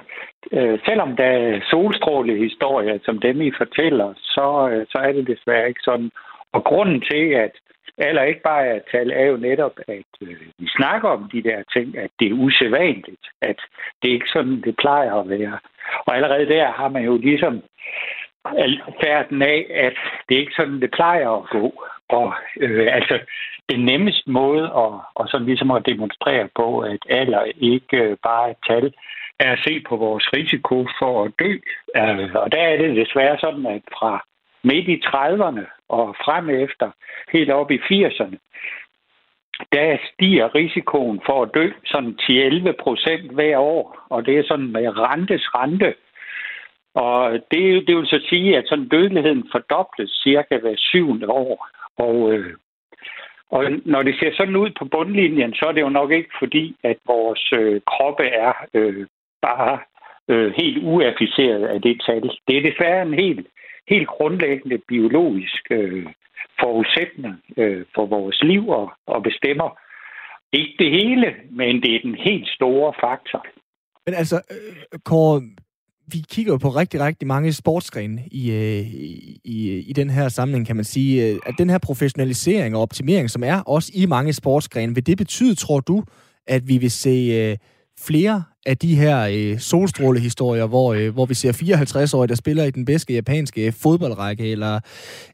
øh, 0.51 0.80
selvom 0.86 1.15
der 1.15 1.26
er 1.26 1.59
solstrålehistorier, 1.70 2.99
som 3.05 3.20
dem 3.20 3.41
I 3.41 3.51
fortæller, 3.57 4.13
så, 4.15 4.70
øh, 4.72 4.86
så 4.89 4.97
er 4.97 5.11
det 5.11 5.28
desværre 5.28 5.68
ikke 5.68 5.82
sådan. 5.84 6.11
Og 6.53 6.63
grunden 6.63 7.01
til, 7.01 7.24
at 7.34 7.51
eller 7.97 8.24
ikke 8.24 8.41
bare 8.41 8.65
at 8.68 8.82
tale, 8.91 9.13
er 9.13 9.26
jo 9.26 9.38
netop, 9.38 9.80
at 9.88 10.11
øh, 10.22 10.41
vi 10.59 10.68
snakker 10.78 11.09
om 11.09 11.30
de 11.34 11.43
der 11.43 11.63
ting, 11.74 11.97
at 11.97 12.11
det 12.20 12.28
er 12.28 12.34
usædvanligt, 12.34 13.26
at 13.41 13.59
det 14.01 14.09
er 14.09 14.13
ikke 14.13 14.30
sådan, 14.34 14.61
det 14.61 14.76
plejer 14.78 15.13
at 15.15 15.30
være. 15.30 15.59
Og 16.05 16.15
allerede 16.15 16.45
der 16.45 16.72
har 16.72 16.89
man 16.89 17.03
jo 17.03 17.18
ligesom 17.18 17.63
færden 19.03 19.41
af, 19.41 19.65
at 19.70 19.93
det 20.30 20.36
er 20.36 20.39
ikke 20.39 20.55
sådan, 20.55 20.82
det 20.82 20.91
plejer 20.91 21.30
at 21.30 21.49
gå. 21.49 21.84
Og 22.10 22.34
øh, 22.60 22.88
altså, 22.91 23.20
den 23.70 23.86
nemmeste 23.86 24.32
måde 24.32 24.64
at, 24.64 24.91
og 25.16 25.28
sådan 25.28 25.47
ligesom 25.47 25.72
at 25.72 25.86
demonstrere 25.86 26.49
på, 26.55 26.80
at 26.80 26.99
alder 27.10 27.43
ikke 27.58 27.97
øh, 27.97 28.18
bare 28.24 28.47
er 28.47 28.51
et 28.51 28.58
tal, 28.68 28.93
er 29.39 29.51
at 29.51 29.60
se 29.68 29.84
på 29.89 29.95
vores 29.95 30.34
risiko 30.34 30.88
for 30.99 31.24
at 31.24 31.32
dø. 31.39 31.51
Øh, 31.95 32.36
og 32.36 32.51
der 32.51 32.62
er 32.62 32.78
det 32.78 32.95
desværre 32.95 33.38
sådan, 33.39 33.66
at 33.66 33.82
fra 33.99 34.26
midt 34.64 34.88
i 34.88 35.01
30'erne 35.05 35.66
og 35.89 36.16
frem 36.26 36.49
efter, 36.49 36.91
helt 37.34 37.51
op 37.51 37.72
i 37.72 37.78
80'erne, 37.78 38.38
der 39.72 39.97
stiger 40.14 40.55
risikoen 40.55 41.22
for 41.26 41.43
at 41.43 41.49
dø 41.53 41.72
sådan 41.86 42.18
10-11 42.22 42.72
procent 42.84 43.32
hver 43.32 43.58
år. 43.58 43.97
Og 44.10 44.26
det 44.26 44.38
er 44.38 44.43
sådan 44.47 44.72
med 44.72 44.97
rentes 44.97 45.45
rente. 45.55 45.93
Og 46.95 47.32
det, 47.51 47.88
det 47.88 47.95
vil 47.95 48.08
så 48.08 48.20
sige, 48.30 48.58
at 48.58 48.68
sådan 48.68 48.88
dødeligheden 48.88 49.49
fordobles 49.51 50.12
cirka 50.24 50.58
hver 50.58 50.76
syvende 50.78 51.30
år. 51.30 51.70
Og, 51.98 52.34
øh, 52.34 52.54
og 53.50 53.64
når 53.86 54.04
det 54.04 54.16
ser 54.20 54.32
sådan 54.34 54.56
ud 54.56 54.72
på 54.80 54.86
bundlinjen, 54.86 55.54
så 55.54 55.66
er 55.66 55.72
det 55.72 55.82
jo 55.82 55.89
nok 55.89 56.12
ikke 56.12 56.30
fordi, 56.39 56.76
at 56.84 56.98
vores 57.06 57.54
øh, 57.54 57.82
kroppe 57.88 58.24
er 58.24 58.54
øh, 58.74 59.08
bare 59.41 59.80
øh, 60.28 60.54
helt 60.58 60.78
uafficeret 60.84 61.66
af 61.66 61.82
det 61.82 62.02
tal. 62.06 62.32
Det 62.48 62.58
er 62.58 62.70
desværre 62.70 63.02
en 63.02 63.14
helt, 63.14 63.48
helt 63.89 64.08
grundlæggende 64.08 64.78
biologisk 64.88 65.64
øh, 65.72 66.06
forudsætning 66.60 67.36
øh, 67.58 67.86
for 67.95 68.06
vores 68.06 68.43
liv 68.43 68.70
og, 68.70 68.91
og 69.08 69.24
bestemmer 69.24 69.80
ikke 70.54 70.76
det 70.80 70.91
hele, 70.91 71.36
men 71.52 71.82
det 71.82 71.95
er 71.95 72.00
den 72.04 72.16
helt 72.16 72.50
store 72.50 72.93
faktor. 73.00 73.45
Men 74.06 74.14
altså, 74.14 74.36
øh, 74.52 75.00
Kåre, 75.06 75.41
vi 76.12 76.26
kigger 76.30 76.53
jo 76.53 76.58
på 76.58 76.70
rigtig, 76.70 76.99
rigtig 76.99 77.28
mange 77.28 77.53
sportsgrene 77.53 78.22
i, 78.32 78.51
øh, 78.51 78.88
i, 79.43 79.84
i 79.88 79.93
den 79.93 80.10
her 80.10 80.30
samling, 80.30 80.68
kan 80.68 80.76
man 80.76 80.86
sige. 80.86 81.26
Øh, 81.26 81.39
at 81.45 81.55
den 81.58 81.70
her 81.70 81.78
professionalisering 81.78 82.76
og 82.76 82.82
optimering, 82.82 83.30
som 83.30 83.43
er 83.43 83.60
også 83.60 83.91
i 83.93 84.05
mange 84.05 84.34
sportsgrene, 84.34 84.95
vil 84.95 85.08
det 85.08 85.18
betyde, 85.18 85.55
tror 85.55 85.80
du, 85.80 86.03
at 86.47 86.68
vi 86.68 86.78
vil 86.78 86.91
se 86.91 87.10
øh, 87.10 87.58
flere 87.99 88.43
af 88.72 88.78
de 88.78 88.95
her 89.03 89.18
øh, 89.36 89.57
solstrålehistorier, 89.57 90.68
hvor, 90.68 90.88
øh, 90.93 91.13
hvor 91.15 91.26
vi 91.26 91.34
ser 91.34 91.51
54-årige, 91.51 92.28
der 92.28 92.36
spiller 92.43 92.63
i 92.63 92.72
den 92.72 92.86
bedste 92.86 93.13
japanske 93.13 93.68
øh, 93.68 93.74
fodboldrække, 93.84 94.51
eller, 94.51 94.74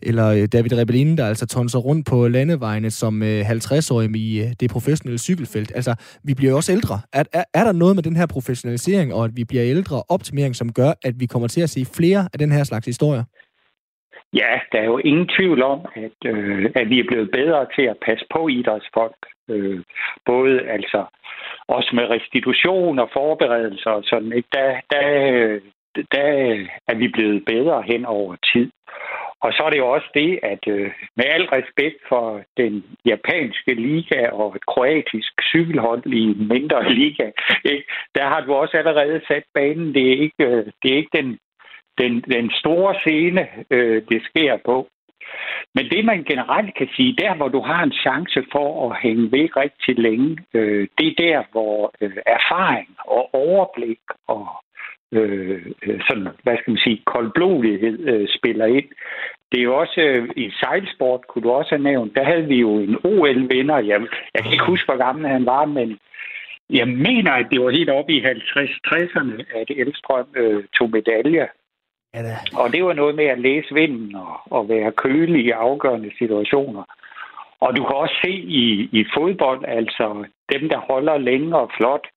eller 0.10 0.28
øh, 0.38 0.48
David 0.54 0.74
Rebellin, 0.80 1.18
der 1.18 1.26
altså 1.28 1.46
tonser 1.48 1.80
rundt 1.80 2.08
på 2.12 2.28
landevejene 2.28 2.92
som 2.92 3.24
øh, 3.24 3.42
50-årig 3.50 4.10
i 4.16 4.42
øh, 4.44 4.50
det 4.60 4.72
professionelle 4.76 5.20
cykelfelt. 5.20 5.72
Altså, 5.76 5.94
vi 6.28 6.34
bliver 6.34 6.52
jo 6.52 6.58
også 6.58 6.72
ældre. 6.72 6.96
Er, 7.14 7.24
er, 7.34 7.44
er 7.54 7.64
der 7.64 7.72
noget 7.72 7.96
med 7.96 8.04
den 8.04 8.16
her 8.16 8.28
professionalisering, 8.36 9.14
og 9.14 9.26
at 9.26 9.32
vi 9.36 9.44
bliver 9.44 9.66
ældre, 9.66 10.04
optimering, 10.10 10.56
som 10.56 10.74
gør, 10.74 10.92
at 11.04 11.14
vi 11.20 11.26
kommer 11.26 11.48
til 11.48 11.62
at 11.62 11.70
se 11.70 11.82
flere 11.98 12.22
af 12.34 12.40
den 12.40 12.52
her 12.52 12.64
slags 12.64 12.86
historier? 12.86 13.24
Ja, 14.34 14.52
der 14.72 14.80
er 14.80 14.86
jo 14.86 14.98
ingen 14.98 15.28
tvivl 15.38 15.64
om, 15.64 15.80
at, 15.96 16.18
øh, 16.26 16.72
at 16.76 16.90
vi 16.90 17.00
er 17.00 17.08
blevet 17.08 17.30
bedre 17.32 17.68
til 17.76 17.86
at 17.94 17.98
passe 18.06 18.26
på 18.34 18.48
idrætsfolk. 18.48 19.22
Øh, 19.50 19.80
både 20.26 20.62
altså 20.76 21.06
også 21.78 21.92
med 21.94 22.10
restitution 22.10 23.00
og 23.00 23.10
forberedelser 23.14 23.90
og 23.90 24.04
sådan, 24.06 24.32
ikke? 24.34 24.50
Der, 24.54 24.70
der, 24.94 25.06
der 26.16 26.30
er 26.88 26.96
vi 26.96 27.08
blevet 27.08 27.46
bedre 27.46 27.84
hen 27.92 28.06
over 28.06 28.36
tid. 28.54 28.70
Og 29.44 29.54
så 29.54 29.64
er 29.64 29.70
det 29.70 29.78
jo 29.78 29.90
også 29.90 30.10
det, 30.14 30.40
at 30.44 30.64
øh, 30.68 30.92
med 31.18 31.26
al 31.26 31.46
respekt 31.46 32.00
for 32.10 32.42
den 32.58 32.84
japanske 33.06 33.74
liga 33.74 34.30
og 34.30 34.56
et 34.56 34.66
kroatisk 34.66 35.34
cykelhold 35.52 36.06
i 36.06 36.22
en 36.22 36.48
mindre 36.48 36.80
liga, 37.00 37.32
ikke? 37.66 37.86
der 38.16 38.26
har 38.32 38.42
du 38.42 38.54
også 38.54 38.78
allerede 38.78 39.22
sat 39.28 39.44
banen. 39.54 39.94
Det 39.94 40.04
er 40.08 40.18
ikke, 40.26 40.44
øh, 40.50 40.66
det 40.82 40.92
er 40.92 40.98
ikke 40.98 41.18
den, 41.22 41.40
den, 42.02 42.22
den 42.22 42.52
store 42.52 42.96
scene, 43.00 43.48
øh, 43.70 44.02
det 44.10 44.22
sker 44.30 44.58
på. 44.66 44.88
Men 45.76 45.86
det, 45.90 46.06
man 46.06 46.24
generelt 46.24 46.76
kan 46.76 46.90
sige, 46.96 47.16
der 47.18 47.36
hvor 47.36 47.48
du 47.48 47.62
har 47.62 47.84
en 47.84 47.92
chance 47.92 48.44
for 48.52 48.92
at 48.92 48.98
hænge 49.02 49.32
ved 49.32 49.48
rigtig 49.56 50.00
længe, 50.00 50.38
øh, 50.54 50.88
det 50.98 51.08
er 51.08 51.16
der, 51.18 51.44
hvor 51.52 51.94
øh, 52.02 52.18
erfaring 52.26 52.90
og 53.06 53.30
overblik 53.34 54.00
og 54.28 54.48
øh, 55.12 55.66
øh 55.84 56.02
sådan, 56.08 56.28
hvad 56.44 56.58
skal 56.58 56.72
man 56.72 56.84
sige, 56.86 57.02
koldblodighed 57.06 58.00
øh, 58.00 58.28
spiller 58.38 58.66
ind. 58.66 58.90
Det 59.52 59.60
er 59.60 59.64
jo 59.64 59.80
også, 59.80 60.02
øh, 60.02 60.30
i 60.36 60.52
sejlsport 60.60 61.22
kunne 61.28 61.44
du 61.44 61.52
også 61.52 61.70
have 61.76 61.84
nævnt, 61.84 62.16
der 62.16 62.24
havde 62.24 62.48
vi 62.48 62.56
jo 62.60 62.70
en 62.78 62.98
OL-vinder, 63.04 63.78
jeg, 63.78 64.02
jeg 64.34 64.44
kan 64.44 64.52
ikke 64.52 64.72
huske, 64.74 64.86
hvor 64.86 64.98
gammel 65.06 65.28
han 65.28 65.46
var, 65.46 65.66
men 65.66 66.00
jeg 66.70 66.88
mener, 66.88 67.32
at 67.32 67.48
det 67.52 67.62
var 67.62 67.70
helt 67.70 67.90
oppe 67.90 68.14
i 68.14 68.26
50-60'erne, 68.26 69.36
at 69.60 69.70
Elstrøm 69.70 70.28
øh, 70.36 70.64
tog 70.78 70.90
medalje. 70.90 71.48
Ja, 72.14 72.22
da. 72.24 72.36
Og 72.62 72.74
det 72.74 72.86
var 72.86 72.94
noget 72.94 73.16
med 73.16 73.26
at 73.26 73.40
læse 73.40 73.74
vinden 73.74 74.16
og, 74.16 74.40
og 74.46 74.70
være 74.70 74.92
kølig 74.92 75.46
i 75.46 75.50
afgørende 75.50 76.12
situationer. 76.18 76.84
Og 77.60 77.78
du 77.78 77.84
kan 77.84 77.96
også 77.96 78.16
se 78.26 78.32
i, 78.32 78.90
i 78.92 79.06
fodbold, 79.14 79.66
altså 79.68 80.26
dem, 80.54 80.70
der 80.70 80.78
holder 80.78 81.18
længe 81.18 81.58
og 81.58 81.72
flot, 81.78 82.08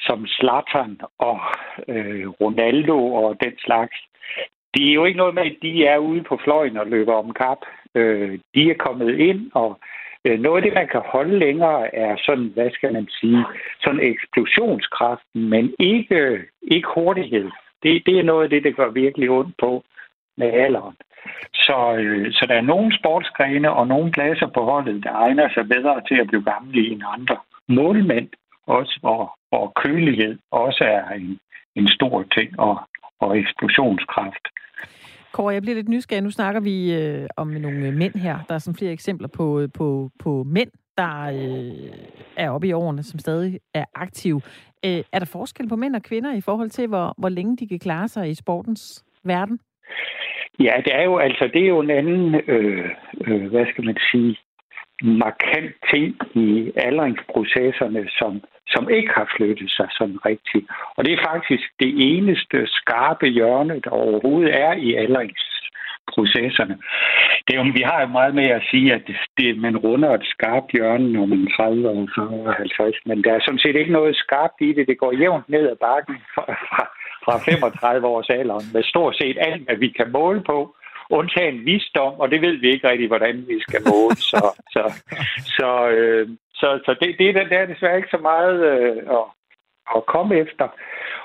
som 0.00 0.26
Zlatan 0.26 1.00
og 1.18 1.40
øh, 1.88 2.28
Ronaldo 2.28 3.14
og 3.14 3.36
den 3.44 3.52
slags, 3.58 3.96
det 4.74 4.88
er 4.88 4.92
jo 4.92 5.04
ikke 5.04 5.18
noget 5.18 5.34
med, 5.34 5.42
at 5.42 5.56
de 5.62 5.86
er 5.86 5.98
ude 5.98 6.22
på 6.22 6.38
fløjen 6.44 6.76
og 6.76 6.86
løber 6.86 7.14
om 7.14 7.32
kap. 7.32 7.58
Øh, 7.94 8.38
de 8.54 8.70
er 8.70 8.74
kommet 8.78 9.18
ind, 9.18 9.50
og 9.54 9.78
øh, 10.24 10.40
noget 10.40 10.56
af 10.56 10.62
det, 10.62 10.74
man 10.74 10.88
kan 10.88 11.02
holde 11.04 11.38
længere, 11.38 11.94
er 11.94 12.16
sådan, 12.26 12.50
hvad 12.54 12.70
skal 12.70 12.92
man 12.92 13.08
sige, 13.20 13.44
sådan 13.82 14.00
eksplosionskraften, 14.00 15.48
men 15.48 15.74
ikke, 15.78 16.38
ikke 16.62 16.88
hurtighed. 16.94 17.50
Det, 17.82 18.02
det 18.06 18.18
er 18.18 18.22
noget 18.22 18.44
af 18.44 18.50
det, 18.50 18.64
der 18.64 18.70
gør 18.70 18.90
virkelig 18.90 19.30
ondt 19.30 19.54
på 19.60 19.84
med 20.36 20.46
alderen. 20.46 20.96
Så, 21.54 21.96
øh, 21.98 22.32
så 22.32 22.46
der 22.48 22.54
er 22.54 22.70
nogle 22.72 22.98
sportsgrene 22.98 23.72
og 23.72 23.86
nogle 23.86 24.12
pladser 24.12 24.46
på 24.46 24.64
holdet, 24.64 25.04
der 25.04 25.12
egner 25.12 25.48
sig 25.54 25.68
bedre 25.68 26.02
til 26.08 26.20
at 26.20 26.26
blive 26.26 26.42
gamle 26.42 26.88
end 26.92 27.02
andre. 27.16 27.36
Målmænd 27.68 28.28
også, 28.66 28.98
hvor, 29.00 29.38
og 29.52 29.72
kølighed 29.84 30.38
også 30.50 30.84
er 30.84 31.14
en, 31.14 31.38
en 31.76 31.88
stor 31.88 32.22
ting, 32.22 32.60
og, 32.60 32.80
og 33.20 33.38
eksplosionskraft. 33.38 34.44
Kåre, 35.32 35.54
jeg 35.54 35.62
bliver 35.62 35.74
lidt 35.74 35.88
nysgerrig. 35.88 36.22
Nu 36.22 36.30
snakker 36.30 36.60
vi 36.60 36.94
øh, 36.94 37.28
om 37.36 37.48
nogle 37.48 37.86
øh, 37.86 37.94
mænd 37.94 38.14
her. 38.14 38.38
Der 38.48 38.54
er 38.54 38.58
sådan 38.58 38.78
flere 38.78 38.92
eksempler 38.92 39.28
på, 39.28 39.60
øh, 39.60 39.68
på, 39.74 40.10
på 40.18 40.44
mænd, 40.46 40.70
der 40.96 41.14
øh, 41.22 41.90
er 42.36 42.50
oppe 42.50 42.68
i 42.68 42.72
årene, 42.72 43.02
som 43.02 43.18
stadig 43.18 43.60
er 43.74 43.84
aktive. 43.94 44.40
Øh, 44.84 45.02
er 45.12 45.18
der 45.18 45.26
forskel 45.26 45.68
på 45.68 45.76
mænd 45.76 45.96
og 45.96 46.02
kvinder 46.02 46.34
i 46.34 46.40
forhold 46.40 46.70
til, 46.70 46.88
hvor, 46.88 47.14
hvor 47.18 47.28
længe 47.28 47.56
de 47.56 47.68
kan 47.68 47.78
klare 47.78 48.08
sig 48.08 48.30
i 48.30 48.34
sportens 48.34 49.04
verden? 49.24 49.60
Ja, 50.60 50.74
det 50.84 50.94
er 50.94 51.02
jo 51.02 51.18
altså 51.18 51.50
det 51.54 51.62
er 51.62 51.68
jo 51.68 51.80
en 51.80 51.90
anden, 51.90 52.34
øh, 52.34 52.90
øh, 53.26 53.46
hvad 53.50 53.66
skal 53.66 53.84
man 53.84 53.96
sige, 54.10 54.36
markant 55.02 55.74
ting 55.92 56.16
i 56.34 56.72
aldringsprocesserne, 56.76 58.08
som, 58.18 58.42
som 58.66 58.90
ikke 58.90 59.12
har 59.14 59.32
flyttet 59.36 59.70
sig 59.70 59.88
sådan 59.90 60.18
rigtigt. 60.26 60.66
Og 60.96 61.04
det 61.04 61.12
er 61.12 61.26
faktisk 61.30 61.66
det 61.80 61.92
eneste 62.16 62.66
skarpe 62.66 63.26
hjørne, 63.26 63.80
der 63.84 63.90
overhovedet 63.90 64.60
er 64.60 64.72
i 64.72 64.94
processerne. 66.14 66.76
Det 67.44 67.52
er 67.52 67.60
jo, 67.60 67.70
vi 67.78 67.82
har 67.90 68.00
jo 68.00 68.06
meget 68.18 68.34
med 68.34 68.48
at 68.58 68.62
sige, 68.70 68.94
at 68.94 69.02
det, 69.06 69.16
det, 69.38 69.58
man 69.58 69.76
runder 69.76 70.10
et 70.14 70.26
skarpt 70.34 70.72
hjørne, 70.72 71.12
når 71.12 71.26
man 71.26 71.40
er 71.46 71.56
30 71.56 71.88
og 71.88 72.08
40 72.14 72.28
og 72.48 72.54
50, 72.54 72.96
men 73.06 73.24
der 73.24 73.32
er 73.32 73.40
sådan 73.40 73.62
set 73.64 73.76
ikke 73.76 73.92
noget 73.98 74.16
skarpt 74.16 74.58
i 74.60 74.72
det. 74.72 74.88
Det 74.88 74.98
går 74.98 75.12
jævnt 75.20 75.48
ned 75.48 75.64
ad 75.72 75.76
bakken 75.76 76.16
fra, 76.34 76.44
fra, 76.70 76.82
fra 77.24 77.34
35 77.38 78.06
års 78.06 78.30
alderen 78.30 78.66
med 78.74 78.82
stort 78.82 79.16
set 79.16 79.36
alt, 79.40 79.62
hvad 79.64 79.76
vi 79.76 79.88
kan 79.88 80.12
måle 80.12 80.42
på 80.50 80.74
undtagen 81.10 81.64
visdom, 81.64 82.14
og 82.20 82.30
det 82.30 82.40
ved 82.42 82.56
vi 82.56 82.68
ikke 82.70 82.88
rigtig, 82.90 83.08
hvordan 83.08 83.44
vi 83.48 83.60
skal 83.60 83.80
måle. 83.92 84.16
Så, 84.32 84.42
så, 84.74 84.82
så, 85.58 85.88
øh, 85.88 86.28
så, 86.54 86.68
så 86.84 86.96
det, 87.00 87.18
det, 87.18 87.34
der 87.34 87.58
er 87.58 87.66
desværre 87.66 87.96
ikke 87.96 88.16
så 88.16 88.18
meget 88.18 88.58
øh, 88.72 88.96
at, 88.96 89.24
at 89.96 90.06
komme 90.06 90.36
efter. 90.36 90.68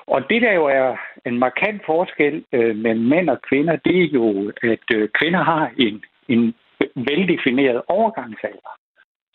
Og 0.07 0.29
det, 0.29 0.41
der 0.41 0.53
jo 0.53 0.65
er 0.65 0.97
en 1.25 1.39
markant 1.39 1.81
forskel 1.85 2.45
øh, 2.51 2.75
mellem 2.75 3.05
mænd 3.05 3.29
og 3.29 3.41
kvinder, 3.49 3.75
det 3.75 3.97
er 4.03 4.09
jo, 4.13 4.51
at 4.63 4.87
øh, 4.95 5.09
kvinder 5.19 5.43
har 5.43 5.71
en, 5.77 6.03
en 6.27 6.55
veldefineret 6.95 7.81
overgangsalder, 7.87 8.73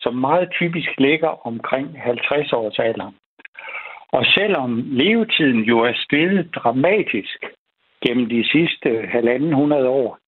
som 0.01 0.15
meget 0.15 0.49
typisk 0.51 0.89
ligger 0.99 1.47
omkring 1.47 1.89
50-årsalderen. 1.97 3.15
Og 4.13 4.25
selvom 4.27 4.85
levetiden 4.87 5.61
jo 5.61 5.79
er 5.79 5.93
steget 5.95 6.55
dramatisk 6.55 7.45
gennem 8.07 8.29
de 8.29 8.49
sidste 8.49 9.07
halvanden 9.13 9.53
hundrede 9.53 9.89
år, 9.89 10.19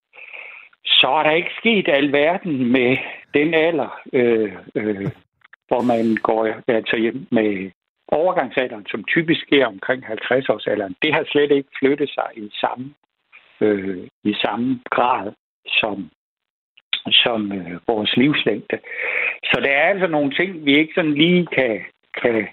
så 0.84 1.06
er 1.08 1.22
der 1.22 1.30
ikke 1.30 1.54
sket 1.58 1.88
alverden 1.88 2.72
med 2.72 2.96
den 3.34 3.54
alder, 3.54 4.00
øh, 4.12 4.52
øh, 4.74 5.10
hvor 5.68 5.82
man 5.82 6.16
går 6.22 6.48
altså 6.68 6.96
hjem 6.96 7.26
med 7.30 7.70
overgangsalderen, 8.12 8.86
som 8.90 9.04
typisk 9.04 9.40
sker 9.40 9.66
omkring 9.66 10.04
50-årsalderen. 10.04 10.94
Det 11.02 11.14
har 11.14 11.24
slet 11.32 11.50
ikke 11.50 11.68
flyttet 11.80 12.10
sig 12.10 12.28
i 12.36 12.50
samme, 12.60 12.86
øh, 13.60 14.06
i 14.24 14.34
samme 14.44 14.80
grad 14.90 15.32
som, 15.80 16.10
som 17.22 17.52
øh, 17.52 17.72
vores 17.88 18.16
livslængde. 18.16 18.78
Så 19.44 19.60
der 19.64 19.70
er 19.70 19.88
altså 19.92 20.06
nogle 20.06 20.30
ting, 20.38 20.64
vi 20.64 20.78
ikke 20.78 20.92
sådan 20.94 21.14
lige 21.14 21.46
kan, 21.46 21.80
kan 22.22 22.48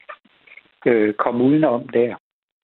øh, 0.85 1.13
komme 1.13 1.43
udenom 1.43 1.89
der. 1.89 2.15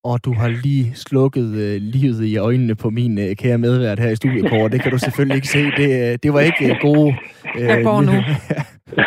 Og 0.06 0.26
du 0.26 0.34
har 0.34 0.50
lige 0.68 0.96
slukket 0.96 1.50
øh, 1.66 1.78
livet 1.96 2.26
i 2.26 2.38
øjnene 2.38 2.76
på 2.76 2.90
min 2.90 3.14
øh, 3.20 3.36
kære 3.36 3.58
medvært 3.58 4.00
her 4.00 4.10
i 4.12 4.16
studiet, 4.16 4.50
Kåre. 4.50 4.70
Det 4.70 4.82
kan 4.82 4.92
du 4.92 4.98
selvfølgelig 4.98 5.36
ikke 5.36 5.48
se. 5.48 5.60
Det, 5.82 5.90
øh, 6.02 6.18
det 6.24 6.34
var 6.34 6.40
ikke 6.50 6.64
øh, 6.72 6.76
gode... 6.82 7.10
Øh, 7.58 7.62
Jeg 7.72 7.84
går 7.84 8.02
nu. 8.02 8.12
nyheder. 8.12 8.64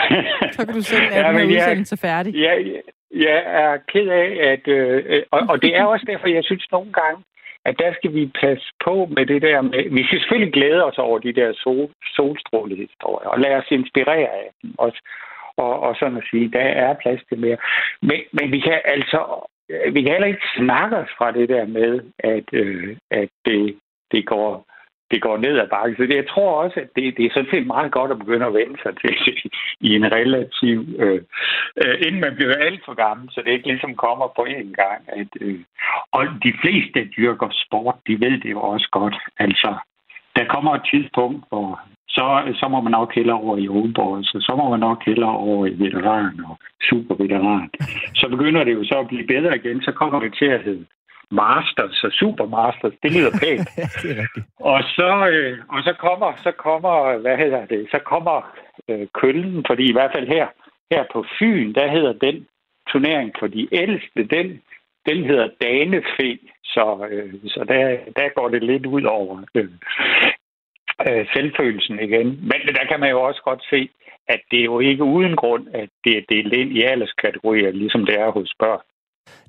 Så 0.56 0.60
kan 0.66 0.74
du 0.74 0.82
selv 0.82 1.02
lave 1.10 1.26
Ja, 1.26 1.28
den 1.28 1.36
her 1.36 1.44
jeg- 1.46 1.56
udsendelse 1.56 1.96
færdig. 1.96 2.34
Ja, 2.34 2.52
jeg 3.16 3.42
er 3.46 3.76
ked 3.92 4.08
af, 4.08 4.28
at... 4.52 4.68
Øh, 4.68 5.22
og, 5.30 5.40
og 5.48 5.62
det 5.62 5.76
er 5.76 5.84
også 5.84 6.04
derfor, 6.08 6.28
jeg 6.28 6.44
synes 6.44 6.66
nogle 6.72 6.92
gange, 6.92 7.24
at 7.64 7.78
der 7.78 7.94
skal 7.94 8.14
vi 8.14 8.30
passe 8.40 8.66
på 8.84 9.08
med 9.16 9.26
det 9.26 9.42
der 9.42 9.60
med... 9.60 9.90
Vi 9.90 10.04
skal 10.04 10.20
selvfølgelig 10.20 10.52
glæde 10.52 10.84
os 10.84 10.98
over 10.98 11.18
de 11.18 11.32
der 11.32 11.52
sol, 11.52 11.88
solstrålehistorier, 12.16 13.28
og 13.28 13.40
lade 13.40 13.54
os 13.54 13.70
inspirere 13.70 14.28
af 14.42 14.50
dem 14.62 14.74
også. 14.78 15.00
Og, 15.56 15.80
og 15.80 15.96
sådan 15.96 16.16
at 16.16 16.28
sige, 16.30 16.50
der 16.52 16.66
er 16.84 16.94
plads 17.02 17.20
til 17.28 17.38
mere. 17.38 17.56
Men, 18.02 18.20
men 18.32 18.52
vi 18.52 18.60
kan 18.60 18.80
altså... 18.84 19.48
Vi 19.92 20.02
kan 20.02 20.12
heller 20.12 20.26
ikke 20.26 20.48
snakke 20.56 20.96
os 20.96 21.08
fra 21.18 21.32
det 21.32 21.48
der 21.48 21.66
med, 21.66 22.00
at, 22.18 22.44
øh, 22.52 22.96
at 23.10 23.28
det, 23.44 23.78
det 24.12 24.26
går 24.26 24.66
det 25.10 25.22
går 25.22 25.36
ned 25.36 25.58
ad 25.58 25.68
bakken. 25.68 25.96
Så 25.96 26.02
det, 26.02 26.16
jeg 26.16 26.28
tror 26.28 26.62
også, 26.62 26.80
at 26.80 26.90
det, 26.96 27.16
det 27.16 27.24
er 27.24 27.30
sådan 27.34 27.52
set 27.52 27.66
meget 27.66 27.92
godt 27.92 28.10
at 28.10 28.18
begynde 28.18 28.46
at 28.46 28.54
vende 28.54 28.78
sig 28.82 28.92
til 29.02 29.14
i 29.88 29.90
en 29.98 30.12
relativ... 30.12 30.76
Øh, 30.98 31.20
øh, 31.82 31.96
inden 32.06 32.20
man 32.20 32.34
bliver 32.36 32.64
alt 32.66 32.82
for 32.84 32.94
gammel, 32.94 33.28
så 33.30 33.42
det 33.44 33.52
ikke 33.52 33.68
ligesom 33.68 33.94
kommer 33.94 34.26
på 34.36 34.42
én 34.58 34.70
gang. 34.82 35.00
At, 35.20 35.30
øh, 35.40 35.60
og 36.12 36.22
de 36.44 36.52
fleste, 36.60 36.92
der 37.00 37.12
dyrker 37.16 37.48
sport, 37.64 37.96
de 38.06 38.20
ved 38.20 38.40
det 38.40 38.50
jo 38.50 38.60
også 38.60 38.88
godt. 38.92 39.16
Altså, 39.38 39.74
der 40.36 40.44
kommer 40.44 40.74
et 40.74 40.88
tidspunkt, 40.92 41.44
hvor 41.48 41.80
så, 42.16 42.26
så 42.60 42.68
må 42.68 42.80
man 42.80 42.92
nok 42.92 43.14
hellere 43.14 43.40
over 43.44 43.56
i 43.56 43.66
Aalborg, 43.76 44.24
så, 44.24 44.36
så 44.46 44.52
må 44.56 44.70
man 44.70 44.80
nok 44.80 45.04
hellere 45.06 45.36
over 45.36 45.66
i 45.66 45.74
veteran 45.84 46.44
og 46.48 46.58
superveteran. 46.88 47.70
Så 48.14 48.28
begynder 48.28 48.64
det 48.64 48.74
jo 48.74 48.84
så 48.84 48.96
at 48.98 49.08
blive 49.08 49.26
bedre 49.26 49.56
igen, 49.56 49.82
så 49.82 49.92
kommer 49.92 50.20
det 50.20 50.32
til 50.38 50.44
at 50.56 50.62
hedde 50.64 50.86
Masters 51.30 52.04
og 52.04 52.12
Supermasters. 52.12 52.94
Det 53.02 53.12
lyder 53.12 53.30
pænt. 53.42 53.68
Det 54.02 54.10
er 54.10 54.22
rigtigt. 54.22 54.46
Og 54.60 54.80
så, 54.96 55.28
øh, 55.32 55.58
og 55.68 55.82
så 55.82 55.92
kommer, 55.98 56.32
så 56.36 56.52
kommer, 56.52 57.18
hvad 57.18 57.36
hedder 57.36 57.66
det, 57.66 57.88
så 57.90 57.98
kommer 57.98 58.36
øh, 58.88 59.06
køllen, 59.14 59.64
fordi 59.66 59.84
i 59.90 59.92
hvert 59.92 60.12
fald 60.16 60.28
her, 60.28 60.46
her 60.92 61.04
på 61.12 61.24
Fyn, 61.38 61.72
der 61.74 61.90
hedder 61.90 62.12
den 62.12 62.46
turnering 62.90 63.32
for 63.38 63.46
de 63.46 63.68
ældste, 63.72 64.24
den, 64.36 64.62
den 65.08 65.24
hedder 65.24 65.48
Danefe, 65.62 66.38
så, 66.64 67.06
øh, 67.10 67.34
så 67.46 67.64
der, 67.68 67.82
der 68.16 68.34
går 68.34 68.48
det 68.48 68.62
lidt 68.62 68.86
ud 68.86 69.02
over 69.02 69.42
øh, 69.54 69.70
øh, 71.08 71.26
selvfølelsen 71.34 72.00
igen. 72.00 72.26
Men 72.26 72.60
der 72.78 72.84
kan 72.90 73.00
man 73.00 73.10
jo 73.10 73.22
også 73.22 73.42
godt 73.44 73.62
se, 73.70 73.88
at 74.28 74.40
det 74.50 74.60
er 74.60 74.64
jo 74.64 74.80
ikke 74.80 75.04
uden 75.04 75.36
grund, 75.36 75.66
at 75.74 75.88
det 76.04 76.18
er 76.18 76.22
delt 76.28 76.52
ind 76.52 76.70
i 76.72 76.82
alderskategorier, 76.82 77.70
ligesom 77.70 78.06
det 78.06 78.20
er 78.20 78.30
hos 78.30 78.52
børn. 78.58 78.80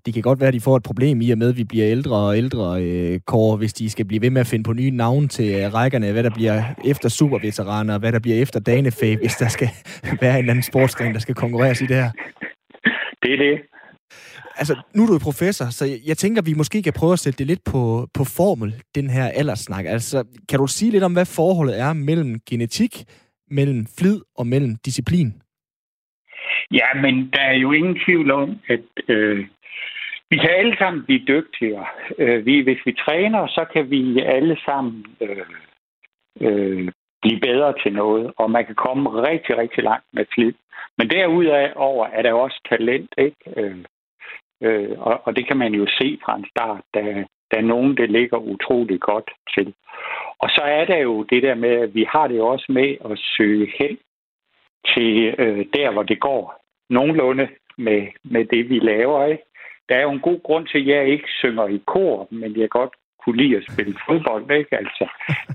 Det 0.05 0.13
kan 0.13 0.23
godt 0.23 0.39
være, 0.39 0.47
at 0.47 0.53
de 0.53 0.61
får 0.61 0.75
et 0.77 0.83
problem 0.83 1.21
i 1.21 1.31
og 1.31 1.37
med, 1.37 1.49
at 1.49 1.57
vi 1.57 1.63
bliver 1.63 1.87
ældre 1.87 2.15
og 2.15 2.37
ældre, 2.37 2.83
øh, 2.83 3.19
Kåre, 3.27 3.57
hvis 3.57 3.73
de 3.73 3.89
skal 3.89 4.05
blive 4.05 4.21
ved 4.21 4.29
med 4.29 4.41
at 4.41 4.47
finde 4.47 4.63
på 4.63 4.73
nye 4.73 4.91
navne 4.91 5.27
til 5.27 5.55
øh, 5.55 5.73
rækkerne, 5.73 6.11
hvad 6.11 6.23
der 6.23 6.29
bliver 6.29 6.63
efter 6.85 7.09
superveteraner, 7.09 7.93
og 7.93 7.99
hvad 7.99 8.11
der 8.11 8.19
bliver 8.19 8.41
efter 8.41 8.59
danefag, 8.59 9.17
hvis 9.17 9.35
der 9.35 9.47
skal 9.47 9.69
være 10.21 10.39
en 10.39 10.49
anden 10.49 10.63
sportsgren, 10.63 11.13
der 11.13 11.19
skal 11.19 11.35
konkurreres 11.35 11.81
i 11.81 11.85
det 11.85 11.95
her. 11.95 12.11
Det 13.23 13.33
er 13.33 13.37
det. 13.37 13.59
Altså, 14.59 14.75
nu 14.95 15.03
er 15.03 15.07
du 15.07 15.19
professor, 15.19 15.65
så 15.65 15.85
jeg, 15.85 15.99
jeg 16.07 16.17
tænker, 16.17 16.41
vi 16.41 16.53
måske 16.53 16.83
kan 16.83 16.93
prøve 16.99 17.13
at 17.13 17.19
sætte 17.19 17.37
det 17.37 17.47
lidt 17.47 17.63
på, 17.71 18.07
på 18.13 18.23
formel, 18.23 18.73
den 18.95 19.09
her 19.09 19.25
alderssnak. 19.27 19.85
Altså, 19.85 20.23
kan 20.49 20.59
du 20.59 20.67
sige 20.67 20.91
lidt 20.91 21.03
om, 21.03 21.13
hvad 21.13 21.25
forholdet 21.25 21.79
er 21.79 21.93
mellem 21.93 22.39
genetik, 22.49 22.93
mellem 23.51 23.85
flid 23.99 24.19
og 24.35 24.47
mellem 24.47 24.75
disciplin? 24.85 25.33
Ja, 26.71 26.89
men 27.01 27.29
der 27.33 27.41
er 27.41 27.57
jo 27.63 27.71
ingen 27.71 27.99
tvivl 28.05 28.31
om, 28.31 28.49
at 28.69 28.87
øh, 29.07 29.45
vi 30.29 30.37
kan 30.37 30.49
alle 30.49 30.77
sammen 30.77 31.03
blive 31.03 31.25
dygtigere. 31.27 31.85
Øh, 32.17 32.45
vi, 32.45 32.61
hvis 32.61 32.79
vi 32.85 32.93
træner, 32.93 33.47
så 33.47 33.65
kan 33.73 33.89
vi 33.89 34.19
alle 34.19 34.57
sammen 34.65 35.05
øh, 35.21 35.45
øh, 36.41 36.91
blive 37.21 37.39
bedre 37.39 37.73
til 37.83 37.93
noget, 37.93 38.33
og 38.37 38.51
man 38.51 38.65
kan 38.65 38.75
komme 38.75 39.09
rigtig, 39.09 39.57
rigtig 39.57 39.83
langt 39.83 40.05
med 40.13 40.25
flid. 40.33 40.53
Men 40.97 41.09
derudover 41.09 42.07
er 42.07 42.21
der 42.21 42.33
også 42.33 42.61
talent, 42.69 43.13
ikke? 43.17 43.37
Øh, 43.57 43.77
øh, 44.61 44.99
og, 44.99 45.21
og 45.23 45.35
det 45.35 45.47
kan 45.47 45.57
man 45.57 45.73
jo 45.73 45.85
se 45.99 46.19
fra 46.25 46.35
en 46.35 46.45
start, 46.49 46.81
da, 46.93 47.01
der 47.51 47.57
er 47.57 47.71
nogen, 47.73 47.97
det 47.97 48.11
ligger 48.11 48.37
utrolig 48.37 48.99
godt 48.99 49.31
til. 49.57 49.73
Og 50.39 50.49
så 50.49 50.61
er 50.61 50.85
der 50.85 50.97
jo 50.97 51.23
det 51.23 51.43
der 51.43 51.55
med, 51.55 51.69
at 51.69 51.95
vi 51.95 52.05
har 52.11 52.27
det 52.27 52.37
jo 52.37 52.47
også 52.47 52.65
med 52.69 52.97
at 53.11 53.19
søge 53.37 53.73
hen 53.79 53.97
til 54.93 55.35
øh, 55.39 55.65
der, 55.73 55.91
hvor 55.91 56.03
det 56.03 56.19
går 56.19 56.63
nogenlunde 56.89 57.47
med, 57.77 58.07
med 58.23 58.45
det, 58.45 58.69
vi 58.69 58.79
laver. 58.79 59.25
Ikke? 59.25 59.43
Der 59.89 59.95
er 59.95 60.01
jo 60.01 60.11
en 60.11 60.19
god 60.19 60.39
grund 60.43 60.67
til, 60.67 60.79
at 60.79 60.87
jeg 60.87 61.07
ikke 61.07 61.29
synger 61.39 61.67
i 61.67 61.81
kor, 61.85 62.27
men 62.31 62.59
jeg 62.59 62.69
godt 62.69 62.93
kunne 63.21 63.37
lide 63.37 63.57
at 63.57 63.67
spille 63.71 63.95
fodbold, 64.07 64.51
ikke? 64.51 64.77
Altså, 64.77 65.05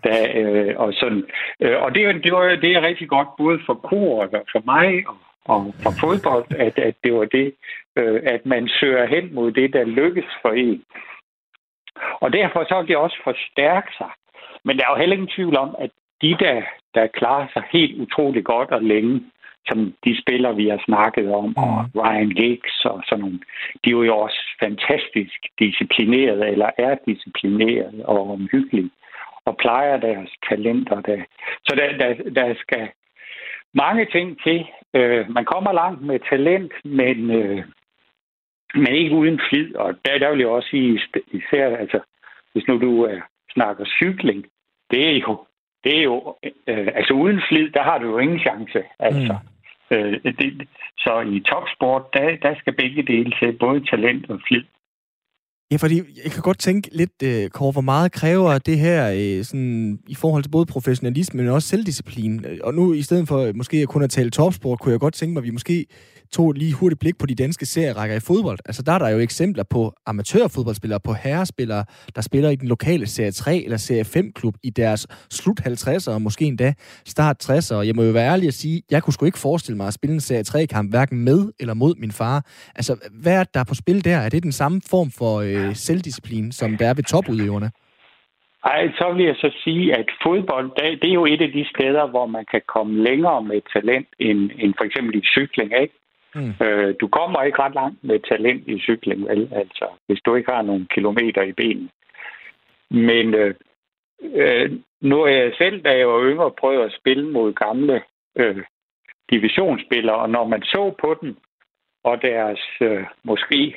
der, 0.04 0.18
øh, 0.34 0.74
og, 0.76 0.92
sådan. 0.94 1.24
Øh, 1.60 1.82
og 1.82 1.94
det, 1.94 2.24
det, 2.24 2.32
var, 2.32 2.42
det 2.64 2.70
er 2.72 2.82
rigtig 2.82 3.08
godt, 3.08 3.28
både 3.38 3.58
for 3.66 3.74
kor 3.74 4.22
og 4.22 4.28
for 4.52 4.62
mig 4.64 5.04
og, 5.08 5.14
og 5.44 5.74
for 5.82 5.92
fodbold, 6.00 6.46
at, 6.66 6.78
at 6.78 6.94
det 7.04 7.12
var 7.14 7.24
det, 7.24 7.54
øh, 7.96 8.20
at 8.24 8.46
man 8.46 8.68
søger 8.68 9.06
hen 9.06 9.34
mod 9.34 9.52
det, 9.52 9.72
der 9.72 9.84
lykkes 9.84 10.30
for 10.42 10.50
en. 10.50 10.84
Og 12.20 12.32
derfor 12.32 12.64
så 12.64 12.74
kan 12.74 12.86
det 12.88 12.96
også 12.96 13.18
forstærke 13.24 13.92
sig. 13.98 14.10
Men 14.64 14.76
der 14.76 14.84
er 14.84 14.90
jo 14.90 15.00
heller 15.00 15.16
ingen 15.16 15.34
tvivl 15.36 15.56
om, 15.56 15.76
at 15.78 15.90
de, 16.22 16.36
der, 16.38 16.62
der 16.94 17.06
klarer 17.06 17.46
sig 17.52 17.62
helt 17.70 18.00
utrolig 18.00 18.44
godt 18.44 18.70
og 18.70 18.82
længe, 18.82 19.20
som 19.68 19.94
de 20.04 20.20
spillere, 20.22 20.56
vi 20.56 20.68
har 20.68 20.82
snakket 20.84 21.34
om, 21.34 21.56
og 21.56 21.74
Ryan 21.94 22.30
Giggs 22.30 22.84
og 22.84 23.02
sådan 23.08 23.20
nogle, 23.20 23.40
de 23.84 23.90
er 23.90 24.04
jo 24.04 24.16
også 24.16 24.40
fantastisk 24.60 25.38
disciplineret, 25.58 26.48
eller 26.52 26.70
er 26.78 26.94
disciplineret 27.06 28.02
og 28.04 28.30
omhyggelige, 28.30 28.90
og 29.44 29.56
plejer 29.56 29.96
deres 29.96 30.30
talenter. 30.48 31.00
Der. 31.00 31.24
Så 31.66 31.72
der, 31.76 31.98
der, 31.98 32.30
der 32.30 32.54
skal 32.54 32.88
mange 33.74 34.06
ting 34.06 34.42
til. 34.42 34.66
Øh, 34.94 35.30
man 35.30 35.44
kommer 35.44 35.72
langt 35.72 36.02
med 36.02 36.18
talent, 36.30 36.72
men, 36.84 37.30
øh, 37.30 37.62
men 38.74 38.92
ikke 38.92 39.16
uden 39.16 39.40
flid. 39.48 39.76
Og 39.76 39.94
der, 40.04 40.18
der 40.18 40.30
vil 40.30 40.38
jeg 40.38 40.48
også 40.48 40.68
sige, 40.68 41.00
især, 41.32 41.76
altså, 41.76 42.00
hvis 42.52 42.64
nu 42.68 42.80
du 42.80 43.06
øh, 43.06 43.20
snakker 43.52 43.84
cykling, 43.84 44.46
det 44.90 45.08
er 45.08 45.18
jo, 45.18 45.44
det 45.84 45.98
er 45.98 46.02
jo 46.02 46.36
øh, 46.66 46.88
altså 46.94 47.14
uden 47.14 47.42
flid, 47.48 47.70
der 47.70 47.82
har 47.82 47.98
du 47.98 48.10
jo 48.10 48.18
ingen 48.18 48.40
chance. 48.40 48.82
Altså. 48.98 49.32
Mm. 49.32 49.51
Øh, 49.92 50.12
det, 50.38 50.68
så 50.98 51.12
i 51.34 51.40
topsport, 51.50 52.02
der, 52.14 52.26
der 52.42 52.54
skal 52.60 52.74
begge 52.82 53.02
dele 53.12 53.32
til, 53.38 53.58
både 53.64 53.78
talent 53.90 54.30
og 54.30 54.40
flid. 54.48 54.64
Ja, 55.72 55.76
fordi 55.76 55.96
jeg 56.24 56.32
kan 56.32 56.42
godt 56.42 56.58
tænke 56.58 56.88
lidt, 56.92 57.16
øh, 57.24 57.50
Kåre, 57.50 57.72
hvor 57.72 57.80
meget 57.92 58.12
kræver 58.12 58.58
det 58.58 58.78
her 58.78 59.00
øh, 59.20 59.44
sådan, 59.44 59.98
i 60.08 60.14
forhold 60.14 60.42
til 60.42 60.50
både 60.50 60.66
professionalisme, 60.66 61.42
men 61.42 61.52
også 61.52 61.68
selvdisciplin. 61.68 62.44
Øh, 62.48 62.58
og 62.64 62.74
nu, 62.74 62.92
i 62.92 63.02
stedet 63.02 63.28
for 63.28 63.52
måske 63.54 63.76
at 63.76 63.88
kun 63.88 64.02
at 64.02 64.10
tale 64.10 64.30
topsport, 64.30 64.80
kunne 64.80 64.92
jeg 64.92 65.00
godt 65.00 65.14
tænke 65.14 65.32
mig, 65.32 65.40
at 65.40 65.44
vi 65.44 65.50
måske 65.50 65.86
tog 66.36 66.52
lige 66.52 66.74
hurtigt 66.74 67.00
blik 67.00 67.18
på 67.18 67.26
de 67.26 67.34
danske 67.34 67.66
serierækker 67.66 68.16
i 68.16 68.20
fodbold. 68.20 68.58
Altså, 68.64 68.82
der 68.82 68.92
er 68.92 68.98
der 68.98 69.08
jo 69.08 69.18
eksempler 69.18 69.64
på 69.70 69.92
amatørfodboldspillere, 70.06 71.00
på 71.00 71.12
herrespillere, 71.12 71.84
der 72.16 72.20
spiller 72.20 72.50
i 72.50 72.56
den 72.56 72.68
lokale 72.68 73.06
serie 73.06 73.30
3 73.30 73.62
eller 73.64 73.76
serie 73.76 74.02
5-klub 74.02 74.54
i 74.64 74.70
deres 74.70 75.06
slut 75.30 75.60
50'ere, 75.60 76.14
og 76.14 76.22
måske 76.22 76.44
endda 76.44 76.74
start 77.04 77.36
60'ere. 77.50 77.74
Jeg 77.74 77.96
må 77.96 78.02
jo 78.02 78.12
være 78.12 78.32
ærlig 78.32 78.48
at 78.48 78.54
sige, 78.54 78.82
jeg 78.90 79.02
kunne 79.02 79.12
sgu 79.12 79.26
ikke 79.26 79.38
forestille 79.38 79.76
mig 79.76 79.86
at 79.86 79.94
spille 79.94 80.14
en 80.14 80.20
serie 80.20 80.44
3-kamp, 80.48 80.90
hverken 80.90 81.18
med 81.24 81.52
eller 81.60 81.74
mod 81.74 81.94
min 81.98 82.12
far. 82.12 82.46
Altså, 82.74 82.92
hvad 83.22 83.34
er 83.40 83.44
der 83.44 83.64
på 83.64 83.74
spil 83.74 84.04
der? 84.04 84.16
Er 84.16 84.28
det 84.28 84.42
den 84.42 84.52
samme 84.52 84.80
form 84.90 85.10
for 85.18 85.34
øh, 85.40 85.74
selvdisciplin, 85.74 86.52
som 86.52 86.76
der 86.76 86.86
er 86.88 86.94
ved 86.94 87.04
topudøverne? 87.04 87.70
Ej, 88.64 88.88
så 88.98 89.12
vil 89.16 89.24
jeg 89.26 89.36
så 89.36 89.50
sige, 89.64 89.96
at 89.98 90.08
fodbold, 90.22 90.70
det 91.00 91.08
er 91.10 91.14
jo 91.14 91.26
et 91.26 91.42
af 91.42 91.52
de 91.52 91.64
steder, 91.74 92.06
hvor 92.06 92.26
man 92.26 92.44
kan 92.50 92.62
komme 92.74 93.02
længere 93.02 93.42
med 93.42 93.60
talent 93.72 94.08
end, 94.18 94.50
end 94.58 94.74
for 94.78 94.84
eksempel 94.84 95.14
i 95.16 95.22
cykling, 95.34 95.72
ikke? 95.82 95.94
Mm. 96.34 96.54
Øh, 96.66 96.94
du 97.00 97.08
kommer 97.08 97.42
ikke 97.42 97.62
ret 97.62 97.74
langt 97.74 98.04
med 98.04 98.18
talent 98.20 98.68
i 98.68 98.78
cykling, 98.80 99.28
vel? 99.28 99.48
Altså, 99.52 99.86
hvis 100.06 100.20
du 100.20 100.34
ikke 100.34 100.52
har 100.52 100.62
nogle 100.62 100.86
kilometer 100.90 101.42
i 101.42 101.52
benene. 101.52 101.88
Men 102.90 103.34
øh, 103.34 103.54
øh, 104.34 104.70
nu 105.00 105.22
er 105.22 105.36
jeg 105.36 105.52
selv, 105.58 105.82
da 105.82 105.98
jeg 105.98 106.08
var 106.08 106.22
yngre, 106.22 106.50
prøvet 106.50 106.84
at 106.84 106.96
spille 107.00 107.30
mod 107.30 107.52
gamle 107.52 108.02
øh, 108.36 108.62
divisionsspillere, 109.30 110.16
og 110.16 110.30
når 110.30 110.46
man 110.46 110.62
så 110.62 110.94
på 111.00 111.18
dem, 111.20 111.36
og 112.04 112.22
deres 112.22 112.60
øh, 112.80 113.04
måske 113.24 113.76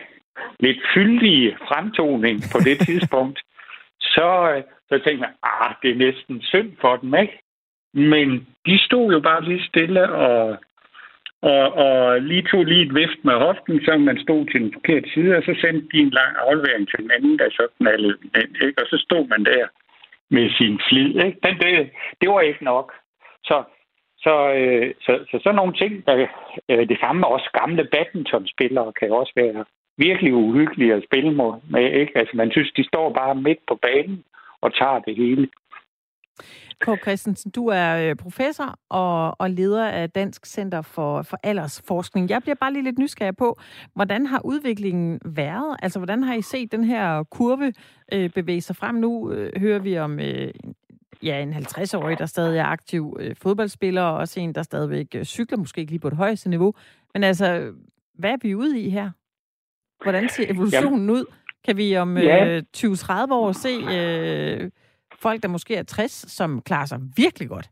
lidt 0.59 0.79
fyldige 0.93 1.57
fremtoning 1.67 2.41
på 2.51 2.57
det 2.59 2.79
tidspunkt, 2.87 3.39
så, 4.01 4.53
øh, 4.55 4.63
så 4.89 5.03
tænkte 5.03 5.17
man, 5.17 5.33
ah, 5.43 5.75
det 5.81 5.91
er 5.91 5.95
næsten 5.95 6.41
synd 6.41 6.71
for 6.81 6.95
dem, 6.95 7.15
ikke? 7.15 7.39
Men 7.93 8.47
de 8.65 8.79
stod 8.79 9.13
jo 9.13 9.19
bare 9.19 9.43
lige 9.43 9.67
stille 9.67 10.09
og 10.09 10.57
og, 11.51 11.65
og 11.85 12.21
lige 12.21 12.47
tog 12.51 12.63
lige 12.65 12.85
et 12.85 12.95
vift 12.95 13.19
med 13.23 13.35
hoften, 13.45 13.75
så 13.85 13.97
man 13.97 14.17
stod 14.25 14.45
til 14.45 14.61
den 14.61 14.73
forkerte 14.73 15.09
side, 15.13 15.35
og 15.37 15.43
så 15.43 15.53
sendte 15.61 15.87
de 15.91 15.99
en 15.99 16.17
lang 16.19 16.33
aflevering 16.45 16.87
til 16.89 16.99
den 17.03 17.11
anden, 17.17 17.39
der 17.39 17.49
så 17.49 17.67
knaldede 17.77 18.17
den, 18.21 18.55
ikke? 18.67 18.81
Og 18.81 18.87
så 18.91 18.97
stod 19.05 19.27
man 19.27 19.43
der 19.45 19.65
med 20.29 20.49
sin 20.57 20.79
flid, 20.87 21.11
ikke? 21.25 21.39
Den, 21.43 21.53
det, 21.61 21.89
det 22.21 22.29
var 22.29 22.41
ikke 22.41 22.63
nok. 22.63 22.93
Så, 23.43 23.63
så, 24.17 24.33
øh, 24.59 24.93
så, 25.05 25.13
så 25.29 25.35
sådan 25.43 25.55
nogle 25.55 25.73
ting, 25.73 26.05
der, 26.07 26.27
øh, 26.69 26.89
det 26.89 26.97
samme 26.99 27.19
med 27.19 27.27
også 27.27 27.49
gamle 27.59 27.83
badmintonspillere, 27.93 28.93
kan 28.99 29.11
også 29.11 29.33
være 29.35 29.65
virkelig 29.97 30.33
uhyggelige 30.33 30.93
at 30.93 31.03
spille 31.07 31.33
med, 31.33 31.91
ikke? 32.01 32.13
Altså 32.15 32.33
man 32.37 32.51
synes, 32.51 32.71
de 32.77 32.87
står 32.87 33.13
bare 33.13 33.35
midt 33.35 33.59
på 33.67 33.75
banen 33.75 34.23
og 34.61 34.73
tager 34.73 34.99
det 34.99 35.15
hele. 35.15 35.47
Kåre 36.81 36.97
Christensen, 36.97 37.51
du 37.51 37.67
er 37.67 38.09
øh, 38.09 38.15
professor 38.15 38.79
og, 38.89 39.35
og 39.41 39.49
leder 39.51 39.87
af 39.87 40.09
Dansk 40.09 40.45
Center 40.45 40.81
for, 40.81 41.21
for 41.21 41.39
Aldersforskning. 41.43 42.29
Jeg 42.29 42.41
bliver 42.41 42.55
bare 42.55 42.73
lige 42.73 42.83
lidt 42.83 42.99
nysgerrig 42.99 43.35
på, 43.35 43.59
hvordan 43.93 44.25
har 44.25 44.41
udviklingen 44.45 45.19
været? 45.25 45.77
Altså, 45.81 45.99
hvordan 45.99 46.23
har 46.23 46.33
I 46.33 46.41
set 46.41 46.71
den 46.71 46.83
her 46.83 47.23
kurve 47.23 47.73
øh, 48.13 48.29
bevæge 48.29 48.61
sig 48.61 48.75
frem? 48.75 48.95
Nu 48.95 49.31
øh, 49.31 49.59
hører 49.61 49.79
vi 49.79 49.97
om 49.97 50.19
øh, 50.19 50.53
ja, 51.23 51.41
en 51.41 51.53
50-årig, 51.53 52.19
der 52.19 52.25
stadig 52.25 52.59
er 52.59 52.65
aktiv 52.65 53.17
øh, 53.19 53.35
fodboldspiller, 53.35 54.01
og 54.01 54.17
også 54.17 54.39
en, 54.39 54.55
der 54.55 54.63
stadigvæk 54.63 55.07
øh, 55.15 55.23
cykler, 55.23 55.57
måske 55.57 55.81
ikke 55.81 55.91
lige 55.91 55.99
på 55.99 56.09
det 56.09 56.17
højeste 56.17 56.49
niveau. 56.49 56.73
Men 57.13 57.23
altså, 57.23 57.71
hvad 58.17 58.31
er 58.31 58.37
vi 58.41 58.55
ude 58.55 58.79
i 58.81 58.89
her? 58.89 59.11
Hvordan 60.03 60.29
ser 60.29 60.45
evolutionen 60.49 60.93
Jamen. 60.93 61.09
ud? 61.09 61.25
Kan 61.65 61.77
vi 61.77 61.97
om 61.97 62.17
Ja. 62.17 62.55
øh, 62.55 62.63
20-30 62.77 63.11
år 63.31 63.51
se... 63.51 63.69
Øh, 63.69 64.71
folk, 65.27 65.39
der 65.43 65.55
måske 65.55 65.75
er 65.75 65.83
60, 65.83 66.11
som 66.37 66.61
klarer 66.61 66.85
sig 66.85 66.99
virkelig 67.17 67.49
godt? 67.49 67.67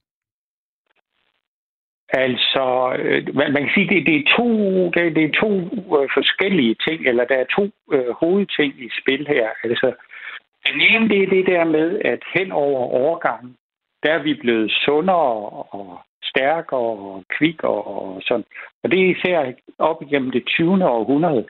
Altså, 2.09 2.65
øh, 2.99 3.35
man, 3.35 3.53
man 3.53 3.61
kan 3.63 3.73
sige, 3.75 3.89
det, 3.93 4.05
det 4.09 4.15
er 4.15 4.25
to, 4.37 4.47
det, 4.93 5.15
det 5.17 5.23
er 5.25 5.39
to 5.43 5.51
øh, 5.97 6.07
forskellige 6.17 6.75
ting, 6.87 6.99
eller 7.09 7.25
der 7.25 7.37
er 7.43 7.53
to 7.57 7.65
øh, 7.93 8.09
hovedting 8.21 8.71
i 8.85 8.89
spil 9.01 9.27
her. 9.27 9.47
Altså, 9.63 9.87
den 10.67 10.81
ene, 10.81 11.09
det 11.09 11.19
er 11.23 11.29
det 11.35 11.45
der 11.53 11.63
med, 11.65 11.87
at 12.13 12.21
hen 12.35 12.51
over 12.51 12.81
overgangen, 13.01 13.55
der 14.03 14.11
er 14.13 14.23
vi 14.23 14.33
blevet 14.33 14.71
sundere 14.85 15.35
og 15.77 15.99
stærkere 16.23 16.79
og 16.79 17.23
kvikkere 17.37 17.81
og 17.83 18.21
sådan. 18.27 18.45
Og 18.83 18.91
det 18.91 18.99
er 18.99 19.15
især 19.15 19.51
op 19.79 20.01
igennem 20.01 20.31
det 20.31 20.43
20. 20.45 20.85
århundrede. 20.85 21.45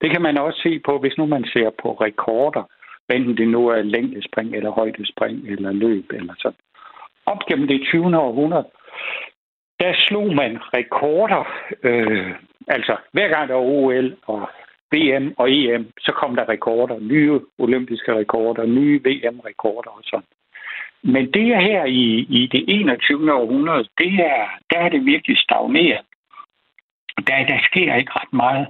Det 0.00 0.10
kan 0.10 0.22
man 0.22 0.38
også 0.38 0.60
se 0.62 0.80
på, 0.86 0.98
hvis 0.98 1.18
nu 1.18 1.26
man 1.26 1.44
ser 1.44 1.70
på 1.82 1.92
rekorder, 1.92 2.64
enten 3.10 3.36
det 3.36 3.48
nu 3.48 3.68
er 3.68 3.82
længdespring 3.82 4.56
eller 4.56 4.70
højdespring 4.70 5.48
eller 5.48 5.72
løb 5.72 6.12
eller 6.12 6.34
sådan. 6.38 6.58
Op 7.26 7.38
gennem 7.48 7.68
det 7.68 7.82
20. 7.82 8.18
århundrede, 8.18 8.68
der 9.80 9.92
slog 10.06 10.34
man 10.34 10.58
rekorder. 10.74 11.44
Øh, 11.82 12.34
altså, 12.66 12.96
hver 13.12 13.28
gang 13.28 13.48
der 13.48 13.54
var 13.54 13.62
OL, 13.62 14.16
og 14.26 14.48
VM 14.92 15.34
og 15.36 15.52
EM, 15.52 15.92
så 16.00 16.12
kom 16.12 16.36
der 16.36 16.48
rekorder, 16.48 17.00
nye 17.00 17.40
olympiske 17.58 18.14
rekorder, 18.14 18.66
nye 18.66 19.00
VM-rekorder 19.04 19.90
og 19.90 20.02
sådan. 20.04 20.26
Men 21.02 21.32
det 21.32 21.46
er 21.48 21.60
her 21.60 21.84
i, 21.84 22.26
i 22.38 22.46
det 22.46 22.64
21. 22.68 23.32
århundrede, 23.32 23.88
det 23.98 24.14
er, 24.14 24.46
der 24.70 24.78
er 24.78 24.88
det 24.88 25.06
virkelig 25.06 25.38
stagneret. 25.38 26.04
Der, 27.26 27.46
der 27.46 27.58
sker 27.62 27.94
ikke 27.94 28.12
ret 28.14 28.32
meget. 28.32 28.66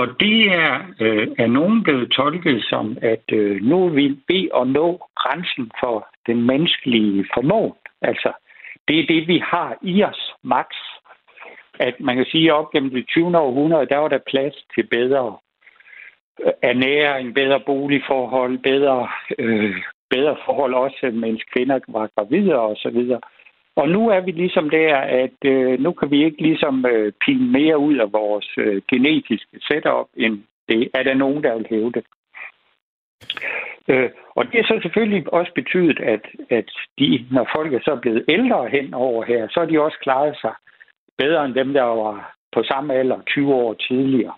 Og 0.00 0.06
det 0.20 0.52
er, 0.52 0.72
øh, 1.00 1.28
er 1.38 1.46
nogen 1.46 1.82
blevet 1.82 2.10
tolket 2.10 2.64
som, 2.64 2.96
at 3.02 3.24
øh, 3.32 3.62
nu 3.62 3.88
vil 3.88 4.10
vi 4.10 4.34
ved 4.34 4.48
at 4.60 4.66
nå 4.68 5.08
grænsen 5.16 5.70
for 5.80 6.08
den 6.26 6.42
menneskelige 6.42 7.26
formål. 7.34 7.76
Altså, 8.02 8.32
det 8.88 8.98
er 8.98 9.06
det, 9.06 9.28
vi 9.28 9.38
har 9.38 9.78
i 9.82 10.02
os, 10.02 10.34
max. 10.42 10.66
At 11.80 11.94
man 12.00 12.16
kan 12.16 12.26
sige, 12.30 12.48
at 12.48 12.54
op 12.54 12.70
gennem 12.70 12.90
det 12.90 13.08
20. 13.08 13.38
århundrede, 13.38 13.86
der 13.86 13.96
var 13.96 14.08
der 14.08 14.28
plads 14.30 14.54
til 14.74 14.86
bedre 14.86 15.36
øh, 16.44 16.52
ernæring, 16.62 17.34
bedre 17.34 17.60
boligforhold, 17.66 18.58
bedre, 18.58 19.08
øh, 19.38 19.82
bedre 20.10 20.36
forhold 20.44 20.74
også, 20.74 21.10
mens 21.12 21.42
kvinder 21.52 21.78
var 21.88 22.10
gravide 22.16 22.58
og 22.58 22.76
så 22.76 22.90
videre. 22.90 23.20
Og 23.80 23.88
nu 23.88 24.08
er 24.08 24.20
vi 24.20 24.30
ligesom 24.30 24.70
der, 24.70 24.96
at 24.96 25.38
øh, 25.44 25.80
nu 25.80 25.92
kan 25.92 26.10
vi 26.10 26.24
ikke 26.24 26.42
ligesom 26.42 26.86
øh, 26.86 27.12
pine 27.24 27.52
mere 27.52 27.78
ud 27.78 27.96
af 27.96 28.12
vores 28.12 28.48
øh, 28.58 28.82
genetiske 28.90 29.56
setup, 29.68 30.06
end 30.16 30.34
det 30.68 30.88
er 30.94 31.02
der 31.02 31.14
nogen, 31.14 31.42
der 31.42 31.54
vil 31.56 31.66
hæve 31.70 31.92
det. 31.92 32.04
Øh, 33.88 34.10
og 34.36 34.46
det 34.52 34.60
er 34.60 34.64
så 34.64 34.78
selvfølgelig 34.82 35.32
også 35.32 35.52
betydet, 35.54 36.00
at, 36.00 36.24
at 36.50 36.70
de, 36.98 37.26
når 37.30 37.48
folk 37.56 37.74
er 37.74 37.80
så 37.82 37.98
blevet 38.02 38.24
ældre 38.28 38.68
hen 38.68 38.94
over 38.94 39.24
her, 39.24 39.48
så 39.48 39.60
har 39.60 39.66
de 39.66 39.80
også 39.80 39.98
klaret 40.02 40.36
sig 40.40 40.54
bedre 41.18 41.44
end 41.44 41.54
dem, 41.54 41.72
der 41.72 41.82
var 41.82 42.34
på 42.52 42.62
samme 42.62 42.94
alder 42.94 43.20
20 43.26 43.54
år 43.54 43.74
tidligere. 43.74 44.34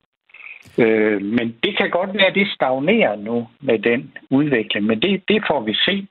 Øh, 0.79 1.23
men 1.23 1.57
det 1.63 1.77
kan 1.79 1.91
godt 1.91 2.15
være, 2.15 2.27
at 2.27 2.35
det 2.35 2.49
stagnerer 2.49 3.17
nu 3.17 3.49
med 3.61 3.79
den 3.79 4.13
udvikling, 4.31 4.87
men 4.87 5.03
det, 5.03 5.23
det 5.29 5.45
får 5.49 5.61
vi 5.61 5.75
se. 5.75 6.07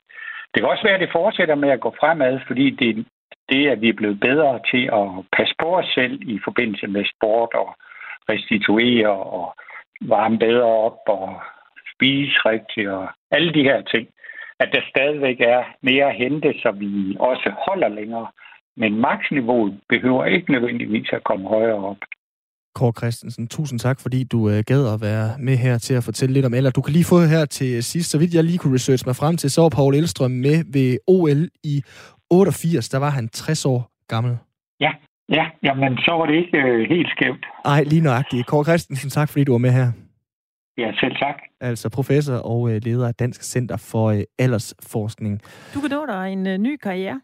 Det 0.54 0.62
kan 0.62 0.70
også 0.70 0.84
være, 0.84 0.96
at 0.96 1.02
det 1.02 1.12
fortsætter 1.12 1.56
med 1.56 1.70
at 1.70 1.80
gå 1.80 1.96
fremad, 2.00 2.40
fordi 2.48 2.70
det, 2.70 3.06
det 3.52 3.68
at 3.68 3.82
vi 3.82 3.89
er 3.89 4.00
blevet 4.02 4.20
bedre 4.20 4.60
til 4.72 4.84
at 5.00 5.08
passe 5.38 5.54
på 5.62 5.68
os 5.80 5.89
selv 5.95 6.22
i 6.22 6.39
forbindelse 6.43 6.88
med 6.88 7.04
sport 7.14 7.54
og 7.54 7.70
restituere 8.30 9.14
og 9.38 9.56
varme 10.02 10.38
bedre 10.39 10.72
op 10.88 11.00
og 11.08 11.41
spise 11.93 12.36
rigtigt 12.52 12.89
og 12.89 13.08
alle 13.32 13.54
de 13.54 13.64
her 13.64 13.82
ting, 13.82 14.08
at 14.60 14.70
der 14.74 14.82
stadigvæk 14.89 15.39
er 15.39 15.62
mere 15.82 16.06
at 16.06 16.16
hente, 16.16 16.54
så 16.62 16.72
vi 16.72 17.18
også 17.20 17.50
holder 17.68 17.88
længere. 17.88 18.28
Men 18.78 19.02
maksniveauet 19.02 19.80
behøver 19.89 20.26
ikke 20.26 20.52
nødvendigvis 20.52 21.10
at 21.14 21.24
komme 21.24 21.47
højere 21.47 21.82
op. 21.91 22.02
Kåre 22.76 22.93
Christensen, 22.97 23.47
tusind 23.47 23.80
tak, 23.80 24.00
fordi 24.00 24.24
du 24.24 24.50
øh, 24.50 24.64
gad 24.68 24.93
at 24.93 25.02
være 25.02 25.28
med 25.39 25.56
her 25.58 25.78
til 25.78 25.93
at 25.93 26.04
fortælle 26.04 26.34
lidt 26.34 26.45
om 26.45 26.54
alder. 26.54 26.72
Du 26.72 26.82
kan 26.82 26.93
lige 26.93 27.12
få 27.14 27.20
her 27.36 27.45
til 27.45 27.84
sidst, 27.84 28.10
så 28.12 28.18
vidt 28.20 28.34
jeg 28.34 28.43
lige 28.43 28.58
kunne 28.58 28.74
researche 28.74 29.08
mig 29.08 29.16
frem 29.16 29.38
til, 29.38 29.52
så 29.52 29.62
var 29.62 29.70
Paul 29.70 29.95
Elstrøm 29.95 30.32
med 30.32 30.58
ved 30.74 30.97
OL 31.08 31.41
i 31.64 31.76
88. 32.32 32.90
Der 32.90 32.98
var 32.98 33.10
han 33.10 33.30
60 33.30 33.66
år 33.66 33.92
gammel. 34.08 34.38
Ja, 34.80 34.92
ja, 35.30 35.46
jamen 35.64 35.98
så 35.98 36.12
var 36.12 36.26
det 36.26 36.36
ikke 36.36 36.58
øh, 36.58 36.90
helt 36.90 37.10
skævt. 37.10 37.46
Ej, 37.66 37.84
lige 37.84 38.02
nøjagtigt. 38.02 38.48
Kåre 38.48 38.64
Christensen, 38.64 39.10
tak 39.10 39.30
fordi 39.30 39.44
du 39.44 39.52
var 39.52 39.58
med 39.58 39.72
her. 39.72 39.92
Ja, 40.78 40.92
selv 41.00 41.16
tak. 41.16 41.36
Altså 41.62 41.90
professor 41.90 42.36
og 42.36 42.72
øh, 42.72 42.82
leder 42.84 43.08
af 43.08 43.16
Dansk 43.16 43.44
Center 43.44 43.78
for 43.92 44.06
øh, 44.10 44.22
Aldersforskning. 44.40 45.42
Du 45.74 45.80
kan 45.82 45.90
nå 45.90 46.06
dig 46.06 46.34
en 46.34 46.48
øh, 46.48 46.58
ny 46.58 46.78
karriere. 46.78 47.22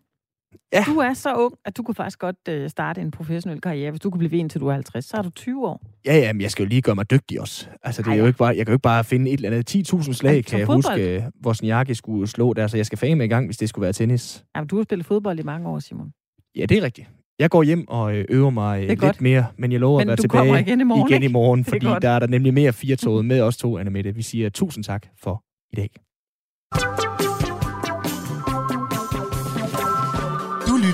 Ja. 0.74 0.84
Du 0.88 0.98
er 0.98 1.14
så 1.14 1.34
ung, 1.36 1.54
at 1.66 1.78
du 1.78 1.84
kunne 1.84 1.96
faktisk 1.96 2.20
godt 2.20 2.36
øh, 2.50 2.70
starte 2.70 3.02
en 3.02 3.12
professionel 3.12 3.62
karriere. 3.62 3.92
Hvis 3.92 4.02
du 4.02 4.10
kunne 4.10 4.20
blive 4.20 4.32
ved 4.32 4.40
indtil 4.40 4.62
du 4.62 4.68
er 4.68 4.74
50, 4.74 5.06
så 5.06 5.18
er 5.18 5.22
du 5.22 5.30
20 5.30 5.68
år. 5.68 5.82
Ja, 6.06 6.18
ja, 6.18 6.34
men 6.34 6.42
jeg 6.42 6.52
skal 6.52 6.64
jo 6.64 6.70
lige 6.70 6.82
gøre 6.82 6.96
mig 6.96 7.12
dygtig 7.12 7.42
også. 7.42 7.68
Altså, 7.84 8.02
det 8.02 8.08
er 8.08 8.12
Ej, 8.12 8.18
jo 8.18 8.24
ja. 8.24 8.28
ikke 8.28 8.38
bare, 8.38 8.48
jeg 8.48 8.66
kan 8.66 8.68
jo 8.68 8.76
ikke 8.76 8.82
bare 8.82 9.04
finde 9.04 9.32
et 9.32 9.34
eller 9.34 9.50
andet 9.50 9.94
10.000 9.94 10.14
slag, 10.14 10.36
Ej, 10.36 10.42
kan 10.42 10.60
jeg 10.60 10.66
fodbold. 10.68 11.00
huske, 11.00 11.16
øh, 11.16 11.24
hvor 11.42 11.54
Snjarki 11.54 11.94
skulle 11.94 12.28
slå 12.28 12.54
der, 12.54 12.68
så 12.68 12.78
jeg 12.78 12.86
skal 12.86 12.98
fame 12.98 13.26
i 13.26 13.28
gang, 13.28 13.46
hvis 13.48 13.58
det 13.58 13.70
skulle 13.70 13.84
være 13.84 13.94
tennis. 13.94 14.44
Jamen, 14.56 14.68
du 14.68 14.76
har 14.76 14.84
spillet 14.84 15.06
fodbold 15.06 15.40
i 15.40 15.44
mange 15.44 15.70
år, 15.70 15.80
Simon. 15.80 16.12
Ja, 16.56 16.66
det 16.66 16.78
er 16.78 16.82
rigtigt. 16.82 17.08
Jeg 17.40 17.50
går 17.50 17.64
hjem 17.64 17.88
og 17.88 18.16
øh, 18.16 18.26
øver 18.30 18.50
mig 18.50 18.78
øh, 18.80 18.84
er 18.84 18.88
lidt 18.88 19.00
godt. 19.00 19.22
mere, 19.22 19.46
men 19.58 19.72
jeg 19.72 19.80
lover 19.80 20.00
Men 20.00 20.02
at 20.02 20.08
være 20.08 20.18
tilbage 20.18 20.60
igen 20.62 20.82
i 20.82 20.84
morgen, 20.84 21.10
igen 21.12 21.24
i 21.24 21.28
morgen 21.28 21.60
er 21.60 21.64
fordi 21.64 21.86
der 21.86 22.10
er 22.10 22.20
der 22.20 22.28
nemlig 22.28 22.54
mere 22.54 22.74
firetoget 22.74 23.26
med 23.26 23.42
os 23.42 23.58
to, 23.58 23.78
Anna 23.78 23.92
Mette. 23.92 24.16
Vi 24.16 24.22
siger 24.22 24.50
tusind 24.50 24.84
tak 24.84 25.08
for 25.24 25.44
i 25.72 25.76
dag. 25.76 25.90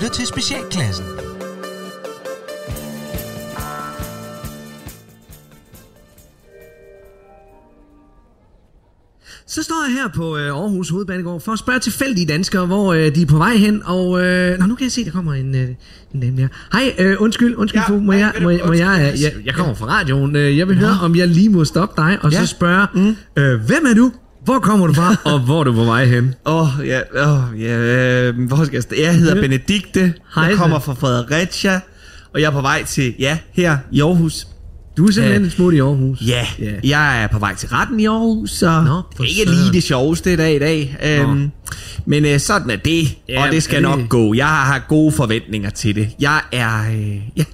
Lytter 0.02 0.14
til 0.14 0.26
Specialklassen. 0.26 1.04
Så 9.46 9.62
står 9.62 9.84
jeg 9.88 9.94
her 9.94 10.08
på 10.08 10.36
øh, 10.36 10.46
Aarhus 10.46 10.88
Hovedbanegård 10.88 11.40
for 11.40 11.52
at 11.52 11.58
spørge 11.58 11.78
tilfældige 11.78 12.26
danskere, 12.26 12.66
hvor 12.66 12.92
øh, 12.92 13.14
de 13.14 13.22
er 13.22 13.26
på 13.26 13.36
vej 13.36 13.56
hen. 13.56 13.82
Og 13.84 14.24
øh, 14.24 14.58
nå, 14.58 14.66
nu 14.66 14.74
kan 14.74 14.84
jeg 14.84 14.92
se, 14.92 15.04
der 15.04 15.10
kommer 15.10 15.34
en, 15.34 15.54
øh, 15.54 15.68
en 16.14 16.20
dame 16.20 16.36
der. 16.42 16.48
Hej, 16.72 16.94
øh, 16.98 17.16
undskyld, 17.18 17.56
undskyld, 17.56 17.82
Ja, 17.88 17.92
ja, 17.94 18.00
må, 18.00 18.12
hej, 18.12 18.20
jeg, 18.20 18.32
må, 18.42 18.66
må 18.66 18.72
jeg, 18.72 19.14
jeg, 19.22 19.32
jeg 19.44 19.54
kommer 19.54 19.74
fra 19.74 19.86
radioen. 19.86 20.36
Øh, 20.36 20.58
Jeg 20.58 20.68
vil 20.68 20.78
høre, 20.78 20.98
om 21.02 21.16
jeg 21.16 21.28
lige 21.28 21.48
må 21.48 21.64
stoppe 21.64 22.02
dig 22.02 22.18
og 22.22 22.32
Ja. 22.32 22.40
så 22.40 22.46
spørge, 22.46 22.86
mm. 22.94 23.16
øh, 23.36 23.60
hvem 23.60 23.86
er 23.90 23.94
du? 23.94 24.12
Hvor 24.44 24.58
kommer 24.58 24.86
du 24.86 24.92
fra, 24.92 25.16
og 25.32 25.40
hvor 25.40 25.60
er 25.60 25.64
du 25.64 25.72
på 25.72 25.84
vej 25.84 26.04
hen? 26.04 26.34
Åh, 26.46 26.78
oh, 26.80 26.86
ja, 26.86 27.00
oh, 27.32 27.60
ja 27.60 27.76
øh, 27.78 28.46
hvor 28.48 28.64
skal 28.64 28.74
jeg 28.76 28.82
starte? 28.82 29.02
Jeg 29.02 29.14
hedder 29.14 29.34
Benedikte, 29.34 30.14
Hej, 30.34 30.44
jeg 30.44 30.56
kommer 30.56 30.78
fra 30.78 30.94
Fredericia, 30.94 31.80
og 32.34 32.40
jeg 32.40 32.46
er 32.46 32.50
på 32.50 32.60
vej 32.60 32.84
til, 32.84 33.14
ja, 33.18 33.38
her 33.52 33.78
i 33.92 34.00
Aarhus. 34.00 34.46
Du 34.96 35.06
er 35.06 35.12
simpelthen 35.12 35.42
Øh, 35.42 35.46
et 35.48 35.52
smut 35.52 35.74
i 35.74 35.78
Aarhus. 35.78 36.18
Ja, 36.26 36.46
Ja. 36.58 36.64
yeah. 36.64 36.88
jeg 36.88 37.22
er 37.22 37.26
på 37.26 37.38
vej 37.38 37.54
til 37.54 37.68
retten 37.68 38.00
i 38.00 38.06
Aarhus, 38.06 38.50
så 38.50 38.82
Nå, 38.82 39.02
for 39.16 39.24
ikke 39.24 39.42
søren. 39.44 39.58
lige 39.58 39.72
det 39.72 39.82
sjoveste 39.82 40.36
dag 40.36 40.56
i 40.56 40.58
dag. 40.58 40.96
Øhm, 41.04 41.50
men 42.06 42.24
øh, 42.24 42.40
sådan 42.40 42.70
er 42.70 42.76
det, 42.76 43.08
Ja, 43.28 43.46
og 43.46 43.52
det 43.52 43.62
skal 43.62 43.84
er 43.84 43.88
det- 43.90 43.98
nok 43.98 44.08
gå. 44.08 44.34
Jeg 44.34 44.46
har 44.46 44.84
gode 44.88 45.12
forventninger 45.12 45.70
til 45.70 45.94
det. 45.94 46.08
Jeg 46.20 46.40
er, 46.52 46.90
øh, 46.92 47.16
ja, 47.36 47.44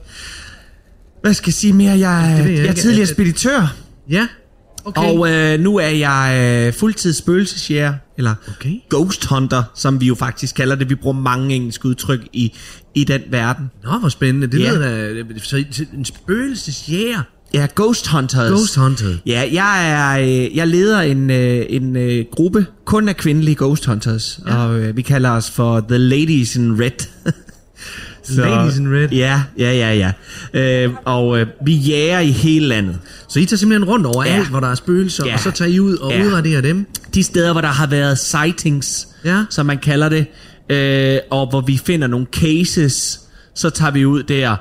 hvad 1.22 1.34
skal 1.34 1.48
jeg 1.48 1.54
sige 1.54 1.72
mere? 1.72 1.98
Jeg, 1.98 2.34
Det 2.36 2.44
ved 2.44 2.50
jeg 2.50 2.58
jeg 2.58 2.64
er 2.64 2.68
ikke. 2.68 2.80
tidligere 2.80 3.08
Er- 3.08 3.12
speditør, 3.14 3.74
Ja, 4.10 4.26
okay. 4.88 5.02
og 5.02 5.30
øh, 5.30 5.60
nu 5.60 5.76
er 5.76 5.88
jeg 5.88 6.38
øh, 6.66 6.72
fuldtids 6.72 7.16
spøgelsesjæger, 7.16 7.94
eller 8.18 8.34
Okay. 8.60 8.74
ghost 8.90 9.24
hunter, 9.26 9.62
som 9.74 10.00
vi 10.00 10.06
jo 10.06 10.14
faktisk 10.14 10.54
kalder 10.54 10.74
det. 10.76 10.90
Vi 10.90 10.94
bruger 10.94 11.16
mange 11.16 11.54
engelske 11.54 11.86
udtryk 11.86 12.20
i, 12.32 12.54
i 12.94 13.04
den 13.04 13.22
verden. 13.30 13.70
Nå, 13.84 13.98
hvor 13.98 14.08
spændende. 14.08 14.46
Det 14.46 14.60
Ja. 14.60 14.70
lyder 14.70 15.24
da... 15.24 15.38
Så 15.42 15.64
så 15.70 15.84
en 15.94 16.04
spøgelsesjæger. 16.04 17.22
Ja, 17.54 17.66
ghost 17.76 18.06
hunters. 18.08 18.50
Ghost 18.50 18.76
hunter. 18.76 19.14
Ja, 19.26 19.48
jeg 19.52 19.90
er 19.90 20.20
øh, 20.20 20.56
jeg 20.56 20.68
leder 20.68 21.00
en 21.00 21.30
øh, 21.30 21.66
en 21.68 21.96
øh, 21.96 22.24
gruppe 22.32 22.66
kun 22.84 23.08
af 23.08 23.16
kvindelige 23.16 23.54
ghost 23.54 23.86
hunters, 23.86 24.40
ja. 24.46 24.56
og 24.56 24.78
øh, 24.80 24.96
vi 24.96 25.02
kalder 25.02 25.30
os 25.30 25.50
for 25.50 25.80
the 25.88 25.98
ladies 25.98 26.56
in 26.56 26.80
red. 26.80 27.06
Ladies 28.28 28.76
in 28.78 28.88
red. 28.94 29.08
Ja, 29.08 29.42
ja, 29.58 29.72
ja, 29.72 30.12
ja. 30.54 30.84
Øh, 30.86 30.92
og 31.04 31.40
øh, 31.40 31.46
vi 31.66 31.74
jager 31.74 32.18
i 32.18 32.30
hele 32.30 32.66
landet. 32.66 32.98
Så 33.28 33.38
I 33.38 33.44
tager 33.44 33.58
simpelthen 33.58 33.88
rundt 33.88 34.06
over 34.06 34.24
Ja. 34.24 34.30
alt, 34.34 34.48
hvor 34.48 34.60
der 34.60 34.68
er 34.68 34.74
spøgelser, 34.74 35.26
Ja. 35.26 35.34
og 35.34 35.40
så 35.40 35.50
tager 35.50 35.70
I 35.70 35.80
ud 35.80 35.96
og 35.96 36.12
Ja. 36.12 36.24
udraderer 36.26 36.60
dem? 36.60 36.86
De 37.14 37.22
steder, 37.22 37.52
hvor 37.52 37.60
der 37.60 37.68
har 37.68 37.86
været 37.86 38.18
sightings, 38.18 39.08
Ja. 39.24 39.44
som 39.50 39.66
man 39.66 39.78
kalder 39.78 40.08
det, 40.08 40.26
øh, 40.70 41.18
og 41.30 41.46
hvor 41.50 41.60
vi 41.60 41.80
finder 41.86 42.06
nogle 42.06 42.26
cases, 42.32 43.20
så 43.54 43.70
tager 43.70 43.90
vi 43.92 44.04
ud 44.06 44.22
der 44.22 44.56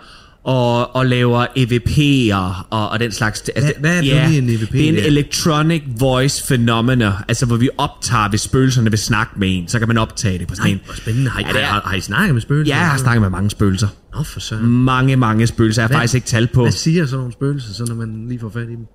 og, 0.48 0.96
og 0.96 1.06
laver 1.06 1.46
EVP'er 1.58 2.66
og, 2.70 2.90
og 2.90 3.00
den 3.00 3.12
slags. 3.12 3.50
Altså, 3.56 3.74
Hvad- 3.80 3.92
hvad 4.02 4.12
er 4.12 4.22
det 4.22 4.30
lige 4.30 4.38
en 4.38 4.50
EVP 4.50 4.72
Det 4.72 4.84
er 4.86 4.90
en 4.90 4.96
der? 4.96 5.04
electronic 5.06 5.84
voice 6.00 6.46
phenomena, 6.48 7.14
altså 7.28 7.46
hvor 7.46 7.56
vi 7.56 7.70
optager, 7.78 8.30
hvis 8.30 8.42
spøgelserne 8.42 8.90
vil 8.90 9.00
snakke 9.00 9.34
med 9.40 9.58
en, 9.58 9.68
så 9.68 9.80
kan 9.80 9.88
man 9.88 9.98
optage 9.98 10.38
det 10.40 10.48
på 10.48 10.56
sådan 10.56 10.70
Nej, 10.72 10.74
en. 10.74 10.86
hvor 10.86 10.94
spændende. 10.96 11.30
Har 11.30 11.40
I, 11.40 11.44
Ja, 11.48 11.54
det 11.54 11.62
er- 11.62 11.66
har, 11.66 11.82
har 11.86 11.96
I 11.96 12.02
snakket 12.02 12.34
med 12.36 12.42
spøgelser? 12.42 12.76
Ja, 12.76 12.80
jeg 12.82 12.90
har 12.92 12.98
snakket 12.98 13.22
med 13.22 13.30
mange 13.30 13.50
spøgelser. 13.50 13.88
Nå, 14.18 14.24
for 14.24 14.40
søren. 14.40 14.66
Mange, 14.68 15.16
mange 15.16 15.48
spøgelser. 15.48 15.82
Jeg 15.82 15.84
har 15.84 15.88
Hvad- 15.88 15.98
faktisk 15.98 16.16
ikke 16.16 16.28
tal 16.28 16.48
på. 16.54 16.62
Hvad 16.62 16.72
siger 16.72 17.06
sådan 17.06 17.18
nogle 17.18 17.34
spøgelser, 17.34 17.74
så 17.74 17.86
når 17.88 17.96
man 17.96 18.26
lige 18.28 18.40
får 18.40 18.50
fat 18.50 18.64
i 18.70 18.72
dem? 18.76 18.86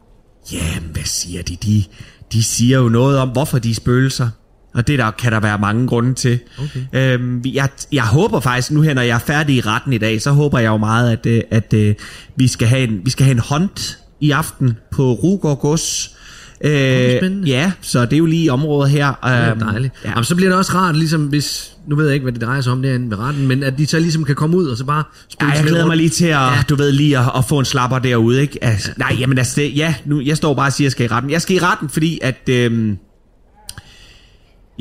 Jamen, 0.53 0.90
hvad 0.92 1.03
siger 1.05 1.42
de? 1.42 1.57
de? 1.57 1.84
De 2.32 2.42
siger 2.42 2.78
jo 2.78 2.88
noget 2.88 3.18
om, 3.18 3.28
hvorfor 3.28 3.59
de 3.59 3.70
er 3.70 3.74
spøgelser. 3.74 4.28
Og 4.74 4.86
det 4.86 4.98
der 4.98 5.10
kan 5.10 5.32
der 5.32 5.40
være 5.40 5.58
mange 5.58 5.86
grunde 5.86 6.14
til. 6.14 6.38
Okay. 6.58 7.14
Øhm, 7.14 7.42
jeg, 7.44 7.68
jeg 7.92 8.02
håber 8.04 8.40
faktisk 8.40 8.70
nu 8.70 8.80
her, 8.80 8.94
når 8.94 9.02
jeg 9.02 9.14
er 9.14 9.18
færdig 9.18 9.56
i 9.56 9.60
retten 9.60 9.92
i 9.92 9.98
dag, 9.98 10.22
så 10.22 10.30
håber 10.30 10.58
jeg 10.58 10.68
jo 10.68 10.76
meget, 10.76 11.12
at, 11.12 11.26
øh, 11.26 11.40
at 11.50 11.72
øh, 11.74 11.94
vi, 12.36 12.48
skal 12.48 12.68
have 12.68 12.82
en, 12.88 13.00
vi 13.04 13.10
skal 13.10 13.24
have 13.24 13.34
en 13.34 13.42
hunt 13.50 13.98
i 14.20 14.30
aften 14.30 14.76
på 14.90 15.12
Rugård 15.12 15.60
Gods. 15.60 16.16
Øh, 16.64 17.48
ja, 17.48 17.72
så 17.80 18.04
det 18.04 18.12
er 18.12 18.16
jo 18.18 18.26
lige 18.26 18.44
i 18.44 18.48
området 18.48 18.90
her. 18.90 19.06
Det 19.06 19.16
er 19.22 19.50
Øhm, 19.50 19.60
dejligt. 19.60 19.94
Ja. 20.04 20.08
Ja. 20.08 20.10
Jamen, 20.10 20.24
så 20.24 20.36
bliver 20.36 20.48
det 20.50 20.58
også 20.58 20.72
rart, 20.74 20.96
ligesom 20.96 21.26
hvis... 21.26 21.72
Nu 21.88 21.96
ved 21.96 22.04
jeg 22.04 22.14
ikke, 22.14 22.22
hvad 22.24 22.32
det 22.32 22.40
drejer 22.42 22.60
sig 22.60 22.72
om 22.72 22.82
derinde 22.82 23.10
ved 23.10 23.18
retten, 23.18 23.46
men 23.48 23.62
at 23.62 23.78
de 23.78 23.86
så 23.86 23.98
ligesom 23.98 24.24
kan 24.24 24.34
komme 24.34 24.56
ud 24.56 24.66
og 24.66 24.76
så 24.76 24.84
bare 24.84 25.04
Ja, 25.06 25.26
spille 25.30 25.48
jeg 25.48 25.56
sig 25.56 25.64
lidt 25.64 25.72
glæder 25.72 25.86
mig 25.86 25.96
lige 25.96 26.08
til 26.08 26.24
at, 26.24 26.30
ja. 26.30 26.50
Ja. 26.52 26.62
du 26.68 26.74
ved, 26.74 26.92
lige 26.92 27.18
at, 27.18 27.24
at 27.36 27.44
få 27.44 27.58
en 27.58 27.64
slapper 27.64 27.98
derude, 27.98 28.40
ikke? 28.40 28.64
Altså, 28.64 28.88
ja. 28.98 29.04
Nej, 29.04 29.16
jamen 29.20 29.38
altså, 29.38 29.60
det, 29.60 29.76
ja, 29.76 29.94
nu, 30.04 30.20
jeg 30.20 30.36
står 30.36 30.54
bare 30.54 30.66
og 30.66 30.72
siger, 30.72 30.84
at 30.84 30.86
jeg 30.86 30.92
skal 30.92 31.04
i 31.04 31.08
retten. 31.08 31.30
Jeg 31.30 31.42
skal 31.42 31.56
i 31.56 31.58
retten, 31.58 31.88
fordi 31.88 32.18
at, 32.22 32.48
øhm, 32.48 32.96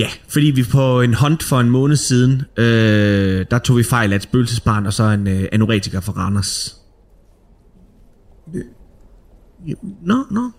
ja, 0.01 0.09
fordi 0.27 0.45
vi 0.45 0.63
på 0.71 1.01
en 1.01 1.13
hunt 1.13 1.43
for 1.43 1.59
en 1.59 1.69
måned 1.69 1.95
siden, 1.95 2.41
øh, 2.57 3.45
der 3.51 3.59
tog 3.59 3.77
vi 3.77 3.83
fejl 3.83 4.11
af 4.13 4.15
et 4.15 4.23
spøgelsesbarn, 4.23 4.85
og 4.85 4.93
så 4.93 5.03
en 5.03 5.27
øh, 5.27 5.43
anoretiker 5.51 5.99
fra 5.99 6.13
Randers. 6.13 6.75
Øh, 8.55 8.63
jo, 9.65 9.75
nå, 10.01 10.25
nå. 10.31 10.51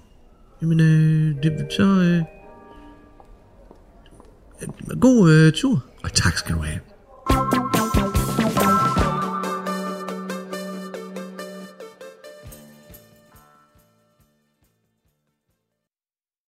Jamen, 0.62 0.80
øh, 0.80 1.42
det, 1.42 1.66
så... 1.76 1.82
Øh, 1.82 2.22
god 5.00 5.30
øh, 5.30 5.52
tur. 5.52 5.84
Og 6.04 6.12
tak 6.12 6.38
skal 6.38 6.54
du 6.54 6.60
have. 6.60 7.81